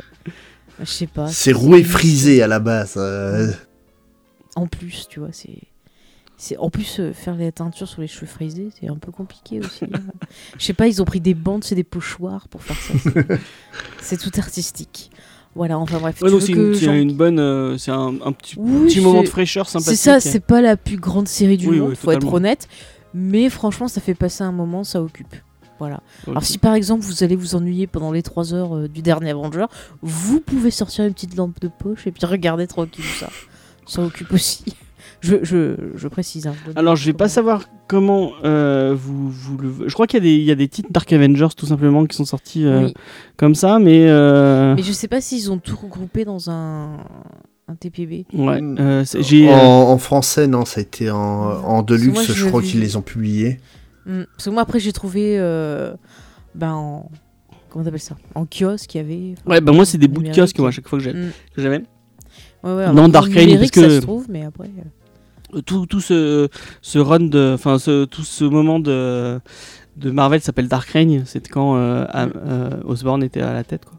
[0.81, 1.29] Je sais pas.
[1.29, 2.95] C'est roué frisé à la base.
[2.97, 3.53] euh.
[4.57, 5.59] En plus, tu vois, c'est.
[6.39, 9.61] C'est en plus euh, faire les teintures sur les cheveux frisés, c'est un peu compliqué
[9.61, 9.85] aussi.
[9.85, 10.01] hein.
[10.59, 12.95] Je sais pas, ils ont pris des bandes, c'est des pochoirs pour faire ça.
[12.99, 13.39] c'est-
[14.01, 15.11] C'est tout artistique.
[15.55, 16.21] Voilà, enfin bref.
[16.21, 18.33] Ouais, tu donc veux c'est que une, c'est j'en- une bonne, euh, c'est un, un
[18.33, 19.91] petit, Oui, petit moment de c'est- fraîcheur sympathique.
[19.97, 22.37] C'est ça, c'est pas la plus grande série du Oui, monde, oui, faut être totalement.
[22.39, 22.69] honnête.
[23.15, 25.37] Mais franchement, ça fait passer un moment, ça occupe.
[25.87, 26.01] Voilà.
[26.29, 29.31] Alors si par exemple vous allez vous ennuyer pendant les 3 heures euh, du dernier
[29.31, 29.67] Avenger,
[30.03, 33.29] vous pouvez sortir une petite lampe de poche et puis regarder tranquille ça.
[33.87, 34.65] Ça occupe aussi.
[35.21, 36.49] Je, je, je précise.
[36.49, 39.73] hein, donne- Alors, je vais pas savoir comment euh, vous, vous le.
[39.87, 42.05] Je crois qu'il y, a des- il y a des titres Dark Avengers tout simplement
[42.07, 42.95] qui sont sortis euh, Oui.
[43.37, 44.07] comme ça, mais.
[44.09, 46.97] euh, Mais je sais pas s'ils ont tout regroupé dans un,
[47.69, 48.27] un TPB.
[48.35, 48.61] Ouais.
[48.61, 48.77] Mm.
[48.81, 49.05] euh.
[49.53, 52.81] En, en français, non, ça a été en, en moi, deluxe, je je crois qu'ils
[52.81, 53.61] les ont publiés.
[54.07, 54.23] Hmm.
[54.37, 55.95] Parce que moi après j'ai trouvé euh,
[56.55, 57.11] ben en
[57.71, 58.17] comment t'appelles ça?
[58.35, 59.35] En kiosque il y avait.
[59.47, 61.31] Ouais, bah moi, c'est des bouts de kiosque moi, à chaque fois que Mm.
[61.57, 61.83] j'avais.
[62.65, 64.69] Ouais, ouais, Non, Dark Reign, parce que- ça se trouve, mais après.
[65.55, 66.49] euh, tout, tout ce,
[66.81, 69.41] ce run de enfin ce, tout ce moment de
[69.97, 72.33] de Marvel s'appelle Dark Reign c'est quand euh, Mm.
[72.47, 73.99] euh, Osborn était à la tête quoi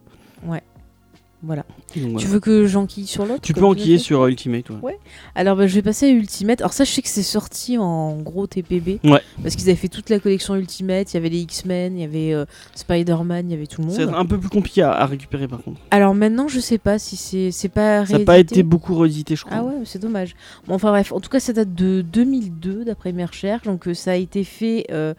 [1.45, 1.65] Voilà.
[2.01, 2.25] Donc, voilà.
[2.25, 4.75] Tu veux que j'enquille sur l'autre tu peux enquiller sur euh, Ultimate ouais.
[4.81, 4.99] Ouais.
[5.35, 6.61] Alors bah, je vais passer à Ultimate.
[6.61, 8.99] Alors ça je sais que c'est sorti en gros TPB.
[9.03, 9.21] Ouais.
[9.41, 11.11] Parce qu'ils avaient fait toute la collection Ultimate.
[11.13, 12.45] Il y avait les X-Men, il y avait euh,
[12.75, 14.15] Spider-Man, il y avait tout le c'est monde.
[14.15, 17.15] un peu plus compliqué à, à récupérer par contre Alors maintenant je sais pas si
[17.17, 18.55] c'est c'est pas ça n'a pas réédité.
[18.55, 20.35] été beaucoup réédité je crois Ah ouais, c'est dommage.
[20.67, 23.63] Bon, enfin bref, en tout cas, ça date de 2002, d'après mes recherches.
[23.63, 25.13] Donc, euh, ça a été fait euh,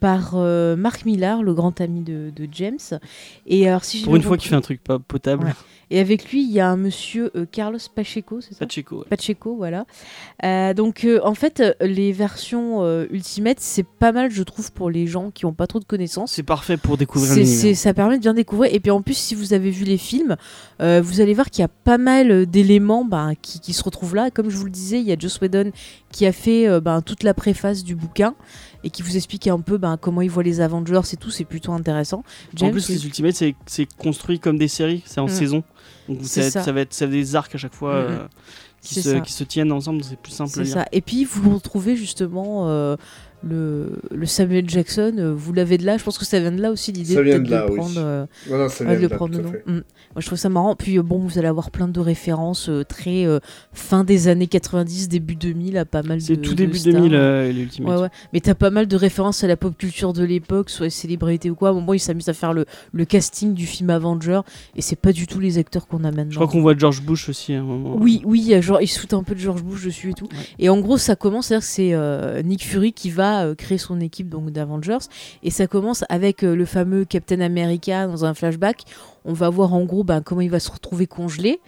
[0.00, 0.36] par
[0.76, 2.78] Marc Millar, le grand ami de, de James.
[3.46, 5.52] Et alors, si pour une fois qu'il fait un truc pas potable Ouais.
[5.90, 8.66] Et avec lui, il y a un monsieur euh, Carlos Pacheco, c'est ça?
[8.66, 9.04] Pacheco ouais.
[9.08, 9.86] Pacheco, voilà.
[10.44, 12.68] Euh, donc, euh, en fait, les versions
[13.10, 16.32] Ultimate, c'est pas mal, je trouve, pour les gens qui ont pas trop de connaissances.
[16.32, 18.72] c'est parfait pour découvrir l'univers ça permet de bien découvrir.
[18.74, 20.36] Et puis en plus, si vous avez vu les films,
[20.80, 24.30] vous allez voir qu'il y a pas mal d'éléments ben, qui, qui se retrouvent là.
[24.30, 25.70] Comme je vous le disais, il y a Joss Whedon
[26.12, 28.34] qui a fait ben, toute la préface du bouquin
[28.84, 31.30] et qui vous explique un peu ben, comment il voit les Avengers et tout.
[31.30, 32.18] C'est plutôt intéressant.
[32.18, 35.30] en James, plus les Ultimate c'est c'est construit comme des séries c'est en Mm.
[35.30, 35.64] saison
[36.08, 36.62] donc ça, ça.
[36.62, 38.26] ça va être ça va être des arcs à chaque fois Mm, euh,
[38.82, 39.20] qui, se, ça.
[39.20, 40.86] qui se tiennent ensemble c'est plus simple à C'est lire ça.
[40.92, 42.96] Et puis vous retrouvez justement euh,
[43.42, 45.14] le, le Samuel Jackson.
[45.18, 45.96] euh, vous l'avez de là.
[45.96, 47.76] Je pense que ça vient de là aussi l'idée de là, le oui.
[47.78, 47.94] prendre.
[47.98, 49.52] euh, Voilà, ça Ouais, de le prendre dedans.
[49.66, 49.72] Mm.
[49.74, 49.82] Moi,
[50.18, 50.74] je trouve ça marrant.
[50.74, 53.38] Puis, euh, bon, vous allez avoir plein de références euh, très euh,
[53.72, 56.22] fin des années 90, début 2000, à pas mal de.
[56.22, 56.94] c'est tout début stars.
[56.94, 58.08] 2000 euh, l'Ultimate Ouais, ouais.
[58.32, 61.50] Mais t'as pas mal de références à la pop culture de l'époque, soit les célébrités
[61.50, 61.72] ou quoi.
[61.72, 64.40] Bon, bon ils s'amusent à faire le, le casting du film Avenger,
[64.76, 66.30] et c'est pas du tout les acteurs qu'on a maintenant.
[66.30, 68.60] je crois qu'on voit George Bush aussi à un moment Oui, oui, il y a
[68.60, 70.24] genre, ils se foutent un peu de George Bush dessus et tout.
[70.26, 70.38] Ouais.
[70.58, 73.78] Et en gros, ça commence, c'est-à-dire que c'est euh, Nick Fury qui va euh, créer
[73.78, 75.06] son équipe donc d'Avengers,
[75.42, 78.84] et ça commence avec euh, le fameux Captain America dans un flashback.
[79.28, 81.60] On va voir en gros bah, comment il va se retrouver congelé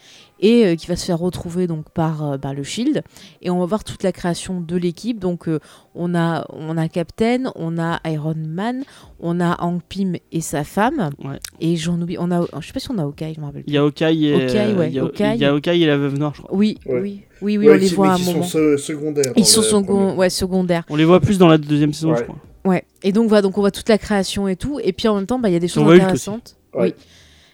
[0.43, 3.03] et euh, qui va se faire retrouver donc par euh, bah, le Shield.
[3.43, 5.19] Et on va voir toute la création de l'équipe.
[5.19, 5.61] Donc euh,
[5.95, 8.83] on a on a Captain, on a Iron Man,
[9.21, 11.11] on a Hank Pym et sa femme.
[11.23, 11.39] Ouais.
[11.61, 12.17] Et j'en oublie.
[12.19, 13.65] On a je sais pas si on a Hawkeye, je me rappelle.
[13.67, 15.35] Il y a Hawkeye et, Hawkeye, ouais, il y a, Hawkeye.
[15.35, 16.57] il y a Hawkeye et la Veuve Noire, je crois.
[16.57, 17.01] Oui, Ouais.
[17.03, 18.43] oui, oui, oui, Ouais, on les voit à un moment.
[18.43, 19.33] sont se- secondaires.
[19.37, 20.85] Ils sont second- secondaires.
[20.89, 22.37] On les voit plus dans la deuxième saison, je crois.
[22.65, 22.85] Ouais.
[23.03, 24.81] Et donc voilà, donc on voit toute la création et tout.
[24.83, 26.57] Et puis en même temps, bah, il y a des choses intéressantes.
[26.75, 26.95] Oui.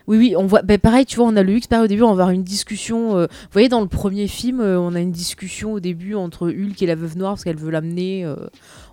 [0.06, 0.62] Oui, oui, on voit.
[0.62, 1.66] bah, pareil, tu vois, on a le Hulk.
[1.68, 3.16] Pareil, au début, on va avoir une discussion.
[3.16, 6.48] euh, vous voyez, dans le premier film, euh, on a une discussion au début entre
[6.48, 8.24] Hulk et la Veuve Noire parce qu'elle veut l'amener.
[8.24, 8.36] euh,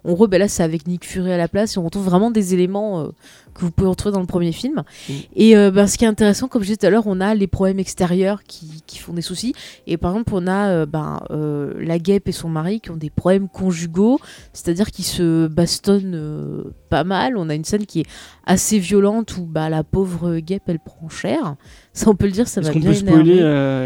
[0.04, 2.32] en gros, bah, là, c'est avec Nick Fury à la place et on retrouve vraiment
[2.32, 3.08] des éléments
[3.54, 4.84] que vous pouvez retrouver dans le premier film.
[5.08, 5.14] Mm.
[5.36, 7.36] Et euh, bah, ce qui est intéressant, comme je disais tout à l'heure, on a
[7.36, 9.54] les problèmes extérieurs qui, qui font des soucis.
[9.88, 12.98] Et par exemple, on a euh, ben, euh, la guêpe et son mari qui ont
[12.98, 14.20] des problèmes conjugaux,
[14.54, 17.38] c'est-à-dire qu'ils se bastonnent euh, pas mal.
[17.38, 18.08] On a une scène qui est
[18.46, 21.56] assez violente où bah, la pauvre guêpe elle prend cher.
[21.94, 23.40] Ça, on peut le dire, ça Est-ce qu'on bien peut spoiler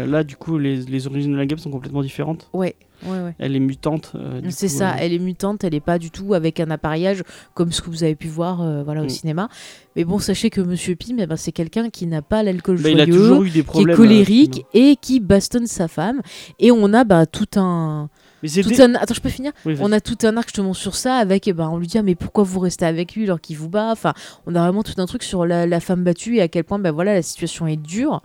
[0.06, 2.48] Là, du coup, les, les origines de la guêpe sont complètement différentes?
[2.52, 2.74] Ouais,
[3.04, 3.34] ouais, ouais.
[3.38, 4.12] Elle est mutante.
[4.14, 7.22] euh, C'est ça, euh, elle est mutante, elle est pas du tout avec un appareillage
[7.54, 9.08] comme ce que vous avez pu voir euh, voilà, au Mm.
[9.10, 9.48] cinéma.
[9.96, 12.90] Mais bon, sachez que Monsieur Pym, eh ben, c'est quelqu'un qui n'a pas l'alcool bah,
[12.90, 13.96] il a joyeux, toujours eu des qui est problèmes.
[13.96, 16.20] colérique et qui bastonne sa femme.
[16.58, 18.08] Et on a bah, tout un,
[18.42, 18.82] mais tout c'était.
[18.82, 18.94] un...
[18.94, 21.52] Attends, je peux finir Oui, On a tout un arc justement sur ça avec, eh
[21.52, 23.90] ben, on lui dit ah, mais pourquoi vous restez avec lui alors qu'il vous bat?
[23.92, 24.14] Enfin,
[24.46, 26.78] on a vraiment tout un truc sur la, la femme battue et à quel point
[26.78, 28.22] ben voilà la situation est dure.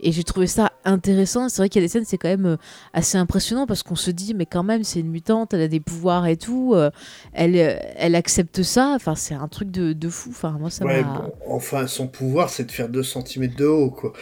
[0.00, 1.48] Et j'ai trouvé ça intéressant.
[1.48, 2.56] C'est vrai qu'il y a des scènes, c'est quand même euh,
[2.92, 5.80] assez impressionnant parce qu'on se dit mais quand même c'est une mutante, elle a des
[5.80, 6.90] pouvoirs et tout, euh,
[7.32, 8.92] elle, euh, elle accepte ça.
[8.94, 10.30] Enfin, c'est un truc de, de fou.
[10.30, 11.04] Enfin, moi ça Ouais, m'a.
[11.04, 14.12] bon, enfin, son pouvoir, c'est de faire 2 cm de haut, quoi.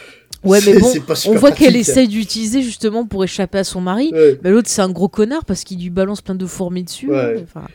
[0.43, 0.91] Ouais, mais bon,
[1.27, 4.11] on voit qu'elle essaye d'utiliser justement pour échapper à son mari.
[4.13, 4.39] Ouais.
[4.43, 7.09] Mais l'autre c'est un gros connard parce qu'il lui balance plein de fourmis dessus.
[7.09, 7.43] Ouais.
[7.43, 7.65] Enfin,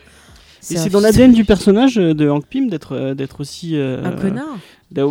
[0.70, 3.76] Et un c'est dans l'ADN du personnage euh, de Hank Pym d'être euh, d'être aussi.
[3.76, 4.58] euh, Un connard.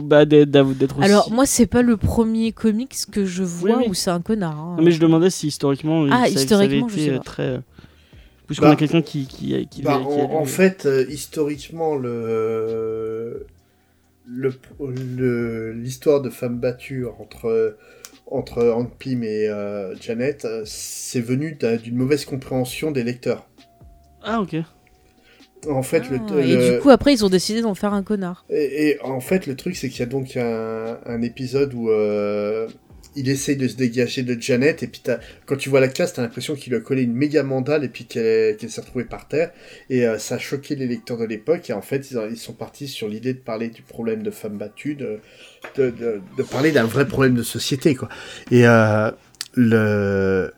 [0.03, 1.05] bah, d'être d'être aussi.
[1.05, 3.85] Alors moi c'est pas le premier comics que je vois oui.
[3.89, 4.57] où c'est un connard.
[4.59, 4.75] hein.
[4.77, 6.05] Non, mais je demandais si historiquement.
[6.11, 7.23] Ah, ça, ça historiquement, avait je été sais euh, pas.
[7.23, 7.59] très.
[8.45, 9.25] Puisqu'on Bah, a quelqu'un qui.
[9.25, 13.45] qui, qui, Bah, qui- qui a en, fait, euh, historiquement, le
[14.27, 14.53] le-
[15.17, 17.77] le- l'histoire de femme battue entre
[18.29, 23.47] entre Hank Pym et euh, Janet, euh, c'est venu d'un- d'une mauvaise compréhension des lecteurs.
[24.21, 24.57] Ah, ok.
[25.69, 28.03] En fait, le, Ah, et le- du coup après ils ont décidé d'en faire un
[28.03, 28.45] connard.
[28.49, 31.89] Et, et en fait, le truc, c'est qu'il y a donc un, un épisode où
[31.89, 32.67] euh,
[33.17, 35.01] il essaye de se dégager de Janet, et puis
[35.45, 38.05] quand tu vois la classe, t'as l'impression qu'il a collé une méga mandale, et puis
[38.05, 39.51] qu'elle s'est retrouvée par terre.
[39.89, 42.37] Et euh, ça a choqué les lecteurs de l'époque, et en fait, ils, ont- ils
[42.37, 45.19] sont partis sur l'idée de parler du problème de femmes battues, de,
[46.51, 48.09] parler d'un vrai problème de société, quoi.
[48.51, 49.11] Et euh,
[49.55, 50.53] le,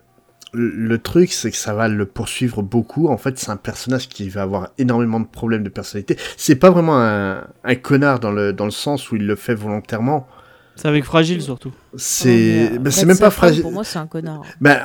[0.54, 3.08] le truc, c'est que ça va le poursuivre beaucoup.
[3.08, 6.18] En fait, c'est un personnage qui va avoir énormément de problèmes de personnalité.
[6.38, 9.54] C'est pas vraiment un, un connard dans le, dans le sens où il le fait
[9.56, 10.28] volontairement.
[10.82, 11.72] C'est avec Fragile surtout.
[11.98, 13.62] C'est ben, euh, c'est même pas fragile.
[13.64, 14.42] Pour moi c'est un connard.
[14.62, 14.80] Ben,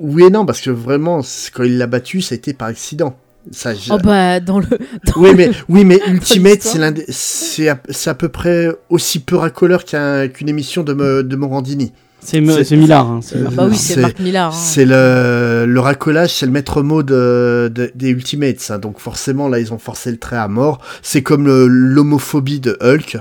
[0.00, 1.20] oui et non, parce que vraiment,
[1.52, 3.16] quand il l'a battu, ça a été par accident.
[3.50, 4.66] Ça, Oh bah dans le.
[5.06, 8.68] dans oui, mais, oui, mais Ultimate, c'est l'un des- c'est à, c'est à peu près
[8.90, 11.92] aussi peu racoleur qu'un- qu'une émission de, me- de Morandini.
[12.22, 13.10] C'est Me- C'est- c'est Millard.
[13.10, 14.52] hein, c'est- Euh, Ah bah oui c'est c'est- Marc Millar.
[14.52, 14.56] hein.
[14.56, 18.70] C'est le, le racolage, c'est le maître mot de, de- des Ultimates.
[18.70, 18.78] hein.
[18.78, 20.80] Donc forcément, là, ils ont forcé le trait à mort.
[21.00, 23.16] C'est comme le- l'homophobie de Hulk.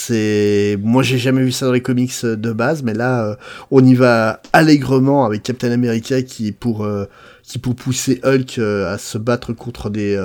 [0.00, 3.34] C'est, moi, j'ai jamais vu ça dans les comics euh, de base, mais là, euh,
[3.72, 7.06] on y va allègrement avec Captain America qui pour euh,
[7.42, 10.16] qui pour pousser Hulk à se battre contre des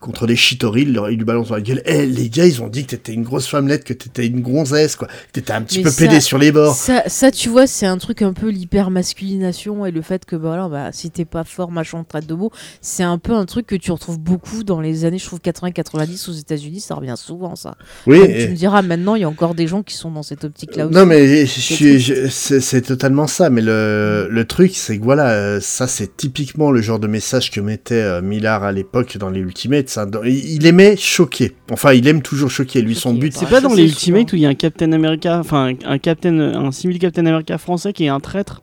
[0.00, 1.82] contre des chitori, il, leur- il lui balance dans la gueule.
[1.84, 4.96] Eh les gars, ils ont dit que t'étais une grosse femmelette, que t'étais une gonzesse,
[4.96, 5.06] quoi.
[5.08, 6.74] Que t'étais un petit Mais peu ça- pédé sur les bords.
[6.74, 10.48] Ça, ça, tu vois, c'est un truc un peu l'hyper-masculination et le fait que, bah,
[10.48, 12.50] voilà, bah, si t'es pas fort, machin, traite de mots.
[12.80, 16.28] C'est un peu un truc que tu retrouves beaucoup dans les années, je trouve, 80-90
[16.30, 16.80] aux États-Unis.
[16.80, 17.76] Ça revient souvent, ça.
[18.06, 18.18] Oui.
[18.20, 20.44] Et- tu me diras, maintenant, il y a encore des gens qui sont dans cette
[20.44, 20.94] optique-là aussi.
[20.94, 23.50] Non, mais c'est totalement ça.
[23.50, 27.50] Mais le, le truc, c'est que voilà, euh, ça, c'est typiquement le genre de message
[27.50, 29.88] que mettait euh, Millard à l'époque dans les Ultimates.
[30.24, 31.52] Il aimait choquer.
[31.70, 32.82] Enfin, il aime toujours choquer.
[32.82, 33.38] Lui, son but, bah.
[33.40, 35.98] C'est pas dans les Ultimates où il y a un Captain America, enfin un, un
[35.98, 38.62] Captain, un simili Captain America français qui est un traître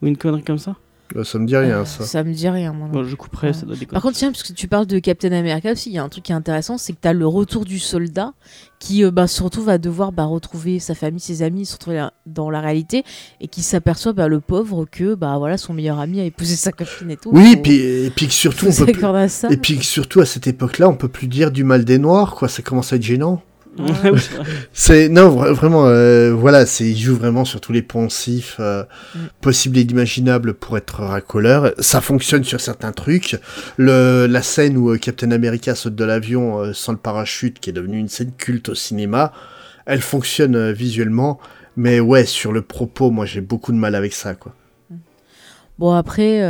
[0.00, 0.76] ou une connerie comme ça?
[1.24, 2.04] Ça me dit rien, Euh, ça.
[2.04, 2.88] ça me dit rien, moi.
[2.90, 3.52] Bon, je couperai, Ouais.
[3.52, 3.92] ça doit déconner.
[3.92, 6.08] Par contre, tiens, parce que tu parles de Captain America aussi, il y a un
[6.08, 8.32] truc qui est intéressant, c'est que tu as le retour du soldat
[8.78, 12.50] qui euh, bah, retrouve à devoir bah, retrouver sa famille, ses amis, se retrouver dans
[12.50, 13.04] la réalité
[13.40, 16.72] et qui s'aperçoit, bah, le pauvre, que bah, voilà, son meilleur ami a épousé sa
[16.72, 17.30] copine et tout.
[17.32, 19.48] Oui, Faut- puis, et puis que surtout, on faut peut plus- s'accorder à ça.
[19.50, 22.34] et puis que surtout à cette époque-là, on peut plus dire du mal des Noirs,
[22.34, 22.48] quoi.
[22.48, 23.42] Ça commence à être gênant.
[24.72, 28.84] C'est non vra- vraiment euh, voilà c'est il joue vraiment sur tous les poncifs euh,
[29.14, 29.18] Mm.
[29.40, 31.72] possibles et imaginables pour être racoleur.
[31.78, 33.38] Ça fonctionne sur certains trucs.
[33.76, 37.72] Le la scène où euh, Captain America saute de l'avion sans le parachute qui est
[37.72, 39.32] devenue une scène culte au cinéma
[39.84, 41.40] elle fonctionne visuellement,
[41.76, 44.54] mais ouais, sur le propos, moi j'ai beaucoup de mal avec ça, quoi.
[45.76, 46.40] Bon, après,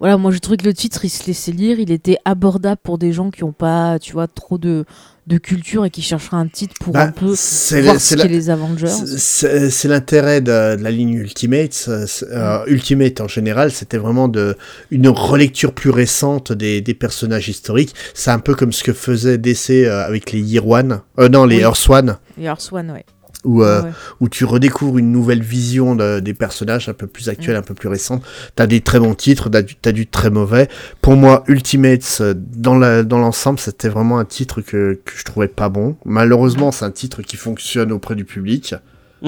[0.00, 2.98] voilà, moi je trouvais que le titre, il se laissait lire, il était abordable pour
[2.98, 4.84] des gens qui n'ont pas, tu vois, trop de,
[5.26, 8.28] de culture et qui chercheraient un titre pour Bah, un peu c'est voir ce qu'est
[8.28, 8.86] les Avengers.
[9.16, 11.72] C'est- l'intérêt de, de la ligne Ultimate.
[11.72, 14.56] c'est- euh, Ultimate en général, c'était vraiment de,
[14.90, 17.94] une relecture plus récente des, des personnages historiques.
[18.14, 21.44] C'est un peu comme ce que faisait DC euh, avec les Year One, euh, non
[21.46, 21.62] les Oui.
[21.62, 23.04] Earth One, Et Earth One, ouais.
[23.46, 23.90] Où, euh, Ouais,
[24.20, 27.60] où tu redécouvres une nouvelle vision de- des personnages un peu plus actuelle, Mm.
[27.60, 28.22] un peu plus récente.
[28.56, 30.68] T'as des très bons titres, t'as du, t'as du très mauvais.
[31.00, 35.24] Pour moi, Ultimates, euh, dans la- dans l'ensemble, c'était vraiment un titre que, que je
[35.24, 35.96] trouvais pas bon.
[36.04, 38.74] Malheureusement, c'est un titre qui fonctionne auprès du public.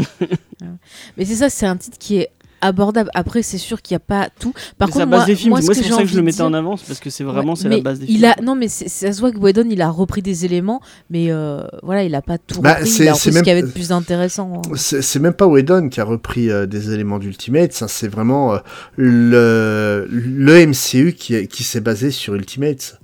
[1.17, 2.31] Mais c'est ça, c'est un titre qui est
[2.61, 3.11] abordable.
[3.15, 4.53] Après, c'est sûr qu'il n'y a pas tout.
[4.79, 5.51] Par Mais c'est contre, la base moi, des films.
[5.51, 7.11] moi, Moi, ce c'est que pour ça que je le mettais en avance parce que
[7.11, 8.25] c'est vraiment Ouais, c'est la base des il films.
[8.37, 10.81] a non mais ça se voit que Whedon il a repris des éléments
[11.11, 13.49] mais euh, voilà il a pas tout Bah, repris c'est- il a ce même- qu'il
[13.49, 14.71] y avait de plus intéressant hein.
[14.75, 18.55] C'est c'est même pas Whedon qui a repris euh, des éléments d'Ultimate, ça c'est vraiment
[18.55, 18.59] euh,
[18.97, 23.01] le, le MCU qui, qui s'est basé sur Ultimate.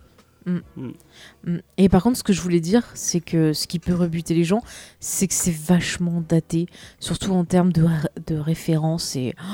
[0.46, 0.58] Mm.
[1.78, 4.44] Et par contre ce que je voulais dire c'est que ce qui peut rebuter les
[4.44, 4.62] gens
[5.00, 6.66] c'est que c'est vachement daté
[7.00, 7.84] surtout en termes de,
[8.26, 9.44] de référence et oh,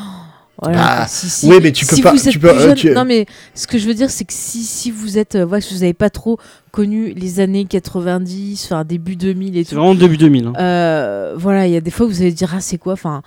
[0.62, 2.60] voilà, Bah, si, si- oui, mais tu peux si pas- vous êtes tu peux- plus
[2.64, 5.34] euh, tu- non mais ce que je veux dire c'est que si, si vous êtes
[5.34, 6.38] euh, voilà, si vous n'avez pas trop
[6.70, 10.46] connu les années 90 enfin début 2000 et C'est tout vraiment début 2000.
[10.48, 10.52] hein.
[10.58, 13.22] Euh, voilà, il y a des fois où vous allez dire ah c'est quoi, enfin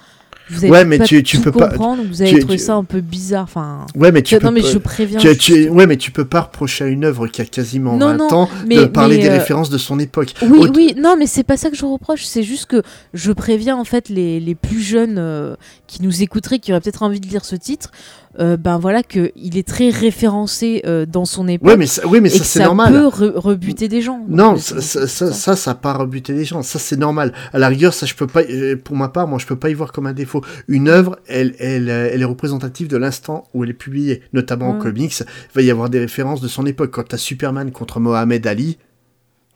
[0.49, 2.57] vous allez Ouais, mais pas tu- tu tout peux pas- comprendre, vous allez tu- trouver
[2.57, 3.86] tu- ça un peu bizarre, enfin.
[3.95, 5.20] Ouais, mais tu non peux mais pas- je préviens.
[5.36, 8.18] tu- ouais, mais tu peux pas reprocher à une œuvre qui a quasiment Non, 20
[8.18, 10.34] non, ans mais- de parler mais, des euh, références de son époque.
[10.41, 12.82] Oui, Autre- oui, non, mais c'est pas ça que je reproche, c'est juste que
[13.14, 15.56] je préviens en fait les, les plus jeunes euh,
[15.88, 17.91] qui nous écouteraient, qui auraient peut-être envie de lire ce titre,
[18.39, 21.68] euh, ben voilà que il est très référencé euh, dans son époque.
[21.68, 22.93] Ouais, mais ça, oui, mais ça c'est ça normal.
[22.93, 24.26] peut re- rebuter des gens.
[24.27, 26.61] Non, ça, ça, ça, ça, ça pas rebuté les gens.
[26.64, 27.34] Ça, c'est normal.
[27.51, 29.69] À la rigueur, ça, je peux pas, euh, pour ma part, moi, je peux pas
[29.69, 30.41] y voir comme un défaut.
[30.68, 34.22] Une œuvre, elle, elle, euh, elle est représentative de l'instant où elle est publiée.
[34.34, 36.91] Notamment en comics, il va y avoir des références de son époque.
[36.91, 38.77] Quand t'as Superman contre Mohamed Ali,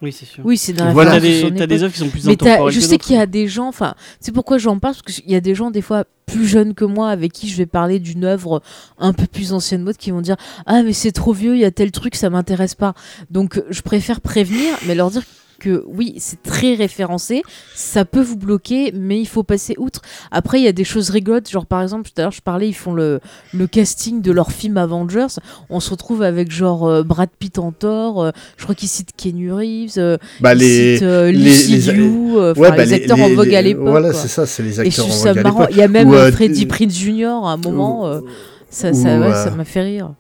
[0.02, 0.46] Oui, c'est sûr.
[0.46, 1.12] Oui, c'est dans la Voilà.
[1.12, 3.26] T'as des, t'as des œuvres qui sont plus Mais je que sais qu'il y a
[3.26, 6.06] des gens, enfin, c'est pourquoi j'en parle, parce qu'il y a des gens, des fois,
[6.28, 8.62] plus jeunes que moi, avec qui je vais parler d'une œuvre
[9.00, 10.36] un peu plus ancienne mode, qui vont dire
[10.68, 12.94] Ah, mais c'est trop vieux, il y a tel truc, ça m'intéresse pas.
[13.32, 15.24] Donc, je préfère prévenir, mais leur dire
[15.60, 17.42] que oui, c'est très référencé,
[17.76, 20.02] ça peut vous bloquer, mais il faut passer outre.
[20.32, 22.68] Après, il y a des choses rigolotes, genre par exemple, tout à l'heure, je parlais,
[22.68, 23.20] ils font le,
[23.54, 25.28] le casting de leur film Avengers.
[25.70, 29.12] On se retrouve avec genre euh, Brad Pitt en Thor, euh, je crois qu'ils citent
[29.18, 32.94] Kenny Reeves, euh, bah, ils les, citent, les- Lucy les- Liu, enfin, ouais, bah, les
[32.94, 33.88] acteurs les- en vogue à l'époque.
[33.88, 35.60] Voilà, c'est ça, c'est les Et acteurs en trouve ça vogue à marrant.
[35.62, 35.74] l'époque.
[35.76, 36.32] Il y a même Ou, euh,
[36.68, 37.26] Prinze Jr.
[37.26, 38.22] à un moment.
[38.70, 40.12] ça, ou, ça, ouais, ça m'a fait rire.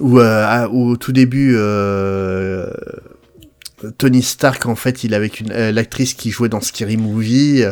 [0.00, 2.66] Ou à- au tout début, euh,
[3.98, 7.64] Tony Stark, en fait, il est avec une, euh, l'actrice qui jouait dans Scary Movie.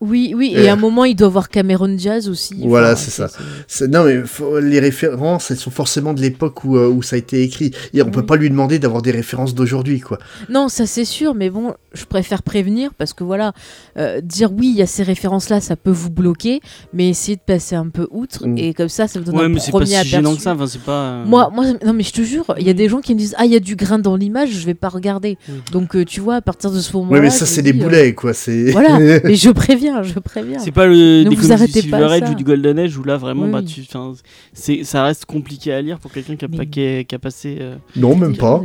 [0.00, 2.54] Oui, oui, euh, et à un moment, il doit voir Cameron Diaz aussi.
[2.64, 3.28] Voilà, Enfin, c'est ça.
[3.68, 7.16] C'est- Non, mais faut- les références, elles sont forcément de l'époque où, euh, où ça
[7.16, 7.70] a été écrit.
[7.92, 8.26] Et on peut Oui.
[8.26, 10.18] pas lui demander d'avoir des références d'aujourd'hui, quoi.
[10.48, 13.52] Non, ça c'est sûr, mais bon, je préfère prévenir parce que voilà,
[13.98, 16.60] euh, dire oui, il y a ces références-là, ça peut vous bloquer,
[16.94, 18.56] mais essayer de passer un peu outre Mm.
[18.58, 20.10] et comme ça, ça vous donne Ouais, un mais c'est pas premier si aperçu.
[20.10, 20.54] gênant que ça.
[20.54, 20.92] Enfin, c'est pas.
[20.92, 23.18] euh, Moi, moi, non mais je te jure, il y a des gens qui me
[23.18, 25.36] disent ah il y a du grain dans l'image, je vais pas regarder.
[25.46, 25.52] Mm.
[25.72, 27.82] Donc euh, tu vois, à partir de ce moment-là, Ouais, mais ça, c'est des euh,
[27.82, 28.32] boulets, quoi.
[28.32, 28.70] C'est.
[28.70, 30.58] Voilà, mais je préviens, je préviens.
[30.58, 33.04] C'est pas le Ne des vous comics du arrêtez pas ou du Golden Age où
[33.04, 34.12] là vraiment Oui, bah tu, enfin,
[34.52, 37.14] c'est ça reste compliqué à lire pour quelqu'un qui a, Mais- pas- qui a- qui
[37.14, 37.58] a passé.
[37.60, 38.62] euh, Non, même pas.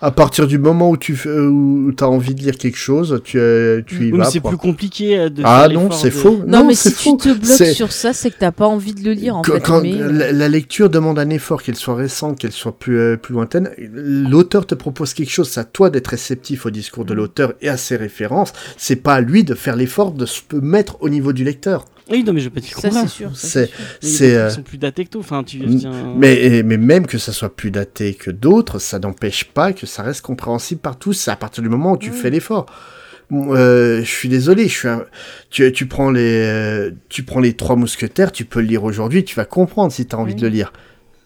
[0.00, 3.38] À partir du moment où tu fais- où as envie de lire quelque chose, tu,
[3.38, 4.24] euh, tu y oui, mais vas.
[4.30, 5.42] c'est plus compliqué euh, de.
[5.44, 6.42] Ah non, c'est de- faux.
[6.46, 7.16] Non, mais si faux.
[7.20, 9.54] tu te bloques sur ça, c'est que t'as pas envie de le lire en Quand-
[9.54, 9.60] fait.
[9.60, 12.98] quand mais, euh, la, la lecture demande un effort, qu'elle soit récente, qu'elle soit plus,
[12.98, 17.04] euh, plus lointaine, l'auteur te propose quelque chose, c'est à toi d'être réceptif au discours
[17.04, 17.08] Mm.
[17.08, 20.40] de l'auteur et à ses références, c'est pas à lui de faire l'effort de se
[20.68, 21.84] mettre au niveau du lecteur.
[22.10, 23.36] Oui, non, mais je vais pas dire Ça c'est sûr.
[23.36, 23.70] ça, C'est-
[24.00, 25.18] c'est, euh, sont plus datés que tout.
[25.20, 25.58] Enfin, tu.
[25.76, 29.84] Tiens, Mais, mais même que ça soit plus daté que d'autres, ça n'empêche pas que
[29.86, 32.66] ça reste compréhensible par tous, c'est à partir du moment où tu fais l'effort.
[33.30, 35.04] Euh, je suis désolé, je suis un-
[35.50, 39.22] tu, tu prends les euh, tu prends les trois mousquetaires, tu peux le lire aujourd'hui,
[39.22, 40.40] tu vas comprendre si tu as envie Oui.
[40.40, 40.72] de le lire.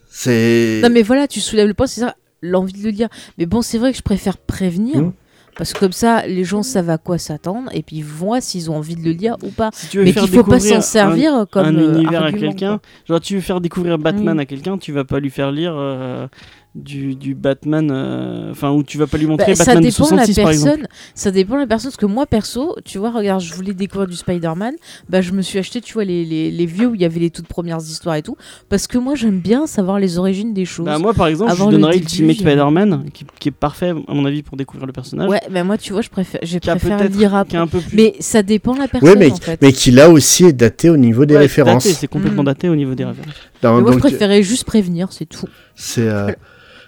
[0.09, 3.07] C'est Non mais voilà, tu soulèves le point, c'est ça, l'envie de le lire.
[3.37, 4.97] Mais bon, c'est vrai que je préfère prévenir.
[4.97, 5.13] Mm.
[5.57, 8.71] Parce que comme ça, les gens savent à quoi s'attendre et puis ils voient s'ils
[8.71, 9.69] ont envie de le lire ou pas.
[9.73, 12.49] si tu veux Mais qu'il faut pas s'en servir comme un euh, univers à argument,
[12.51, 12.79] quelqu'un.
[13.07, 14.41] Genre, tu veux faire découvrir Batman Oui.
[14.41, 16.27] à quelqu'un, tu vas pas lui faire lire euh,
[16.75, 19.91] du, du Batman, euh, enfin où tu vas pas lui montrer Bah, ça Batman la
[19.91, 20.69] 66 par exemple.
[20.77, 20.87] personne.
[21.13, 21.91] Ça dépend de la personne.
[21.91, 24.73] Parce que moi, perso, tu vois, regarde, je voulais découvrir du Spider-Man.
[25.07, 27.19] Bah, je me suis acheté, tu vois, les, les, les vieux où il y avait
[27.19, 28.35] les toutes premières histoires et tout.
[28.69, 30.85] Parce que moi, j'aime bien savoir les origines des choses.
[30.87, 33.89] Bah, moi par exemple, je Avant vous le donnerais Ultimate Spider-Man qui, qui est parfait
[34.07, 35.29] à mon avis pour découvrir le personnage.
[35.29, 37.57] ouais, mais moi, tu vois, je préfère, j'ai préféré lire après.
[37.59, 39.61] un peu plus Mais ça dépend de la personne, Ouais, mais, en fait.
[39.61, 41.83] mais qui là aussi est daté au niveau des Ouais, références.
[41.87, 42.45] C'est complètement Mm.
[42.47, 43.31] daté au niveau des références.
[43.61, 45.45] Non, Mais moi, je préférais juste prévenir, c'est tout.
[45.75, 46.31] C'est euh,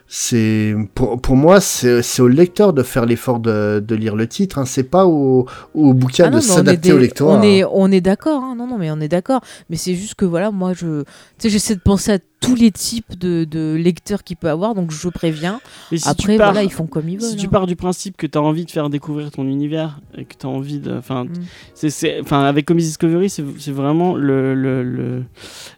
[0.07, 4.59] c'est pour, pour moi c'est au lecteur de faire l'effort de, de lire le titre.
[4.59, 4.65] Hein.
[4.65, 7.27] C'est pas au, au bouquin Ah non, de s'adapter au lecteur.
[7.27, 7.41] On hein.
[7.41, 8.55] est, on est d'accord, hein.
[8.55, 9.41] non, non, mais on est d'accord.
[9.69, 11.03] Mais c'est juste que voilà, moi, je,
[11.43, 15.09] j'essaie de penser à tous les types de, de lecteurs qu'il peut avoir, donc je
[15.09, 15.59] préviens.
[15.91, 17.29] Et si Après, pars, voilà, ils font comme ils veulent.
[17.29, 17.49] si tu hein.
[17.49, 20.45] pars du principe que tu as envie de faire découvrir ton univers et que tu
[20.45, 20.93] as envie de.
[20.95, 22.33] Enfin, Mm.
[22.33, 24.83] avec Comics Discovery, c'est vraiment le, le,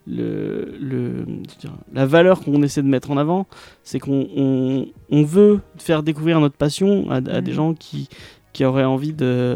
[0.08, 1.26] le,
[1.60, 3.48] dire, la valeur qu'on essaie de mettre en avant.
[3.84, 7.56] C'est qu'on on, on veut faire découvrir notre passion à, à des Mm.
[7.56, 8.10] gens qui,
[8.58, 9.56] qui auraient envie de.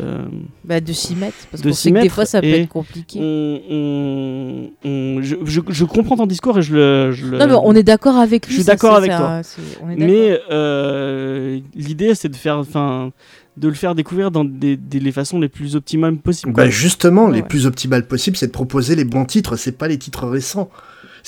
[0.63, 3.17] Bah, de s'y mettre, parce De sait que des fois, ça peut être compliqué.
[3.19, 7.11] On, on- on- je, je, je comprends ton discours et je le.
[7.11, 8.53] je le- Non, mais on est d'accord avec lui.
[8.53, 9.41] je suis d'accord c'est- avec ça, toi.
[9.41, 10.07] c'est- on est d'accord.
[10.15, 13.11] Mais euh, l'idée, c'est de faire, enfin,
[13.57, 16.53] de le faire découvrir dans des, des- les façons les plus optimales possibles.
[16.53, 19.55] Bah, justement, les plus optimales possibles, c'est de proposer les bons titres.
[19.55, 20.69] C'est pas les titres récents.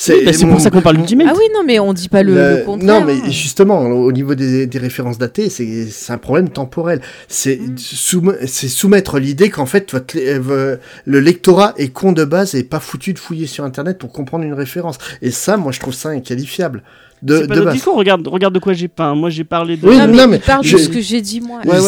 [0.09, 1.27] Oui, bah, c'est mon- pour ça qu'on parle d'Ultimate.
[1.29, 2.99] Ah oui, non, mais on dit pas le, Le- le contraire.
[3.01, 6.99] non, mais justement, au niveau des, des références datées, c'est c'est un problème temporel.
[7.27, 7.75] C'est Mm.
[7.77, 12.63] soum- c'est soumettre l'idée qu'en fait, votre, euh, le lectorat est con de base et
[12.63, 14.97] pas foutu de fouiller sur Internet pour comprendre une référence.
[15.21, 16.81] Et ça, moi, je trouve ça inqualifiable.
[17.23, 17.73] De, pas de notre base.
[17.75, 17.95] discours.
[17.95, 19.15] Regarde, regarde de quoi j'ai peint.
[19.15, 19.87] Moi, j'ai parlé de.
[19.87, 21.61] Oui, Non, mais non, il mais parle je- de ce que j'ai dit moi.
[21.65, 21.79] Ouais,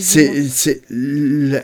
[0.00, 0.82] c'est-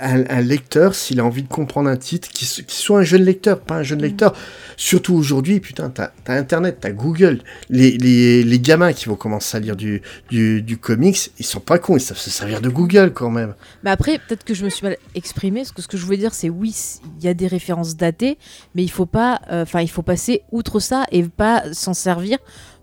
[0.00, 3.60] un, un lecteur, s'il a envie de comprendre un titre, qu'il soit un jeune lecteur,
[3.60, 4.02] pas un jeune Mm.
[4.02, 4.34] lecteur.
[4.76, 7.40] Surtout aujourd'hui, putain, t'as as Internet, t'as Google.
[7.68, 11.58] Les, les, les gamins qui vont commencer à lire du, du, du comics, ils sont
[11.60, 13.54] pas cons, ils savent se servir de Google quand même.
[13.82, 15.60] Mais après, peut-être que je me suis mal exprimée.
[15.60, 16.74] Parce que ce que je voulais dire, c'est oui,
[17.18, 18.38] il y a des références datées,
[18.76, 22.38] mais il faut pas, euh, enfin, il faut passer outre ça et pas s'en servir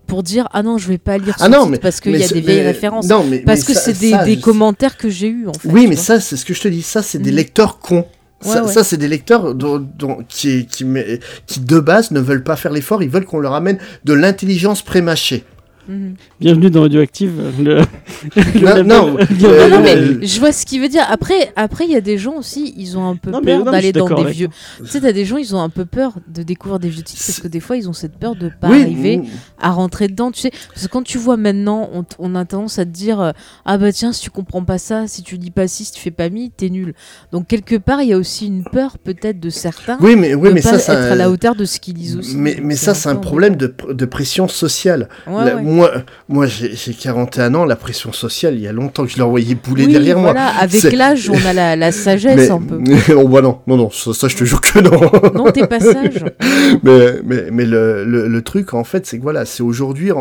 [0.06, 2.15] pour dire ah non, je vais pas lire ce Ah non, titre mais- parce qu'il
[2.18, 3.07] y a des vieilles mais- références.
[3.07, 5.68] Non, mais, Parce que c'est des, ça, des je- commentaires que j'ai eu en fait.
[5.69, 6.03] Oui, mais vois.
[6.03, 6.82] ça, c'est ce que je te dis.
[6.82, 7.38] Ça, c'est des Mhm.
[7.38, 8.06] lecteurs cons.
[8.41, 8.73] Ça, Ouais, ouais.
[8.73, 13.02] ça, c'est des lecteurs dont, dont- qui, qui, de base, ne veulent pas faire l'effort.
[13.02, 15.45] Ils veulent qu'on leur amène de l'intelligence prémâchée.
[15.87, 16.15] Mhm.
[16.39, 17.31] Bienvenue dans Audioactive.
[17.61, 17.75] Le...
[18.35, 21.03] le Non, non, euh, Non, non, mais je vois ce qu'il veut dire.
[21.09, 23.91] Après, après, il y a des gens aussi, ils ont un peu Non, peur d'aller
[23.91, 24.49] dans des vieux.
[24.79, 27.23] Tu sais, t'as des gens, ils ont un peu peur de découvrir des vieux titres
[27.25, 29.25] parce que des fois, ils ont cette peur de pas oui, arriver mm,
[29.61, 30.31] à rentrer dedans.
[30.31, 32.89] Tu sais, parce que quand tu vois maintenant, on, t- on a tendance à te
[32.89, 33.31] dire euh,
[33.65, 36.01] ah bah tiens, si tu comprends pas ça, si tu lis pas ci, si tu
[36.01, 36.95] fais pas mi, t'es nul.
[37.31, 40.49] Donc quelque part, il y a aussi une peur peut-être de certains oui, mais, oui,
[40.49, 42.35] de mais pas ça, être à la hauteur de ce qu'ils lisent aussi.
[42.35, 45.09] Mais, mais ça, c'est un problème de, pr- de pression sociale.
[45.27, 45.37] embêtant.
[45.39, 45.74] Ouais, La- ouais.
[45.76, 45.91] Moi,
[46.30, 49.22] moi j'ai j'ai 41 ans, la pression sociale, il y a longtemps que je l'ai
[49.22, 50.31] envoyé bouler Oui, derrière moi.
[50.31, 52.80] voilà, avec C'est- l'âge, on a la, la sagesse Mais, un peu.
[53.15, 55.34] oh, bah non, non, non, ça, ça, je te jure que non.
[55.34, 56.23] Non, t'es pas sage.
[56.84, 60.11] mais mais, mais le, le, le truc, en fait, c'est que voilà, c'est aujourd'hui,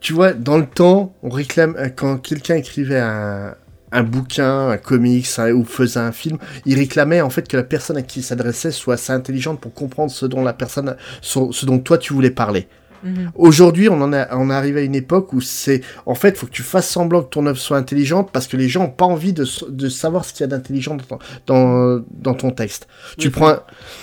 [0.00, 3.54] tu vois, dans le temps, on réclame, euh, quand quelqu'un écrivait un,
[3.92, 7.62] un bouquin, un comics, un- ou faisait un film, il réclamait en fait que la
[7.64, 11.40] personne à qui il s'adressait soit assez intelligente pour comprendre ce dont la personne, ce,
[11.50, 12.68] ce dont toi tu voulais parler.
[13.04, 13.30] Mhm.
[13.34, 16.46] Aujourd'hui, on en a, on est arrivé à une époque où c'est, en fait, faut
[16.46, 19.04] que tu fasses semblant que ton œuvre soit intelligente parce que les gens ont pas
[19.04, 19.44] envie de,
[19.88, 22.86] savoir ce qu'il y a d'intelligent dans, dans, dans ton texte.
[23.18, 23.56] tu prends,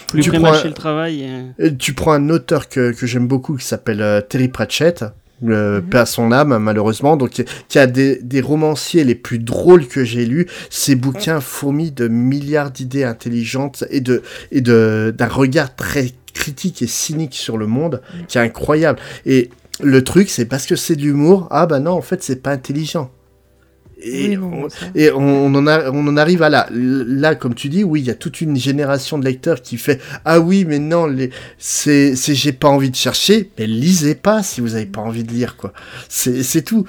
[0.07, 1.27] plus tu prends un- le travail.
[1.59, 5.03] et- tu prends un auteur que, que j'aime beaucoup qui s'appelle euh, Terry Pratchett.
[5.45, 5.89] Euh, Mhm.
[5.89, 7.31] paix à son âme malheureusement donc
[7.67, 12.07] qui- a des, des romanciers les plus drôles que j'ai lus ses bouquins fourmis de
[12.07, 14.21] milliards d'idées intelligentes et de
[14.51, 18.25] et de d'un regard très critique et cynique sur le monde Mhm.
[18.27, 19.49] qui est incroyable et
[19.81, 22.51] le truc c'est parce que c'est de l'humour ah bah non en fait c'est pas
[22.51, 23.11] intelligent
[24.05, 24.85] et Oui, non, on- non, ça.
[24.95, 26.67] et on, on en a, on en arrive à là.
[26.73, 30.01] Là, comme tu dis, oui, il y a toute une génération de lecteurs qui fait
[30.25, 34.43] Ah oui, mais non, les, c'est, c'est j'ai pas envie de chercher, mais lisez pas
[34.43, 35.71] si vous avez pas envie de lire, quoi.
[36.09, 36.85] C'est, c'est tout.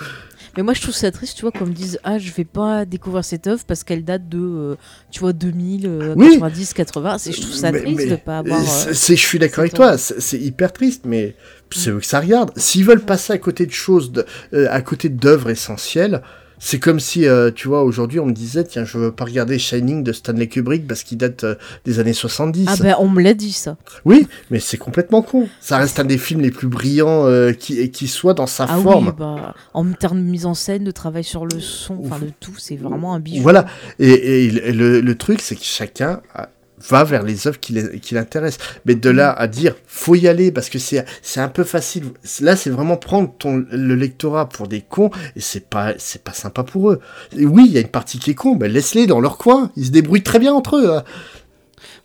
[0.57, 2.85] Mais moi, je trouve ça triste, tu vois, qu'on me dise Ah, je vais pas
[2.85, 4.75] découvrir cette œuvre parce qu'elle date de, euh,
[5.11, 6.35] tu vois, 2000, euh, Oui.
[6.35, 7.19] 90, 80.
[7.19, 8.61] C'est- Je trouve ça Mais- triste mais- de pas avoir.
[8.61, 11.35] euh, je suis d'accord avec toi, c'est, hyper triste, mais
[11.73, 12.53] c'est eux que ça regarde.
[12.57, 16.23] S'ils veulent passer à côté de choses, de, euh, à côté d'œuvres essentielles,
[16.59, 19.59] c'est comme si, euh, tu vois, aujourd'hui, on me disait, tiens, je veux pas regarder
[19.59, 21.55] Shining de Stanley Kubrick parce qu'il date euh,
[21.85, 22.67] des années 70.
[22.69, 23.77] Ah, ben, on me l'a dit ça.
[24.05, 25.49] Oui, mais c'est complètement con.
[25.61, 28.79] Ça reste un des films les plus brillants euh, qui, qui soit dans sa Ah
[28.79, 29.09] forme.
[29.09, 32.31] oui, bah, en termes de mise en scène, de travail sur le son, enfin, de
[32.41, 33.43] tout, c'est vraiment un bijou.
[33.43, 33.67] Voilà.
[33.99, 36.49] Et, et le, le truc, c'est que chacun a,
[36.89, 37.73] va vers les œuvres qui
[38.15, 38.65] l'intéressent.
[38.85, 42.05] Mais de là à dire, faut y aller parce que c'est c'est un peu facile.
[42.41, 46.33] Là, c'est vraiment prendre ton le lectorat pour des cons et c'est pas c'est pas
[46.33, 47.01] sympa pour eux.
[47.37, 49.71] Et oui, il y a une partie qui est con, mais laisse-les dans leur coin.
[49.77, 50.91] Ils se débrouillent très bien entre eux.
[50.97, 51.05] hein.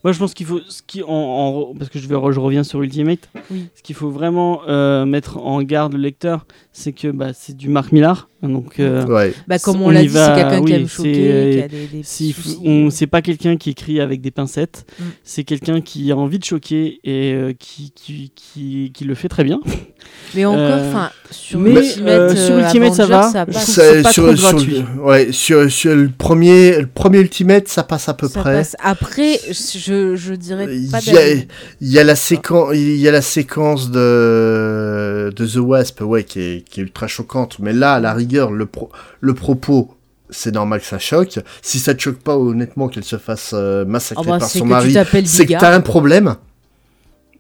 [0.04, 2.64] Moi, je pense qu'il faut, ce qui, en, en- parce que je, vais, je reviens
[2.64, 3.68] sur Ultimate, Oui.
[3.76, 6.46] ce qu'il faut vraiment euh, mettre en garde le lecteur,
[6.80, 8.28] c'est que bah, c'est du Marc Millar.
[8.42, 9.34] Donc, euh, Ouais.
[9.50, 11.52] Bah, comme On on l'a dit, va, c'est quelqu'un qui oui, aime c'est, choquer, euh,
[11.54, 12.34] qui a des, des si,
[12.64, 15.04] on, c'est pas quelqu'un qui écrit avec des pincettes, Mm.
[15.26, 19.28] c'est quelqu'un qui a envie de choquer et euh, qui, qui, qui, qui le fait
[19.28, 19.60] très bien.
[20.36, 23.24] Mais encore, Euh, enfin, sur mais, Ultimate, euh, sur euh, Ultimate, ça va.
[23.30, 23.66] ça passe.
[23.72, 27.84] Ça- c'est pas sur, trop sur ouais, sur, sur le premier, le premier Ultimate, ça
[27.84, 28.54] passe à peu Ça près.
[28.60, 28.76] passe.
[28.82, 31.36] Après, je, je dirais pas Il y, a,
[31.82, 36.40] y a la séquence, il y a la séquence de, de The Wasp, ouais, qui
[36.40, 37.60] est, qui est ultra choquante.
[37.60, 38.90] Mais là, à la rigueur, le, pro,
[39.20, 39.96] le propos,
[40.30, 41.40] c'est normal que ça choque.
[41.62, 44.66] Si ça te choque pas, honnêtement, qu'elle se fasse euh, massacrer Ah bah, par son
[44.66, 46.36] mari, c'est que t'as un problème.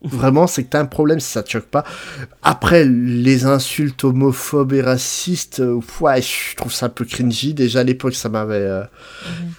[0.01, 1.84] Vraiment, c'est que t'as un problème si ça te choque pas.
[2.41, 7.53] Après, les insultes homophobes et racistes, euh, ouais, je trouve ça un peu cringy.
[7.53, 8.84] Déjà à l'époque, ça m'avait, euh,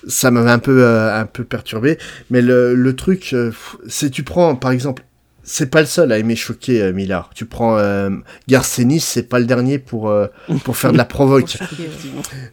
[0.08, 1.98] ça m'avait un peu, euh, un peu perturbé.
[2.30, 3.34] Mais le, le truc,
[3.86, 5.04] c'est tu prends, par exemple,
[5.52, 7.30] c'est pas le seul à aimer choquer euh, Millard.
[7.34, 8.10] Tu prends euh,
[8.46, 10.28] Garcenis, c'est pas le dernier pour, euh,
[10.62, 11.58] pour faire de la provoque.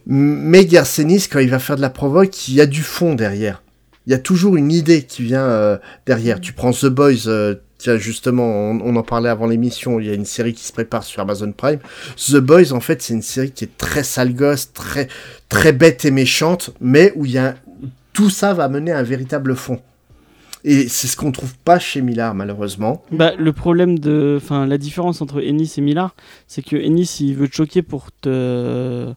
[0.06, 3.62] Mais Garcenis, quand il va faire de la provoque, il y a du fond derrière.
[4.06, 6.40] Il y a toujours une idée qui vient euh, derrière.
[6.40, 10.10] Tu prends The Boys, euh, tiens justement, on, on en parlait avant l'émission, il y
[10.10, 11.78] a une série qui se prépare sur Amazon Prime.
[12.16, 15.06] The Boys, en fait, c'est une série qui est très sale gosse, très,
[15.48, 17.54] très bête et méchante, mais où il y a
[18.12, 19.80] tout ça va mener à un véritable fond.
[20.70, 23.02] Et c'est ce qu'on trouve pas chez Millard, malheureusement.
[23.10, 24.34] Bah, le problème de.
[24.36, 26.14] Enfin, la différence entre Ennis et Millar,
[26.46, 29.12] c'est que Ennis, il veut te choquer pour te.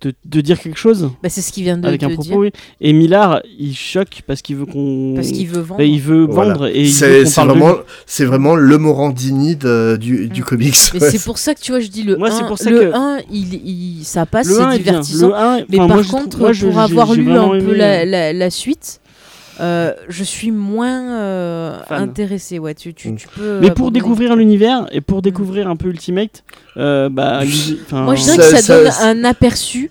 [0.00, 2.16] te, te dire quelque chose Bah, c'est ce qu'il vient de avec un dire.
[2.18, 2.50] propos, oui.
[2.80, 5.12] Et Millar, il choque parce qu'il veut qu'on.
[5.14, 5.78] Parce qu'il veut vendre.
[5.78, 6.54] Bah, il veut Voilà.
[6.54, 7.76] vendre et il C'est veut qu'on c'est parle de vraiment,
[8.06, 10.44] c'est vraiment le Morandini de- du, du Mm.
[10.44, 10.74] comics.
[10.94, 11.10] Mais Ouais.
[11.10, 12.80] c'est pour ça que tu vois, je dis le Moi, 1, c'est pour ça le
[12.80, 15.28] que- 1 il, il- ça passe, Le 1 c'est divertissant.
[15.28, 17.48] Le 1, Mais par moi, je trouve- contre, moi, pour j'ai- avoir j'ai lu un
[17.60, 19.00] peu la, euh, la- la suite,
[19.62, 22.02] euh, je suis moins euh, Fan.
[22.02, 22.58] intéressée.
[22.58, 23.16] Ouais, tu, tu, Mm.
[23.16, 24.00] tu peux Mais pour abandonner.
[24.00, 26.42] découvrir l'univers et pour découvrir un peu Ultimate,
[26.76, 27.42] euh, bah,
[27.92, 29.90] Moi, je dirais que ça, ça- donne ça- un aperçu.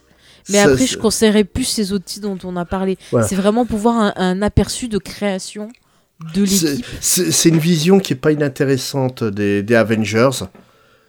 [0.49, 2.97] Mais Ça- après, je conseillerais plus ces titres dont on a parlé.
[3.11, 3.27] Voilà.
[3.27, 5.69] C'est vraiment pouvoir un, un aperçu de création
[6.35, 6.85] de l'équipe.
[6.99, 10.29] C'est une vision qui est pas inintéressante des, des Avengers.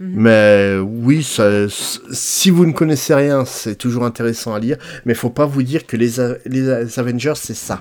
[0.00, 0.12] Mhm.
[0.16, 1.66] Mais oui, ça-
[2.12, 4.76] si vous ne connaissez rien, c'est toujours intéressant à lire.
[5.06, 6.12] Mais faut pas vous dire que les,
[6.46, 7.80] les Avengers, c'est ça.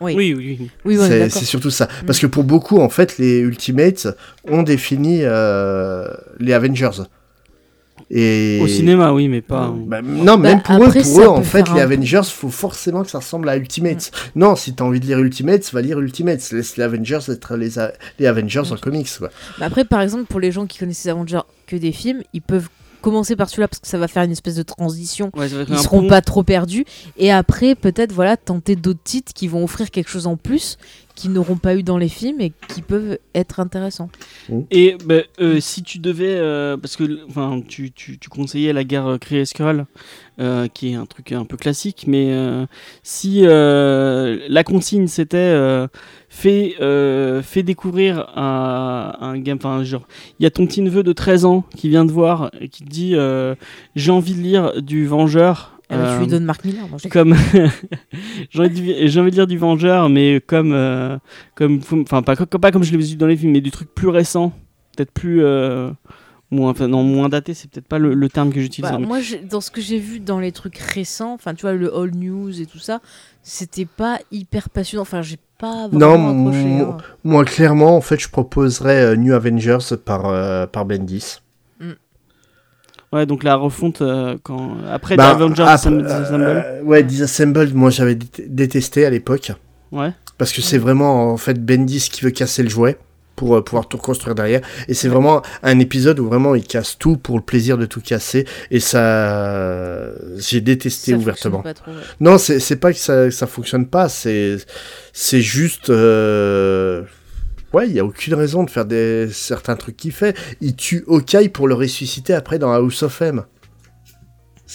[0.00, 0.96] Oui, Oui, oui,
[1.30, 1.86] c'est surtout ça.
[1.86, 2.06] Mm.
[2.06, 4.06] Parce que pour beaucoup, en fait, les Ultimates
[4.44, 6.06] ont défini euh,
[6.38, 6.90] les Avengers.
[8.10, 8.58] Et...
[8.62, 9.74] Au cinéma, oui, mais pas.
[9.76, 13.02] Bah, non, Bah, même pour après, eux, pour eux, en fait, les Avengers, faut forcément
[13.02, 14.10] que ça ressemble à Ultimates.
[14.34, 16.50] Non, si t'as envie de lire Ultimates, va lire Ultimates.
[16.52, 19.30] Laisse les Avengers être les, A- les Avengers en comics, quoi.
[19.58, 22.40] Mais après, par exemple, pour les gens qui connaissent les Avengers que des films, ils
[22.40, 22.68] peuvent
[23.00, 25.30] commencer par celui-là parce que ça va faire une espèce de transition.
[25.36, 26.08] Ouais, Ils seront pont.
[26.08, 26.84] pas trop perdus.
[27.16, 30.76] Et après, peut-être, voilà, tenter d'autres titres qui vont offrir quelque chose en plus
[31.18, 34.08] qu'ils n'auront pas eu dans les films et qui peuvent être intéressants.
[34.70, 38.84] Et bah, euh, si tu devais, euh, parce que enfin, tu, tu, tu conseillais la
[38.84, 39.18] guerre euh,
[40.40, 42.66] euh, qui est un truc un peu classique, mais euh,
[43.02, 45.88] si euh, la consigne c'était euh,
[46.28, 50.06] fais, euh, fais découvrir à un game, enfin genre,
[50.38, 52.84] il y a ton petit neveu de 13 ans qui vient te voir et qui
[52.84, 53.56] te dit euh,
[53.96, 55.77] j'ai envie de lire du Vengeur.
[55.90, 56.86] Ben, tu euh, lui donnes Marc Millar.
[56.88, 57.34] moi, j'ai- comme
[58.50, 58.70] j'ai envie,
[59.30, 61.16] de- lire du Vengeur mais comme euh,
[61.54, 63.94] comme enfin pas, comme- pas comme je l'ai vu dans les films mais du truc
[63.94, 64.52] plus récent
[64.96, 65.90] peut-être plus euh,
[66.50, 69.06] moins enfin non moins daté c'est peut-être pas le, le terme que j'utilise Bah, mais-
[69.06, 69.18] moi,
[69.50, 72.60] dans ce que j'ai vu dans les trucs récents, enfin, tu vois, le All News
[72.60, 73.00] et tout ça,
[73.42, 75.02] c'était pas hyper passionnant.
[75.02, 76.64] Enfin, j'ai pas Non, vraiment accroché.
[76.66, 77.02] moi- hein.
[77.24, 81.38] Moi, clairement, en fait, je proposerais euh, New Avengers par, euh, par Bendis.
[83.12, 87.02] Ouais donc la refonte euh, quand après Bah, The Avengers après, Assemble- Disassemble euh, ouais,
[87.02, 89.52] Disassembled, moi, j'avais dé- détesté à l'époque.
[89.92, 92.96] ouais Parce que c'est vraiment, en fait, Bendis qui veut casser le jouet
[93.34, 94.60] pour euh, pouvoir tout reconstruire derrière.
[94.88, 98.00] Et c'est vraiment un épisode où vraiment il casse tout pour le plaisir de tout
[98.00, 98.46] casser.
[98.72, 101.62] Et ça, j'ai détesté Ça ouvertement.
[101.62, 101.96] pas trop, ouais.
[102.20, 104.56] Non, c'est c'est pas que ça, ça fonctionne pas, c'est
[105.12, 105.88] c'est juste.
[107.72, 110.36] Ouais, il y a aucune raison de faire des certains trucs qu'il fait.
[110.60, 113.42] Il tue Hawkeye pour le ressusciter après dans House of M.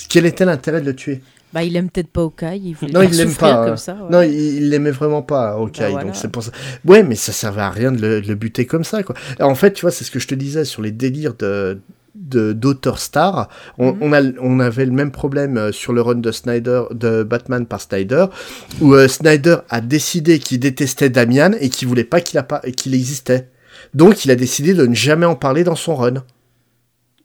[0.09, 1.21] Quel était l'intérêt de le tuer?
[1.53, 3.65] Bah, il aime peut-être pas Hawkeye, il voulait Non, il l'aime pas, hein.
[3.67, 3.93] comme ça.
[3.93, 4.09] ouais.
[4.09, 5.81] Non, il l'aimait vraiment pas, Hawkeye.
[5.83, 6.05] Bah voilà.
[6.05, 6.51] Donc c'est pour ça.
[6.85, 9.15] Ouais, mais ça servait à rien de le, de le buter comme ça, quoi.
[9.39, 11.79] En fait, tu vois, c'est ce que je te disais sur les délires de-
[12.15, 13.49] d'auteurs stars.
[13.77, 13.97] On, Mhm.
[14.01, 17.65] on, a, on avait le même problème euh, sur le run de Snyder, de Batman
[17.65, 18.25] par Snyder,
[18.81, 22.43] où euh, Snyder a décidé qu'il détestait Damian et qu'il voulait pas qu'il
[22.75, 23.49] qu'il existait.
[23.93, 26.23] Donc il a décidé de ne jamais en parler dans son run.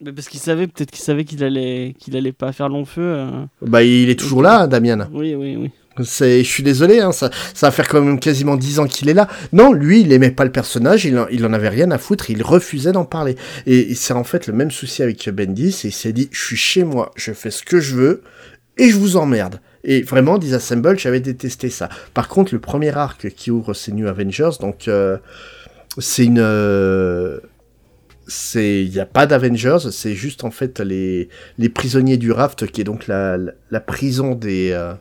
[0.01, 3.03] Mais parce qu'il savait, peut-être qu'il savait qu'il allait, qu'il allait pas faire long feu.
[3.03, 3.31] euh.
[3.63, 5.09] Bah il est toujours là, hein, Damian.
[5.13, 5.71] Oui, oui, oui.
[5.99, 7.31] Je suis désolé, hein, ça,
[7.61, 9.29] va faire quand même quasiment 10 ans qu'il est là.
[9.53, 12.31] Non, lui, il aimait pas le personnage, il en, il en avait rien à foutre,
[12.31, 13.37] il refusait d'en parler.
[13.67, 16.57] Et, c'est en fait le même souci avec Bendis, et il s'est dit, je suis
[16.57, 18.23] chez moi, je fais ce que je veux,
[18.77, 19.61] et je vous emmerde.
[19.85, 21.89] Et vraiment, Disassemble, j'avais détesté ça.
[22.15, 25.19] Par contre, le premier arc qui ouvre ces New Avengers, donc euh,
[25.99, 26.41] c'est une...
[26.41, 27.39] euh,
[28.55, 31.31] il n'y a pas d'Avengers, c'est juste en fait les,
[31.75, 34.71] prisonniers du Raft, qui est donc la prison des...
[34.73, 34.93] euh,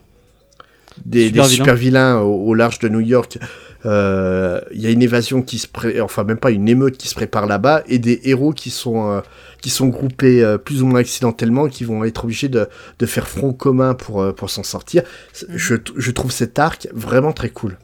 [1.06, 1.64] des, Super des vilains.
[1.64, 3.38] super vilains au, au large de New York.
[3.86, 6.00] Euh, Il y a une évasion qui se pré...
[6.00, 9.20] enfin même pas une émeute qui se prépare là-bas et des héros qui sont euh,
[9.62, 12.68] qui sont groupés euh, plus ou moins accidentellement qui vont être obligés de,
[12.98, 15.02] de faire front commun pour euh, pour s'en sortir.
[15.48, 15.56] Mhm.
[15.56, 17.78] Je, je trouve cet arc vraiment très cool.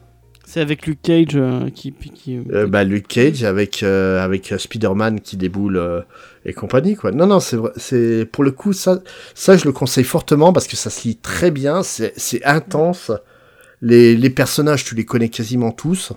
[0.47, 4.57] C'est avec Luke Cage euh, qui, qui, Euh, bah, Luke Cage avec euh, avec euh,
[4.57, 6.01] Spider-Man qui déboule euh,
[6.45, 7.11] et compagnie quoi.
[7.11, 9.01] Non non c'est vrai- c'est pour le coup ça
[9.33, 13.11] ça je le conseille fortement parce que ça se lit très bien c'est c'est intense.
[13.81, 16.13] Les, les personnages tu les connais quasiment tous.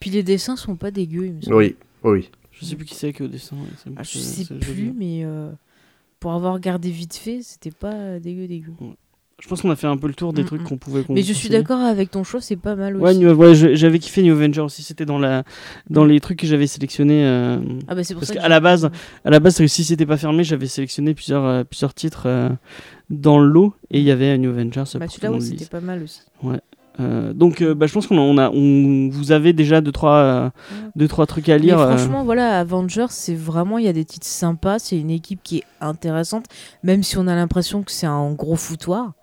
[0.00, 1.56] Puis les dessins sont pas dégueux, il me semble.
[1.56, 2.30] Oui oui.
[2.52, 3.56] Je sais plus qui c'est qui est au dessin.
[3.96, 4.94] Ah, je sais plus, joli.
[4.96, 5.50] mais euh,
[6.20, 8.72] pour avoir regardé vite fait, c'était pas dégueu dégueu.
[9.42, 10.64] Je pense qu'on a fait un peu le tour des Mm, trucs mm.
[10.64, 11.04] qu'on pouvait.
[11.08, 13.24] Mais je suis d'accord avec ton choix, c'est pas mal aussi.
[13.26, 14.84] Ouais, ouais, j'avais kiffé New Avenger aussi.
[14.84, 15.42] C'était dans la,
[15.90, 17.24] dans les trucs que j'avais sélectionnés.
[17.26, 17.58] euh,
[17.88, 18.88] Ah bah c'est pour Parce ça qu'à que la base-
[19.24, 22.50] À la base, si c'était pas fermé, j'avais sélectionné plusieurs, euh, plusieurs titres euh,
[23.10, 24.84] dans le lot et il y avait New Avengers.
[24.98, 26.20] Bah, celui-là, ouais, c'était pas mal aussi.
[27.00, 29.92] Euh, donc, euh, bah, je pense qu'on a, on a, on, vous avez déjà deux
[29.92, 30.50] trois, euh,
[30.94, 31.80] deux trois trucs à Mais lire.
[31.80, 35.40] euh, franchement, voilà, Avengers, c'est vraiment, il y a des titres sympas, c'est une équipe
[35.42, 36.44] qui est intéressante,
[36.82, 39.14] même si on a l'impression que c'est un gros foutoir.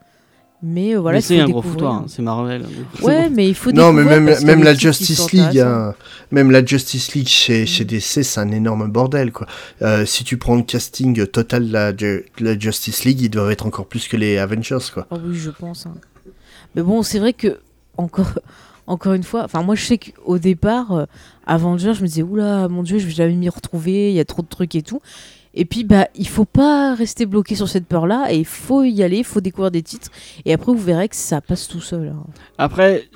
[0.62, 2.66] Mais euh, voilà, mais c'est un gros foutoir, hein, c'est Marvel.
[3.02, 5.96] Ouais, mais il faut Non, mais même, la Justice League, hein,
[6.32, 9.48] même la Justice League chez, chez DC, c'est un énorme bordel, quoi.
[9.82, 13.52] Euh, si tu prends le casting total de la, de la Justice League, ils doivent
[13.52, 15.08] être encore plus que les Avengers, quoi.
[15.12, 15.86] Ah oui, je pense.
[15.86, 15.94] hein.
[16.76, 17.60] Mais bon, c'est vrai que,
[17.96, 18.34] encore,
[18.86, 21.06] encore une fois, enfin, moi, je sais qu'au départ, euh,
[21.48, 24.26] Avengers, je me disais, oula, mon dieu, je vais jamais m'y retrouver, il y a
[24.26, 25.02] trop de trucs et tout.
[25.60, 29.04] Et puis, bah, il faut pas rester bloqué sur cette peur-là, et il faut y
[29.04, 30.10] aller, il faut découvrir des titres,
[30.46, 32.08] et après, vous verrez que ça passe tout seul.
[32.08, 32.24] hein.
[32.58, 33.10] Après,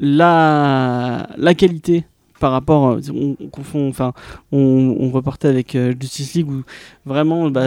[0.00, 2.04] la, la qualité
[2.38, 4.14] par rapport, on, on confond, enfin,
[4.50, 6.62] on, on reportait avec euh, Justice League où
[7.04, 7.66] vraiment, bah,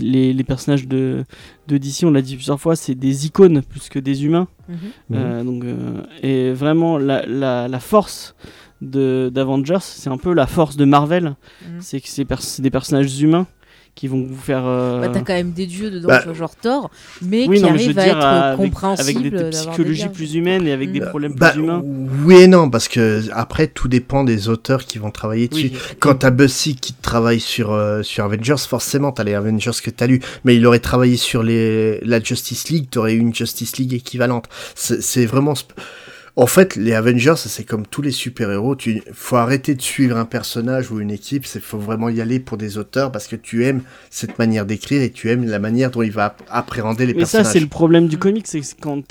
[0.00, 1.24] les, les personnages de,
[1.68, 4.48] de DC, on l'a dit plusieurs fois, c'est des icônes plus que des humains.
[4.70, 4.76] Mhm.
[5.12, 8.34] Euh, donc, euh, et vraiment, la, la, la force
[8.84, 11.80] d'Avengers, c'est un peu la force de Marvel, Mhm.
[11.80, 13.46] c'est que c'est pers- des personnages humains
[13.96, 14.64] qui vont vous faire.
[14.66, 16.90] euh, Bah, t'as quand même des dieux dedans, Bah, genre Thor,
[17.22, 19.08] mais oui, qui non, mais je arrive veux à être avec, compréhensible.
[19.08, 21.08] avec des, des d'avoir des psychologies plus humaines et avec des Mm.
[21.10, 21.80] problèmes Bah, plus humains.
[22.24, 25.70] oui et non, parce que après, tout dépend des auteurs qui vont travailler dessus.
[25.72, 29.90] Oui, Quand t'as Bussy qui travaille sur, euh, sur Avengers, forcément t'as les Avengers que
[29.90, 33.76] t'as lu, mais il aurait travaillé sur les, la Justice League, t'aurais eu une Justice
[33.76, 34.46] League équivalente.
[34.74, 35.52] C'est c'est vraiment...
[35.52, 35.70] sp-
[36.36, 40.24] En fait, les Avengers, c'est comme tous les super-héros, tu faut arrêter de suivre un
[40.24, 43.64] personnage ou une équipe, il faut vraiment y aller pour des auteurs parce que tu
[43.64, 47.14] aimes cette manière d'écrire et tu aimes la manière dont il va app- appréhender les
[47.14, 47.52] Mais ça, personnages.
[47.52, 49.02] c'est le problème du comic, c'est quand,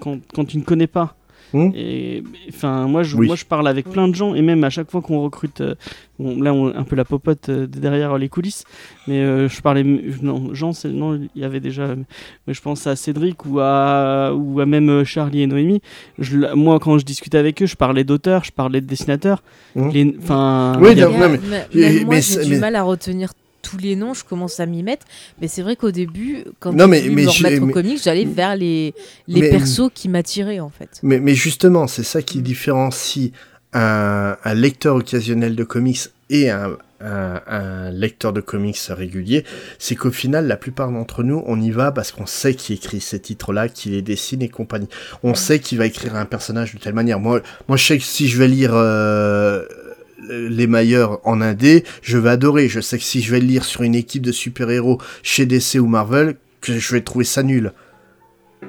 [0.00, 1.16] quand tu ne connais pas.
[1.52, 1.70] Hmm.
[1.74, 3.26] Et enfin, moi, je, Oui.
[3.26, 5.74] moi, je parle avec plein de gens et même à chaque fois qu'on recrute, euh,
[6.18, 8.64] bon, là, on, un peu la popote euh, derrière les coulisses,
[9.08, 9.82] mais euh, je parlais,
[10.22, 11.94] non, Jean, c'est- non, il y avait déjà,
[12.46, 15.80] mais je pense à Cédric ou à, ou à même Charlie et Noémie.
[16.18, 19.42] Je, moi, quand je discutais avec eux, je parlais d'auteurs, je parlais de dessinateurs.
[19.74, 22.76] Les- Enfin, Oui, a- non, Mais, mais- mais- mais- même moi, mais j'ai du mal
[22.76, 23.32] à retenir
[23.70, 25.06] tous les noms, je commence à m'y mettre.
[25.40, 28.00] Mais c'est vrai qu'au début, quand Non, mais- mais me je- remettre mais- au comics,
[28.02, 28.94] j'allais vers les,
[29.28, 30.98] les Mais- persos qui m'attiraient en fait.
[31.02, 33.32] Mais, mais justement, c'est ça qui différencie
[33.72, 39.44] un, un lecteur occasionnel de comics et un, un, un lecteur de comics régulier,
[39.78, 43.00] c'est qu'au final, la plupart d'entre nous, on y va parce qu'on sait qui écrit
[43.00, 44.88] ces titres-là, qui les dessine et compagnie.
[45.22, 47.20] On sait qu'il va écrire un personnage de telle manière.
[47.20, 49.64] Moi, moi je sais que si je vais lire euh,
[50.30, 52.68] les meilleurs en indé, je vais adorer.
[52.68, 55.76] Je sais que si je vais le lire sur une équipe de super-héros chez DC
[55.80, 57.72] ou Marvel, que je vais trouver ça nul.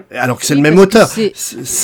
[0.09, 1.07] Alors que c'est Oui, le même que auteur.
[1.09, 1.33] c'est-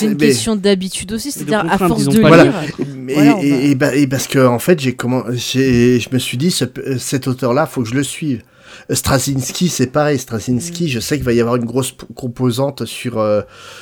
[0.02, 2.44] une mais- question d'habitude aussi, c'est-à-dire à force de Voilà.
[2.46, 2.54] lire.
[2.96, 6.00] Mais Voilà, on et, va- et ba- et parce que en fait j'ai comment j'ai
[6.00, 8.44] je me suis dit ce- euh, cet auteur là faut que je le suive.
[8.90, 10.88] Straczynski c'est pareil Straczynski Mm.
[10.88, 13.42] je sais qu'il va y avoir une grosse composante sur euh,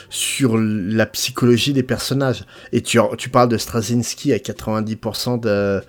[0.10, 5.82] sur la psychologie des personnages et tu parles de Straczynski à 90% de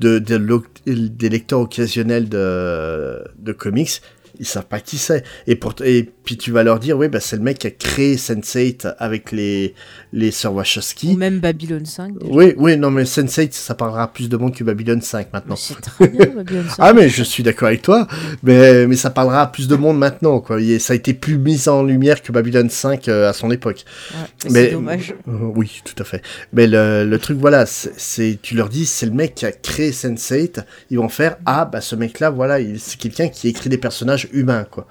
[0.00, 4.02] de, de lo- des lecteurs occasionnels de, de comics,
[4.40, 5.22] ils savent pas qui c'est.
[5.46, 7.70] Et, pour, et puis tu vas leur dire, oui, bah, c'est le mec qui a
[7.70, 9.74] créé Sense8 avec les,
[10.12, 11.16] les sœurs Ou Wachowski.
[11.16, 12.18] même Babylon 5.
[12.18, 12.32] déjà.
[12.32, 15.56] Oui, oui, non, mais Sense8, ça parlera à plus de monde que Babylon 5 maintenant.
[15.56, 16.74] C'est très bien, Babylon 5.
[16.78, 18.06] Ah mais je suis d'accord avec toi,
[18.42, 20.60] mais, mais ça parlera à plus de monde maintenant quoi.
[20.60, 23.84] Et ça a été plus mis en lumière que Babylon 5 euh, à son époque.
[24.12, 25.14] Ouais, mais- C'est dommage.
[25.28, 26.22] Euh, oui, tout à fait.
[26.52, 29.90] Mais le, le truc voilà, c'est- tu leur dis c'est le mec qui a créé
[29.90, 33.68] Sense8, ils vont faire ah bah ce mec là voilà, il- c'est quelqu'un qui écrit
[33.68, 34.86] des personnages humains quoi.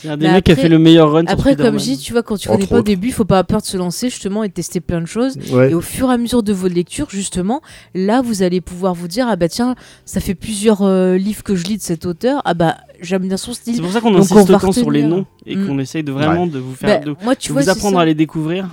[0.00, 1.78] C'est un des Mais mecs qui a après- fait le meilleur run sur Après, comme
[1.78, 3.46] je dis, tu vois, quand tu Entre connais pas au début, il faut pas avoir
[3.46, 5.36] peur de se lancer justement et tester plein de choses.
[5.50, 5.70] Ouais.
[5.70, 7.62] Et au fur et à mesure de vos lectures, justement,
[7.94, 11.54] là, vous allez pouvoir vous dire ah bah tiens, ça fait plusieurs euh, livres que
[11.56, 12.42] je lis de cet auteur.
[12.44, 13.80] Ah bah j'aime bien son C'est style.
[13.82, 15.16] pour ça qu'on insiste autant sur les retenir.
[15.18, 15.66] noms et Mm.
[15.66, 17.70] qu'on essaye de vraiment de vous faire Bah, de, moi, tu de vois, vous c'est
[17.72, 18.02] apprendre ça.
[18.02, 18.68] à les découvrir.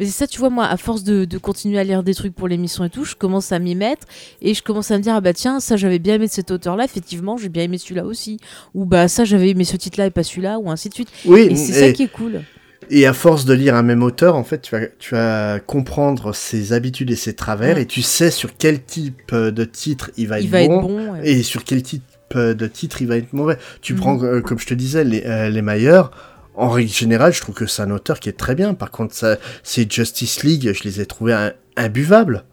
[0.00, 2.34] Mais c'est ça, tu vois, moi, à force de, de continuer à lire des trucs
[2.34, 4.06] pour l'émission et tout, je commence à m'y mettre
[4.42, 6.50] et je commence à me dire, ah bah tiens, ça j'avais bien aimé de cet
[6.50, 8.38] auteur-là, effectivement, j'ai bien aimé celui-là aussi.
[8.74, 11.08] Ou bah ça j'avais aimé ce titre-là et pas celui-là, ou ainsi de suite.
[11.24, 12.42] Oui, Et c'est ça qui est cool.
[12.90, 16.32] et à force de lire un même auteur, en fait, tu vas, tu vas comprendre
[16.34, 17.82] ses habitudes et ses travers Ouais.
[17.82, 20.78] et tu sais sur quel type euh, de titre il va Il être va bon.
[20.80, 21.12] être bon.
[21.12, 21.28] ouais.
[21.30, 23.58] et sur quel type euh, de titre il va être mauvais.
[23.82, 23.98] Tu Mhm.
[24.00, 26.10] prends, euh, comme je te disais, les, euh, les meilleurs.
[26.54, 28.72] En règle générale, je trouve que c'est un auteur qui est très bien.
[28.74, 32.44] Par contre, ça, c'est Justice League, je les ai trouvés un- imbuvables.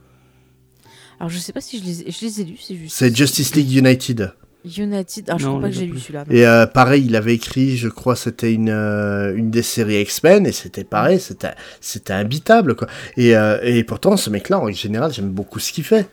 [1.20, 2.96] Alors je sais pas si je les, ai- je les ai lus, c'est juste.
[2.98, 4.34] C'est Justice League United.
[4.78, 5.30] United.
[5.30, 6.24] Alors je Non, crois pas que a j'ai lu celui-là.
[6.30, 10.46] Et euh, pareil, il avait écrit, je crois, c'était une, euh, une des séries X-Men,
[10.48, 11.52] et c'était pareil, c'était,
[11.82, 12.88] c'était imbitable, quoi.
[13.18, 16.10] Et, euh, et pourtant, ce mec-là, en règle générale, j'aime beaucoup ce qu'il fait.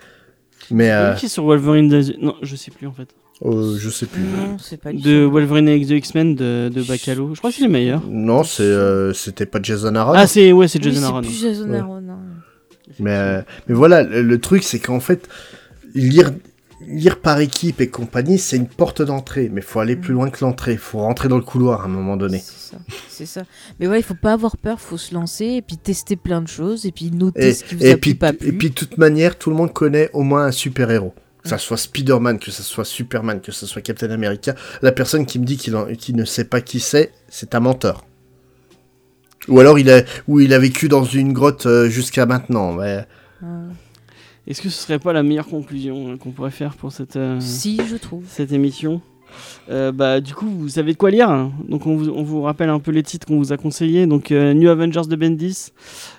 [0.70, 1.88] Mais, euh, qui sur Wolverine
[2.20, 3.08] Non, je sais plus en fait.
[3.44, 4.22] Euh, je sais plus.
[4.22, 5.00] Non, c'est pas lui.
[5.00, 7.34] De Wolverine et The X-Men de, de Bacalo.
[7.34, 8.02] Je crois que c'est le meilleur.
[8.08, 10.12] Non, c'est, euh, c'était pas Jason Aaron.
[10.14, 11.20] Ah, c'est ouais, c'est Oui, Jason c'est Aaron.
[11.22, 11.78] plus Jason Ouais.
[11.78, 11.96] Aaron.
[12.08, 12.18] hein.
[12.98, 15.26] Mais, euh, mais voilà, le, le truc, c'est qu'en fait,
[15.94, 16.32] lire,
[16.86, 19.48] lire par équipe et compagnie, c'est une porte d'entrée.
[19.50, 20.76] Mais faut aller plus loin que l'entrée.
[20.76, 22.42] faut rentrer dans le couloir à un moment donné.
[22.44, 23.42] C'est ça, c'est ça.
[23.78, 26.48] Mais ouais, il faut pas avoir peur, faut se lancer et puis tester plein de
[26.48, 28.68] choses et puis noter Et, ce qui vous et a puis, plu, pas et puis,
[28.70, 31.14] de toute manière, tout le monde connaît au moins un super-héros.
[31.42, 34.54] Que ça soit Spider-Man, que ça soit Superman, que ça soit Captain America.
[34.82, 35.74] La personne qui me dit qu'il
[36.16, 38.04] ne sait pas qui c'est, c'est un menteur.
[39.48, 42.74] Ou alors il a, ou il a vécu dans une grotte euh, jusqu'à maintenant.
[42.74, 43.06] Mais...
[43.42, 43.46] Ah.
[44.46, 47.38] Est-ce que ce serait pas la meilleure conclusion euh, qu'on pourrait faire pour cette, euh,
[47.40, 48.24] Si, je trouve.
[48.28, 49.00] cette émission?
[49.70, 51.30] Euh, bah, du coup, vous savez de quoi lire.
[51.30, 51.52] hein.
[51.68, 54.06] Donc, on vous, on vous rappelle un peu les titres qu'on vous a conseillés.
[54.06, 55.72] Donc, euh, New Avengers de Bendis.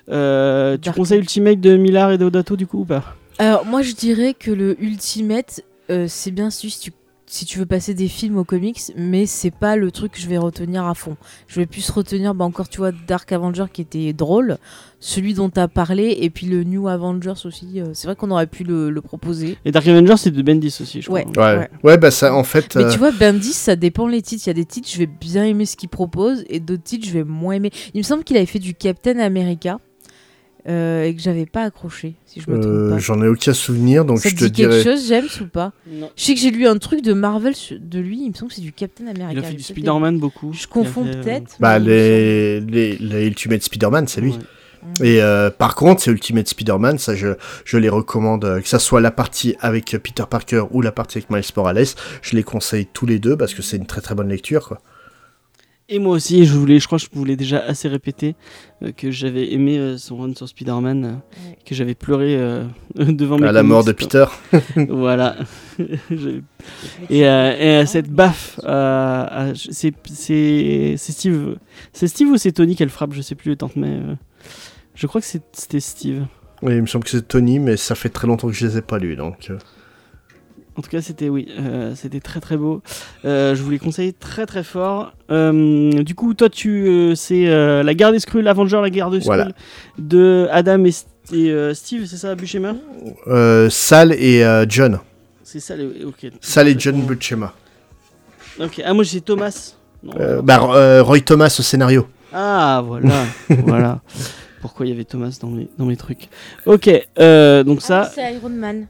[0.08, 1.18] Euh, tu conseilles.
[1.18, 3.16] Ultimate de Millard et Deodato, du coup, ou pas?
[3.38, 6.92] Alors, moi, je dirais que le Ultimate, euh, c'est bien si tu,
[7.26, 10.28] si tu veux passer des films aux comics, mais c'est pas le truc que je
[10.28, 11.16] vais retenir à fond.
[11.48, 14.58] Je vais plus retenir, bah, encore, tu vois, Dark Avenger qui était drôle,
[15.00, 17.80] celui dont tu as parlé, et puis le New Avengers aussi.
[17.80, 19.56] euh, c'est vrai qu'on aurait pu le, le proposer.
[19.64, 21.20] Et Dark Avengers, c'est de Bendis aussi, je crois.
[21.20, 21.36] Ouais.
[21.36, 21.68] Ouais.
[21.82, 22.76] ouais, bah ça, en fait.
[22.76, 24.44] Mais euh, tu vois, Bendis, ça dépend les titres.
[24.46, 27.06] Il y a des titres, je vais bien aimer ce qu'il propose, et d'autres titres,
[27.08, 27.70] je vais moins aimer.
[27.94, 29.78] Il me semble qu'il avait fait du Captain America,
[30.68, 32.98] euh, et que j'avais pas accroché, si je me trompe euh, pas.
[32.98, 35.72] J'en ai aucun souvenir, donc ça je te te dit quelque chose, James, ou pas
[35.90, 36.10] Non.
[36.16, 38.56] Je sais que j'ai lu un truc de Marvel de lui, il me semble que
[38.56, 39.32] c'est du Captain America.
[39.32, 40.52] Il a fait du Spider-Man beaucoup.
[40.52, 41.56] Je confonds fait, euh, peut-être.
[41.60, 44.32] Bah, les, les, les Ultimate Spider-Man, c'est lui.
[44.32, 44.38] ouais.
[45.00, 47.28] Et euh, par contre, c'est Ultimate Spider-Man, ça je,
[47.64, 51.18] je les recommande, euh, que ça soit la partie avec Peter Parker ou la partie
[51.18, 51.86] avec Miles Morales,
[52.20, 54.66] je les conseille tous les deux parce que c'est une très très bonne lecture.
[54.66, 54.80] Quoi.
[55.94, 58.34] Et moi aussi, je voulais, je crois que je vous l'ai déjà assez répété,
[58.82, 61.10] euh, que j'avais aimé euh, son run sur Spider-Man, euh,
[61.50, 61.58] Ouais.
[61.66, 62.64] que j'avais pleuré euh,
[62.96, 63.92] devant mes À la mort de.
[63.92, 64.24] Peter.
[64.88, 65.36] voilà.
[67.10, 71.56] Et, euh, et euh, cette baffe, euh, à- c'est Steve,
[71.92, 74.14] c'est Steve ou c'est Tony qu'elle frappe, je sais plus, tante mais euh,
[74.94, 76.24] je crois que c'était Steve.
[76.62, 78.78] Oui, il me semble que c'est Tony, mais ça fait très longtemps que je les
[78.78, 79.50] ai pas lus, donc.
[80.76, 82.80] En tout cas, c'était oui, euh, c'était très très beau.
[83.26, 85.12] Euh, je vous les conseille très très fort.
[85.30, 89.12] Euh, du coup, toi, tu euh, c'est euh, la Garde des Skrulls, Avenger, la Garde
[89.12, 89.52] des Skrulls Voilà.
[89.98, 92.74] de Adam et, St- et, euh, Steve, c'est ça, Buscema
[93.26, 94.98] Euh, Sal et euh, John.
[95.44, 96.04] C'est ça, les...
[96.04, 96.30] ok.
[96.40, 97.52] Sal et John Buscema.
[98.58, 99.74] Ok, ah moi j'ai Thomas.
[100.02, 102.06] Non, Euh, bah, euh, Roy Thomas au scénario.
[102.32, 104.00] Ah voilà, voilà.
[104.62, 106.28] Pourquoi il y avait Thomas dans mes, dans mes trucs.
[106.64, 106.88] Ok,
[107.18, 108.86] euh, donc Ah, ça, c'est Iron Man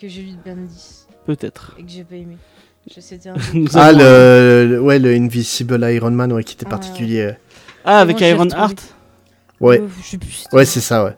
[0.00, 1.74] que j'ai lu de Bendis peut-être.
[1.78, 2.36] et que j'ai pas aimé.
[2.92, 6.70] Je- un Nous Ah, le, le- ouais, le Invisible Iron Man, ouais, qui était Ah.
[6.70, 7.32] particulier.
[7.84, 8.94] Ah, avec Iron retrouvé Heart
[9.60, 10.30] Ouais, Euh, je sais plus.
[10.32, 11.14] c'était- ouais, c'est ça, ouais.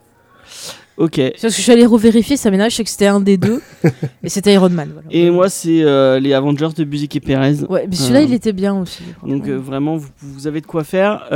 [0.96, 1.20] Ok.
[1.32, 3.60] Parce que je suis allé revérifier, ça m'énerve, je sais que c'était un des deux.
[4.22, 4.90] et c'était Iron Man.
[4.92, 5.08] Voilà.
[5.10, 7.64] Et moi, c'est euh, les Avengers de Buzik et Perez.
[7.68, 9.02] Ouais, mais celui-là, Euh, il était bien aussi.
[9.26, 11.28] Donc euh, vraiment, vous, vous avez de quoi faire.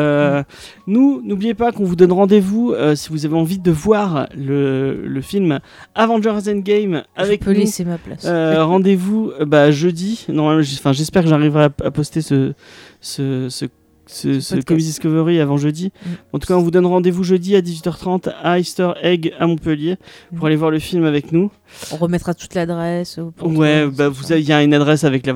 [0.87, 5.21] Nous, n'oubliez pas qu'on vous donne rendez-vous si vous avez envie de voir le, le
[5.21, 5.59] film
[5.95, 7.61] Avengers Endgame avec je peux nous.
[7.61, 8.25] laisser ma place.
[8.65, 10.25] Rendez-vous bah, jeudi.
[10.29, 12.53] Normalement, j'espère que j'arriverai à, à poster ce,
[13.01, 13.65] ce, ce,
[14.09, 14.57] ce, ce.
[14.57, 15.93] Comics Discovery avant jeudi.
[16.05, 16.09] Mm.
[16.33, 19.97] En tout cas, on vous donne rendez-vous jeudi à 18h30 à Easter Egg à Montpellier
[20.35, 20.47] pour Mm.
[20.47, 21.51] aller voir le film avec nous.
[21.93, 23.19] On remettra toute l'adresse.
[23.19, 25.35] euh, Ouais, bah, il y a une adresse avec le-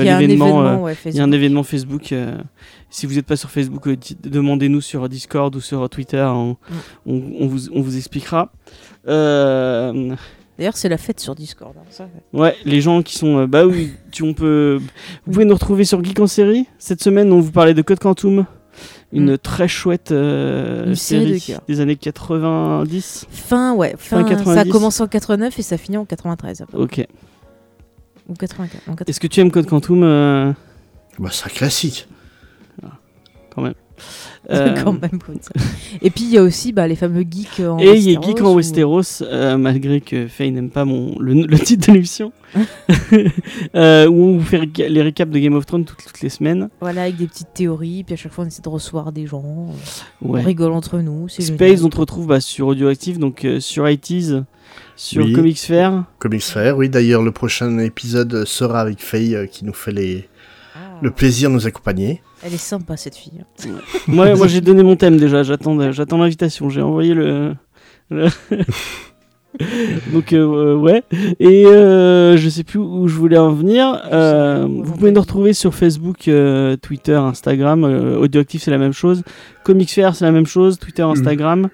[0.00, 0.60] Il y a un l'événement.
[0.60, 1.34] euh, événement, ouais, il y a un Facebook.
[1.34, 2.12] événement Facebook.
[2.12, 2.38] euh,
[2.90, 6.22] si vous n'êtes pas sur Facebook, euh, demandez-nous sur Discord ou sur Twitter.
[6.24, 6.56] On, Mm.
[7.06, 8.52] on- on vous, on vous expliquera.
[9.08, 10.14] Euh,
[10.58, 11.74] D'ailleurs, c'est la fête sur Discord.
[11.76, 12.08] hein, ça.
[12.32, 13.38] ouais, les gens qui sont.
[13.38, 14.80] euh, bah oui, tu, on peut,
[15.26, 16.66] vous pouvez nous retrouver sur Geek en série.
[16.78, 18.46] Cette semaine, on vous parlait de Code Quantum.
[19.12, 19.38] Une Mm.
[19.38, 23.26] très chouette euh, Une série des années 90.
[23.30, 23.94] Fin, ouais.
[23.96, 24.70] Fin Fin, ça a 90.
[24.72, 26.62] commencé en 89 et ça finit en 93.
[26.62, 26.76] après.
[26.78, 27.06] Ok.
[28.28, 28.82] Ou 84.
[28.88, 29.04] en 80.
[29.06, 30.52] Est-ce que tu aimes Code Quantum euh,
[31.20, 32.08] Bah, c'est un classique.
[33.54, 33.74] quand même
[34.48, 35.52] Quand même, comme ça.
[36.02, 38.18] Et puis, il y a aussi bah, les fameux geeks en Et il y a
[38.20, 41.92] Westeros Geek en Westeros, euh, malgré que Faye n'aime pas mon, le, le titre de
[41.94, 42.32] l'émission,
[43.74, 46.68] euh, où on vous fait les récaps de Game of Thrones toutes, toutes les semaines.
[46.80, 48.04] Voilà, avec des petites théories.
[48.04, 49.42] Puis à chaque fois, on essaie de recevoir des gens.
[49.70, 50.40] euh, Ouais.
[50.40, 51.28] On rigole entre nous.
[51.28, 51.84] Space, génial.
[51.84, 54.42] on te retrouve bah, sur Audioactive, donc euh, sur ITs,
[54.96, 55.32] sur Oui.
[55.32, 56.04] Comics Fair.
[56.18, 56.88] Comics Fair, oui.
[56.88, 60.28] D'ailleurs, le prochain épisode sera avec Faye euh, qui nous fait les...
[60.74, 62.20] Ah, le plaisir de nous accompagner.
[62.44, 63.42] Elle est sympa, cette fille.
[64.06, 67.54] moi, moi j'ai donné mon thème déjà, j'attends j'attends l'invitation, j'ai envoyé le...
[68.10, 68.28] le-
[70.12, 71.04] donc euh, ouais,
[71.38, 74.02] et euh, je sais plus où je voulais en venir.
[74.12, 77.84] Euh, vous pouvez nous retrouver sur Facebook, euh, Twitter, Instagram.
[77.84, 79.22] Euh, Audioactive c'est la même chose.
[79.64, 80.78] Comics Fair c'est la même chose.
[80.78, 81.68] Twitter, Instagram.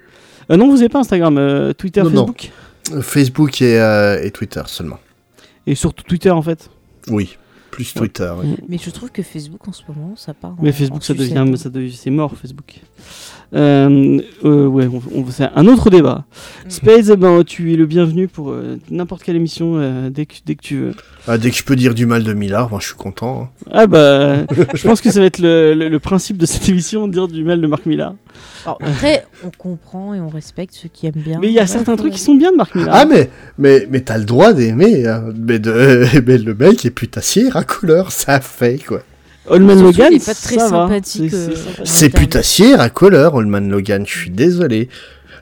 [0.51, 2.09] Euh, non, vous n'avez pas Instagram, euh, Twitter, Non.
[2.27, 2.51] Facebook
[2.93, 4.99] Euh, Facebook et, euh, et Twitter seulement.
[5.65, 6.69] Et surtout Twitter en fait.
[7.07, 7.35] Oui,
[7.71, 8.31] plus Twitter.
[8.67, 10.55] Mais je trouve que Facebook, en ce moment, ça part.
[10.61, 12.79] Mais en- Facebook, en ça devient, ça devient, c'est mort Facebook.
[13.53, 16.23] Euh, euh, ouais, on, on- c'est un autre débat.
[16.65, 16.69] Mm.
[16.69, 20.35] Space, eh ben, tu es le bienvenu pour euh, n'importe quelle émission euh, dès, que,
[20.45, 20.93] dès que tu veux.
[21.27, 23.43] Ah, dès que je peux dire du mal de Millard, moi je suis content.
[23.43, 23.65] hein.
[23.71, 27.07] Ah bah, je pense que ça va être le, le- le principe de cette émission,
[27.09, 28.13] dire du mal de Marc Millar.
[28.65, 31.39] Alors, après, on comprend et on respecte ceux qui aiment bien.
[31.41, 32.95] Mais il y a Ouais, certains trucs qui sont bien de Marc Millar.
[32.95, 35.07] Ah, mais, mais, mais t'as le droit d'aimer.
[35.07, 35.25] hein.
[35.37, 39.01] Mais, de, mais le mec est putassier à couleur, ça fait quoi.
[39.47, 41.31] Holman Logan, il est pas très ça sympathique,
[41.83, 44.87] C'est- euh, putassier à couleur, Holman Logan, je suis désolé.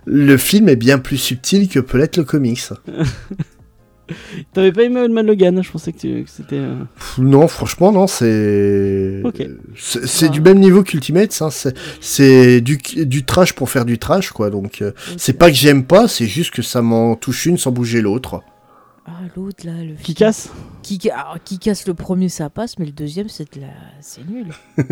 [0.06, 2.62] Le film est bien plus subtil que peut l'être le comics.
[4.54, 6.56] T'avais pas aimé Holman Logan Je pensais que, c'était.
[6.56, 6.74] euh,
[7.20, 9.22] Non, franchement, non, c'est.
[9.24, 9.46] Ok.
[9.76, 10.30] C'est Ah.
[10.30, 11.52] du même niveau qu'Ultimate, hein.
[11.52, 14.50] c'est- c'est du, du trash pour faire du trash, quoi.
[14.50, 17.70] Donc, euh, c'est pas que j'aime pas, c'est juste que ça m'en touche une sans
[17.72, 18.42] bouger l'autre.
[19.12, 20.52] Ah, l'autre, là, le Qui casse
[20.84, 23.68] Qui, alors, qui casse le premier, ça passe, mais le deuxième, c'est de la...
[24.02, 24.48] c'est nul.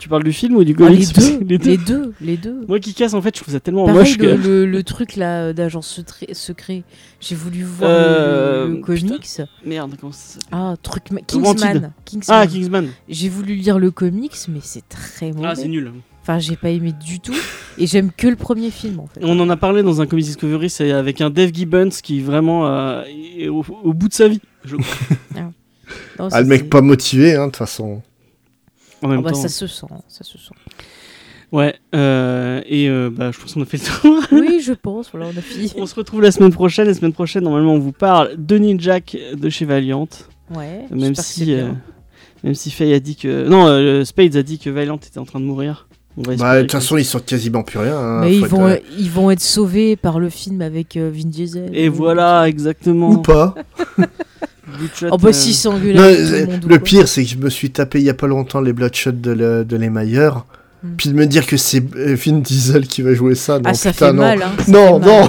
[0.00, 2.14] Tu parles du film ou du Ah, comics les, deux, les, les deux.
[2.20, 4.42] les deux, Moi qui casse, en fait, je trouve ça tellement Pareil, moche le, que.
[4.48, 6.82] le, le truc là d'agent secret,
[7.20, 9.08] j'ai voulu voir Euh, le, le putain.
[9.08, 9.40] comics.
[9.64, 11.12] Merde, comment ça Ah, truc.
[11.12, 11.60] ma- Wanted.
[11.60, 11.92] Kingsman.
[12.04, 12.38] Kingsman.
[12.42, 12.88] Ah, Kingsman.
[13.08, 15.46] J'ai voulu lire le comics, mais c'est très mauvais.
[15.48, 15.92] Ah, c'est nul.
[16.26, 17.34] Enfin, j'ai pas aimé du tout.
[17.76, 19.20] Et j'aime que le premier film, en fait.
[19.22, 22.66] On en a parlé dans un Comics Discovery, c'est avec un Dave Gibbons qui vraiment
[22.66, 23.02] euh,
[23.36, 24.40] est au, au bout de sa vie.
[24.64, 25.16] je crois.
[25.36, 25.52] Non,
[26.18, 28.00] Ah, ça, le mec pas motivé, hein, de toute façon.
[29.02, 29.36] En Ah même bah, temps.
[29.42, 30.54] ça se sent, ça se sent.
[31.52, 34.22] Ouais, euh, et euh, bah, je pense qu'on a fait le tour.
[34.32, 35.10] Oui, je pense.
[35.12, 35.70] Voilà, on a fini.
[35.76, 36.86] on se retrouve la semaine prochaine.
[36.86, 40.08] La semaine prochaine, normalement, on vous parle de Ninjak de chez Valiant.
[40.54, 40.86] Ouais.
[40.90, 41.68] Même si, euh,
[42.42, 43.46] même si Faye a dit que.
[43.46, 45.86] Non, euh, Spades a dit que Valiant était en train de mourir.
[46.16, 47.96] Bah, de toute façon, ils sortent quasiment plus rien.
[47.98, 51.10] hein, Mais ils être, vont, euh, ils vont être sauvés par le film avec euh,
[51.12, 51.70] Vin Diesel.
[51.72, 53.10] Et voilà, exactement.
[53.10, 53.54] Ou pas.
[54.78, 57.98] Bloodshot, Oh bah euh, si, euh, le le pire, c'est que je me suis tapé
[58.00, 60.30] il y a pas longtemps les Bloodshot de, le, de Lemayer.
[60.82, 60.88] Hmm.
[60.96, 63.58] Puis de me dire que c'est Vin Diesel qui va jouer ça.
[63.58, 64.22] Non, Ah, ça putain, fait non.
[64.22, 64.52] mal, hein.
[64.64, 65.20] ça Non, fait mal.
[65.22, 65.28] non.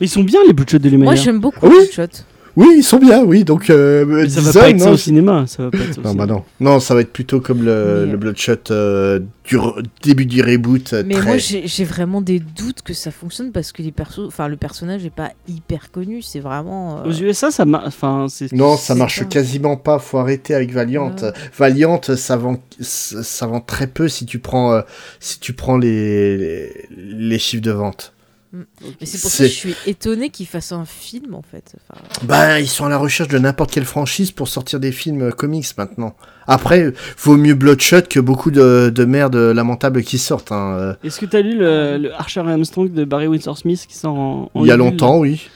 [0.00, 1.16] Ils sont bien les Bloodshot de Moi, Lumière.
[1.16, 2.12] j'aime beaucoup Ah oui Bloodshot.
[2.56, 3.42] Oui, ils sont bien, oui.
[3.44, 5.44] Donc, euh, Mais ça va pas être ça non, au cinéma.
[5.48, 6.26] Ça va pas être ça au Non, cinéma.
[6.26, 6.44] bah non.
[6.60, 10.40] Non, ça va être plutôt comme le, Mais- le Bloodshot euh, du re- début du
[10.40, 10.92] reboot.
[10.92, 11.26] euh, Mais très...
[11.26, 15.04] moi, j'ai vraiment des doutes que ça fonctionne parce que les persos, enfin, le personnage
[15.04, 16.22] est pas hyper connu.
[16.22, 16.98] C'est vraiment.
[17.04, 17.86] euh, Aux USA, ça marche.
[17.88, 18.26] Enfin.
[18.52, 19.24] Non, ça marche ça.
[19.24, 19.98] quasiment pas.
[19.98, 21.10] Faut arrêter avec Valiant.
[21.20, 21.32] Ouais.
[21.58, 24.80] Valiant, ça vend, ça vend très peu si tu prends, euh,
[25.18, 28.12] si tu prends les, les, les chiffres de vente.
[28.54, 31.74] Mais c'est pour ça que je suis étonné qu'ils fassent un film en fait.
[31.90, 35.32] Enfin, Bah, ils sont à la recherche de n'importe quelle franchise pour sortir des films
[35.32, 36.14] comics maintenant.
[36.46, 40.52] Après, vaut mieux Bloodshot que beaucoup de, de merde lamentables qui sortent.
[40.52, 40.94] hein, euh.
[41.02, 44.14] Est-ce que t'as lu le, le Archer et Armstrong de Barry Windsor Smith qui sort
[44.14, 45.48] en, en Il y a longtemps, oui.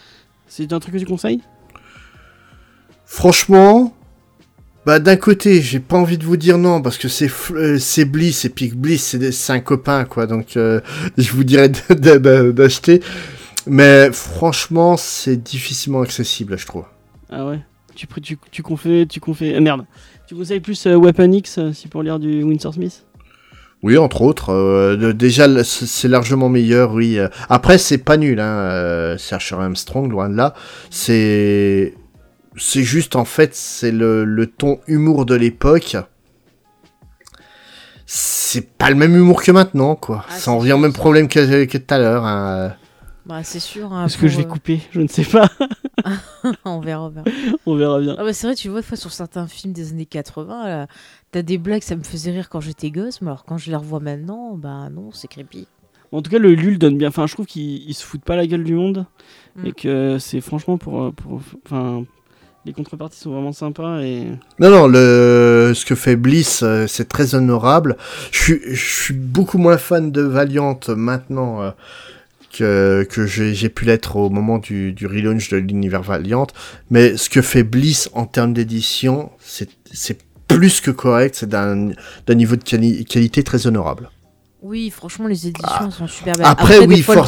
[0.47, 1.41] C'est un truc que tu conseilles?
[3.05, 3.95] Franchement,
[4.89, 8.07] bah d'un côté, j'ai pas envie de vous dire non parce que c'est euh, c'est
[8.07, 10.81] Bliss et puis Bliss c'est un copain quoi, donc euh,
[11.19, 13.03] je vous dirais d'acheter.
[13.67, 16.85] Mais franchement, c'est difficilement accessible, je trouve.
[17.29, 17.61] Ah ouais?
[17.97, 19.55] Tu, tu, tu confais, tu confais...
[19.55, 19.85] ah, merde.
[20.27, 23.05] Tu conseilles plus euh, Weapon X euh, si pour lire du Windsor Smith?
[23.83, 24.55] Oui, entre autres.
[24.55, 27.19] euh, déjà, c'est largement meilleur, oui.
[27.19, 27.29] euh.
[27.51, 28.57] Après, c'est pas nul, hein.
[28.57, 30.55] euh, Serge Armstrong, loin de là.
[30.89, 31.93] C'est.
[32.59, 35.97] C'est juste, en fait, c'est le, le ton humour de l'époque.
[38.07, 40.25] C'est pas le même humour que maintenant, quoi.
[40.29, 42.25] Ah, Ça en revient au même problème que, que tout à l'heure.
[42.25, 42.75] hein.
[43.27, 43.93] bah, c'est sûr.
[43.93, 44.81] hein, Est-ce que je vais euh, couper?
[44.93, 45.51] Je ne sais pas.
[46.65, 47.27] on verra, on verra.
[47.67, 48.17] On verra bien.
[48.19, 50.87] Ah bah c'est vrai, tu vois, des fois sur certains films des années 80, là,
[51.33, 53.77] t'as des blagues, ça me faisait rire quand j'étais gosse, mais alors quand je les
[53.77, 55.67] revois maintenant, bah non, c'est creepy.
[56.11, 57.09] En tout cas, le Lul donne bien.
[57.09, 59.05] Enfin, je trouve qu'il il se fout pas la gueule du monde
[59.57, 59.67] Mm.
[59.67, 61.43] et que c'est franchement pour, euh, pour.
[62.67, 64.25] Les contreparties sont vraiment sympas et.
[64.59, 65.73] Non, non, le...
[65.75, 67.97] ce que fait Bliss, euh, c'est très honorable.
[68.31, 71.71] Je suis, je suis beaucoup moins fan de Valiant maintenant euh,
[72.53, 76.47] que, que j'ai j'ai pu l'être au moment du, du relaunch de l'univers Valiant.
[76.91, 81.37] Mais ce que fait Bliss en termes d'édition, c'est c'est plus que correct.
[81.37, 81.91] C'est d'un
[82.27, 84.11] d'un niveau de quali- qualité très honorable.
[84.61, 86.45] Oui, franchement, les éditions sont super belles.
[86.45, 87.25] Après, oui, fois,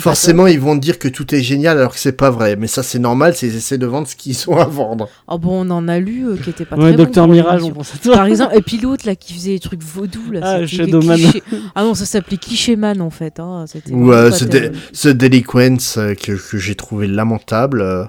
[0.00, 2.56] forcément, ils vont dire que tout est génial alors que c'est pas vrai.
[2.56, 5.08] Mais ça, c'est normal, c'est ils essaient de vendre ce qu'ils ont à vendre.
[5.28, 7.34] Ah bon, on en a lu euh, qui était pas ouais, très bon Docteur pour
[7.34, 8.16] Mirage, on pense à toi.
[8.16, 11.16] Par exemple, et puis l'autre là qui faisait des trucs vaudous là, Ah, Shadowman.
[11.16, 11.42] cliché-
[11.76, 13.38] Ah non, ça s'appelait Clichéman en fait.
[13.38, 13.64] Hein.
[13.68, 17.80] C'était Ou vraiment euh, pas ce, dé- ce Delinquents euh, que, que j'ai trouvé lamentable.
[17.80, 18.04] euh.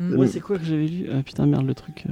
[0.00, 0.16] Mm.
[0.18, 1.06] Ouais, c'est quoi que j'avais lu?
[1.12, 2.04] Ah putain, merde, le truc.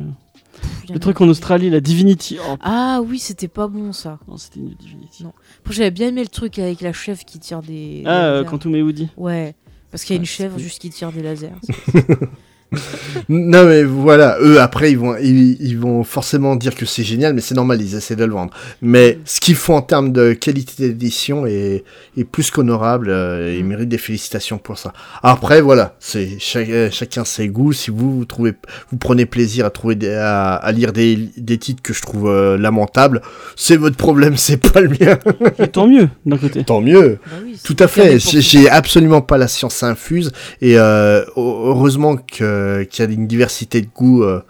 [0.61, 2.39] Pff, Le truc en Australie, la Divinity.
[2.41, 4.19] Oh, Ah oui, c'était pas bon ça.
[4.29, 5.25] non, c'était une Divinity.
[5.25, 5.33] Non.
[5.71, 8.03] J'avais bien aimé le truc avec la chef qui tire des.
[8.07, 8.45] Ah, euh.
[8.45, 9.09] Quantum et Woody.
[9.17, 9.55] Ouais.
[9.91, 11.53] Parce qu'il y a une c'est chèvre juste qui tire des lasers.
[13.29, 17.35] Non mais voilà, eux après ils vont ils, ils vont forcément dire que c'est génial,
[17.35, 18.53] mais c'est normal, ils essaient de le vendre.
[18.83, 21.85] Mais ce qu'ils font en termes de qualité d'édition est,
[22.17, 23.69] est plus qu'honorable, euh, ils Mm.
[23.69, 24.93] méritent des félicitations pour ça.
[25.23, 27.73] Après voilà, c'est euh, chacun ses goûts.
[27.73, 28.53] Si vous vous trouvez,
[28.91, 32.29] vous prenez plaisir à trouver des- à, à lire des, des titres que je trouve
[32.29, 33.23] euh, lamentables,
[33.57, 35.19] c'est votre problème, c'est pas le mien.
[35.59, 36.63] Et tant mieux, d'un côté.
[36.65, 37.19] Tant mieux.
[37.27, 38.19] Bah oui, Tout à fait.
[38.21, 40.31] j'ai absolument pas la science infuse
[40.61, 42.56] et euh, heureusement que-
[42.91, 44.41] qu'il y a une diversité de goûts euh,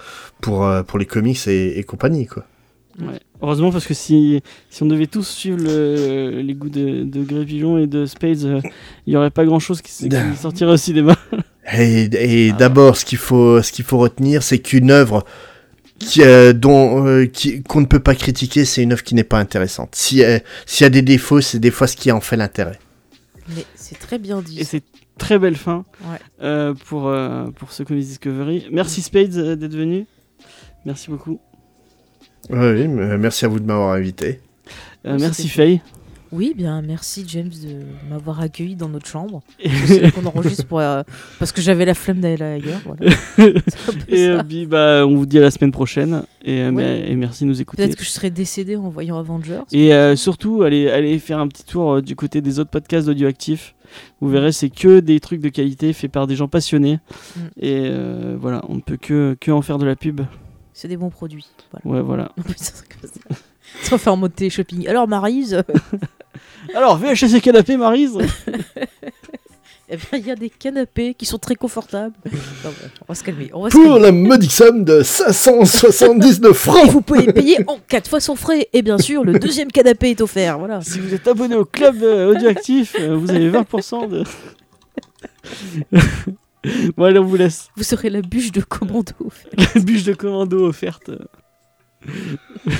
[0.40, 2.44] pour euh, pour les comics et, et compagnie quoi.
[2.98, 3.20] Ouais.
[3.42, 7.44] Heureusement, parce que si, si on devait tous suivre le- les goûts de, de Grey
[7.44, 8.60] Pigeon et de Spades, euh,
[9.06, 11.14] il y aurait pas grand chose qui, qui sortirait au cinéma.
[11.76, 12.04] Et,
[12.46, 15.26] et d'abord, ce qu'il faut ce qu'il faut retenir, c'est qu'une œuvre
[15.98, 19.24] qui, euh, dont euh, qui- qu'on ne peut pas critiquer, c'est une œuvre qui n'est
[19.24, 19.90] pas intéressante.
[19.94, 22.78] Si euh, s'il y a des défauts, c'est des fois ce qui en fait l'intérêt.
[23.54, 24.58] Mais c'est très bien dit.
[24.58, 24.82] Et c'est
[25.18, 26.18] très belle fin Ouais.
[26.42, 28.66] euh, pour, euh, pour ce Comics Discovery.
[28.70, 30.06] Merci Spades euh, d'être venu.
[30.84, 31.40] Merci beaucoup.
[32.50, 34.40] Oui, mais merci à vous de m'avoir invité.
[35.06, 35.80] Euh, merci Faye.
[36.32, 39.42] Oui, bien, merci James de m'avoir accueilli dans notre chambre.
[40.14, 41.02] Qu'on enregistre pour, euh,
[41.38, 42.80] parce que j'avais la flemme d'aller ailleurs.
[42.84, 43.14] Voilà.
[44.08, 46.24] Et, euh, puis, bah, on vous dit à la semaine prochaine.
[46.44, 47.10] Et, euh, Ouais.
[47.10, 47.82] et merci de nous écouter.
[47.84, 49.62] Peut-être que je serais décédé en voyant Avengers.
[49.72, 53.74] Et surtout, allez, allez faire un petit tour du côté des autres podcasts d'Audioactif.
[54.20, 56.98] Vous verrez, c'est que des trucs de qualité faits par des gens passionnés.
[57.36, 57.40] Mm.
[57.60, 57.90] Et
[58.38, 60.22] voilà, on ne peut que, que en faire de la pub.
[60.72, 61.46] C'est des bons produits.
[61.72, 61.96] Voilà.
[61.98, 62.32] Ouais, voilà.
[63.82, 64.88] Sans faire mode télé-shopping.
[64.88, 65.62] Alors, Marise,
[66.74, 68.18] Alors, VHS et canapé, Marise
[69.88, 72.14] eh bien, il y a des canapés qui sont très confortables.
[72.64, 72.70] Non,
[73.02, 73.50] on va se calmer.
[73.54, 74.00] On va se Pour calmer.
[74.00, 76.90] la modique somme de 579 Et francs.
[76.90, 78.68] vous pouvez payer en 4 fois sans frais.
[78.72, 80.58] Et bien sûr, le deuxième canapé est offert.
[80.58, 80.80] Voilà.
[80.82, 84.24] Si vous êtes abonné au club euh, Audioactif, euh, vous avez 20% de.
[86.96, 87.68] bon, allez, on vous laisse.
[87.76, 89.12] Vous serez la bûche de commando.
[89.56, 91.10] La bûche de commando offerte.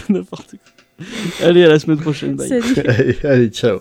[0.09, 0.59] N'importe quoi.
[1.43, 2.37] Allez, à la semaine prochaine.
[2.37, 2.49] Bye.
[2.49, 2.89] Salut.
[2.89, 3.81] allez, allez, ciao.